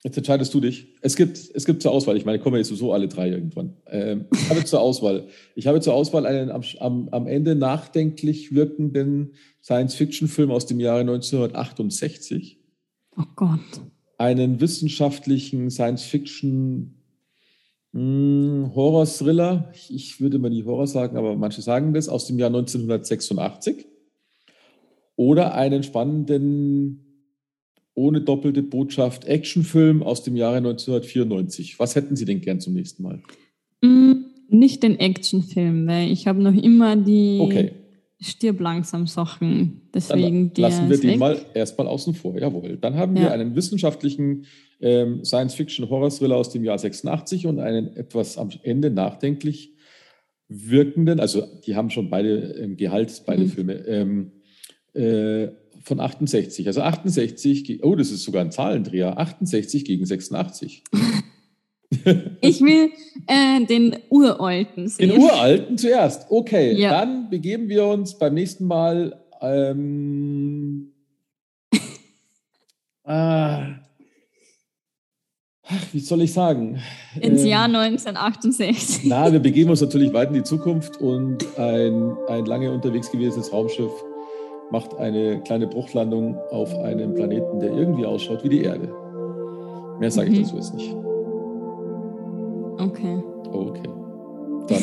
Jetzt 0.05 0.17
entscheidest 0.17 0.53
du 0.53 0.61
dich. 0.61 0.89
Es 1.01 1.15
gibt, 1.15 1.39
es 1.55 1.65
gibt 1.65 1.81
zur 1.81 1.93
Auswahl, 1.93 2.17
ich 2.17 2.25
meine, 2.25 2.41
kommen 2.41 2.55
wir 2.55 2.59
jetzt 2.59 2.69
sowieso 2.69 2.93
alle 2.93 3.07
drei 3.07 3.31
irgendwann. 3.31 3.77
Ähm, 3.87 4.27
ich 4.33 4.51
habe 4.51 4.65
zur 4.65 4.81
Auswahl. 4.81 5.29
Ich 5.55 5.69
habe 5.69 5.81
zur 5.81 5.95
Auswahl 5.95 6.27
einen 6.27 6.51
am, 6.51 6.63
am, 6.81 7.09
am 7.11 7.27
Ende 7.29 7.55
nachdenklich 7.55 8.53
wirkenden 8.53 9.35
Science-Fiction-Film 9.63 10.51
aus 10.51 10.67
dem 10.67 10.81
Jahre 10.81 11.01
1968. 11.01 12.62
Oh 13.17 13.25
Gott. 13.37 13.61
Einen 14.19 14.61
wissenschaftlichen 14.61 15.71
Science-Fiction 15.71 16.95
hm, 17.93 18.73
Horror-Thriller. 18.75 19.73
Ich, 19.89 20.21
würde 20.21 20.39
mal 20.39 20.51
nie 20.51 20.65
Horror 20.65 20.87
sagen, 20.87 21.17
aber 21.17 21.37
manche 21.37 21.63
sagen 21.63 21.93
das, 21.93 22.09
aus 22.09 22.27
dem 22.27 22.39
Jahr 22.39 22.49
1986. 22.49 23.87
Oder 25.17 25.55
einen 25.55 25.83
spannenden 25.83 27.01
ohne 27.95 28.23
doppelte 28.23 28.63
Botschaft 28.63 29.27
Actionfilm 29.27 30.03
aus 30.03 30.23
dem 30.23 30.37
Jahre 30.37 30.57
1994. 30.57 31.79
Was 31.79 31.95
hätten 31.95 32.17
Sie 32.17 32.25
denn 32.25 32.41
gern 32.41 32.61
zum 32.61 32.73
nächsten 32.73 33.03
Mal? 33.03 33.23
Mm, 33.83 34.25
nicht 34.49 34.83
den 34.83 34.99
Actionfilm, 34.99 35.87
weil 35.87 36.11
ich 36.11 36.27
habe 36.27 36.43
noch 36.43 36.55
immer 36.55 36.97
die 36.97 37.39
okay. 37.41 37.73
Stirb 38.23 38.61
langsam 38.61 39.07
Sachen. 39.07 39.83
Deswegen 39.95 40.53
Dann 40.55 40.63
lassen 40.63 40.91
wir 40.91 40.99
den 40.99 41.11
weg. 41.11 41.19
mal 41.19 41.47
erstmal 41.55 41.87
außen 41.87 42.15
vor. 42.15 42.39
Jawohl. 42.39 42.79
Dann 42.81 42.95
haben 42.97 43.17
ja. 43.17 43.23
wir 43.23 43.33
einen 43.33 43.55
wissenschaftlichen 43.55 44.47
ähm, 44.81 45.25
Science-Fiction-Horror-Thriller 45.25 46.37
aus 46.37 46.51
dem 46.51 46.65
Jahr 46.65 46.79
86 46.79 47.47
und 47.47 47.59
einen 47.59 47.97
etwas 47.97 48.39
am 48.39 48.51
Ende 48.63 48.91
nachdenklich 48.91 49.73
wirkenden, 50.49 51.21
also 51.21 51.43
die 51.67 51.77
haben 51.77 51.91
schon 51.91 52.11
beide 52.11 52.35
im 52.35 52.77
Gehalt, 52.77 53.23
beide 53.27 53.45
mhm. 53.45 53.49
Filme, 53.49 53.75
ähm, 53.87 54.33
äh, 54.93 55.49
von 55.83 56.01
68. 56.01 56.67
Also 56.67 56.83
68, 56.83 57.83
oh, 57.83 57.97
das 57.97 58.11
ist 58.11 58.23
sogar 58.23 58.43
ein 58.43 58.53
Zahlendreher, 58.53 59.19
68 59.19 59.85
gegen 59.85 60.05
86. 60.05 60.85
ich 62.41 62.61
will 62.61 62.91
äh, 63.27 63.65
den 63.67 63.97
uralten 64.09 64.89
sehen. 64.89 65.11
Den 65.11 65.21
uralten 65.21 65.77
zuerst. 65.77 66.27
Okay, 66.31 66.73
ja. 66.75 66.91
dann 66.91 67.29
begeben 67.31 67.69
wir 67.69 67.87
uns 67.87 68.19
beim 68.19 68.35
nächsten 68.35 68.67
Mal. 68.67 69.21
Ähm, 69.41 70.93
ah, 73.05 73.67
ach, 75.65 75.87
wie 75.93 76.01
soll 76.01 76.23
ich 76.23 76.33
sagen? 76.33 76.81
Ins 77.21 77.43
ähm, 77.43 77.49
Jahr 77.49 77.65
1968. 77.65 79.05
Na, 79.05 79.33
wir 79.33 79.41
begeben 79.41 79.71
uns 79.71 79.81
natürlich 79.81 80.13
weit 80.13 80.29
in 80.29 80.35
die 80.35 80.43
Zukunft 80.45 80.99
und 80.99 81.45
ein, 81.59 82.17
ein 82.29 82.47
lange 82.47 82.73
unterwegs 82.73 83.11
gewesenes 83.11 83.53
Raumschiff 83.53 83.93
macht 84.71 84.95
eine 84.97 85.43
kleine 85.43 85.67
Bruchlandung 85.67 86.39
auf 86.51 86.75
einem 86.79 87.15
Planeten, 87.15 87.61
der 87.61 87.73
irgendwie 87.73 88.07
ausschaut 88.07 88.43
wie 88.43 88.49
die 88.49 88.63
Erde. 88.63 88.89
Mehr 90.01 90.11
sage 90.11 90.31
ich 90.31 90.39
mhm. 90.39 90.43
dazu 90.45 90.57
jetzt 90.57 90.75
nicht. 90.75 90.97
Okay. 92.83 93.23
Oh, 93.53 93.69
okay. 93.69 93.89
Dann 94.69 94.83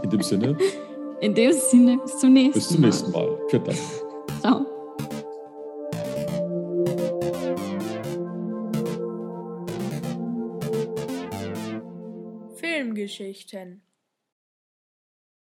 in 0.02 0.10
dem 0.10 0.22
Sinne. 0.22 0.56
In 1.20 1.34
dem 1.34 1.52
Sinne, 1.52 1.98
bis 1.98 2.18
zum 2.18 2.32
nächsten 2.32 2.50
Mal. 2.50 2.54
Bis 2.54 2.68
zum 2.68 2.80
nächsten 2.80 3.10
Mal. 3.12 3.26
Mal. 3.26 3.38
Vielen 3.50 3.64
Dank. 3.64 3.78
Ciao. 4.40 4.66
Filmgeschichten 12.56 13.82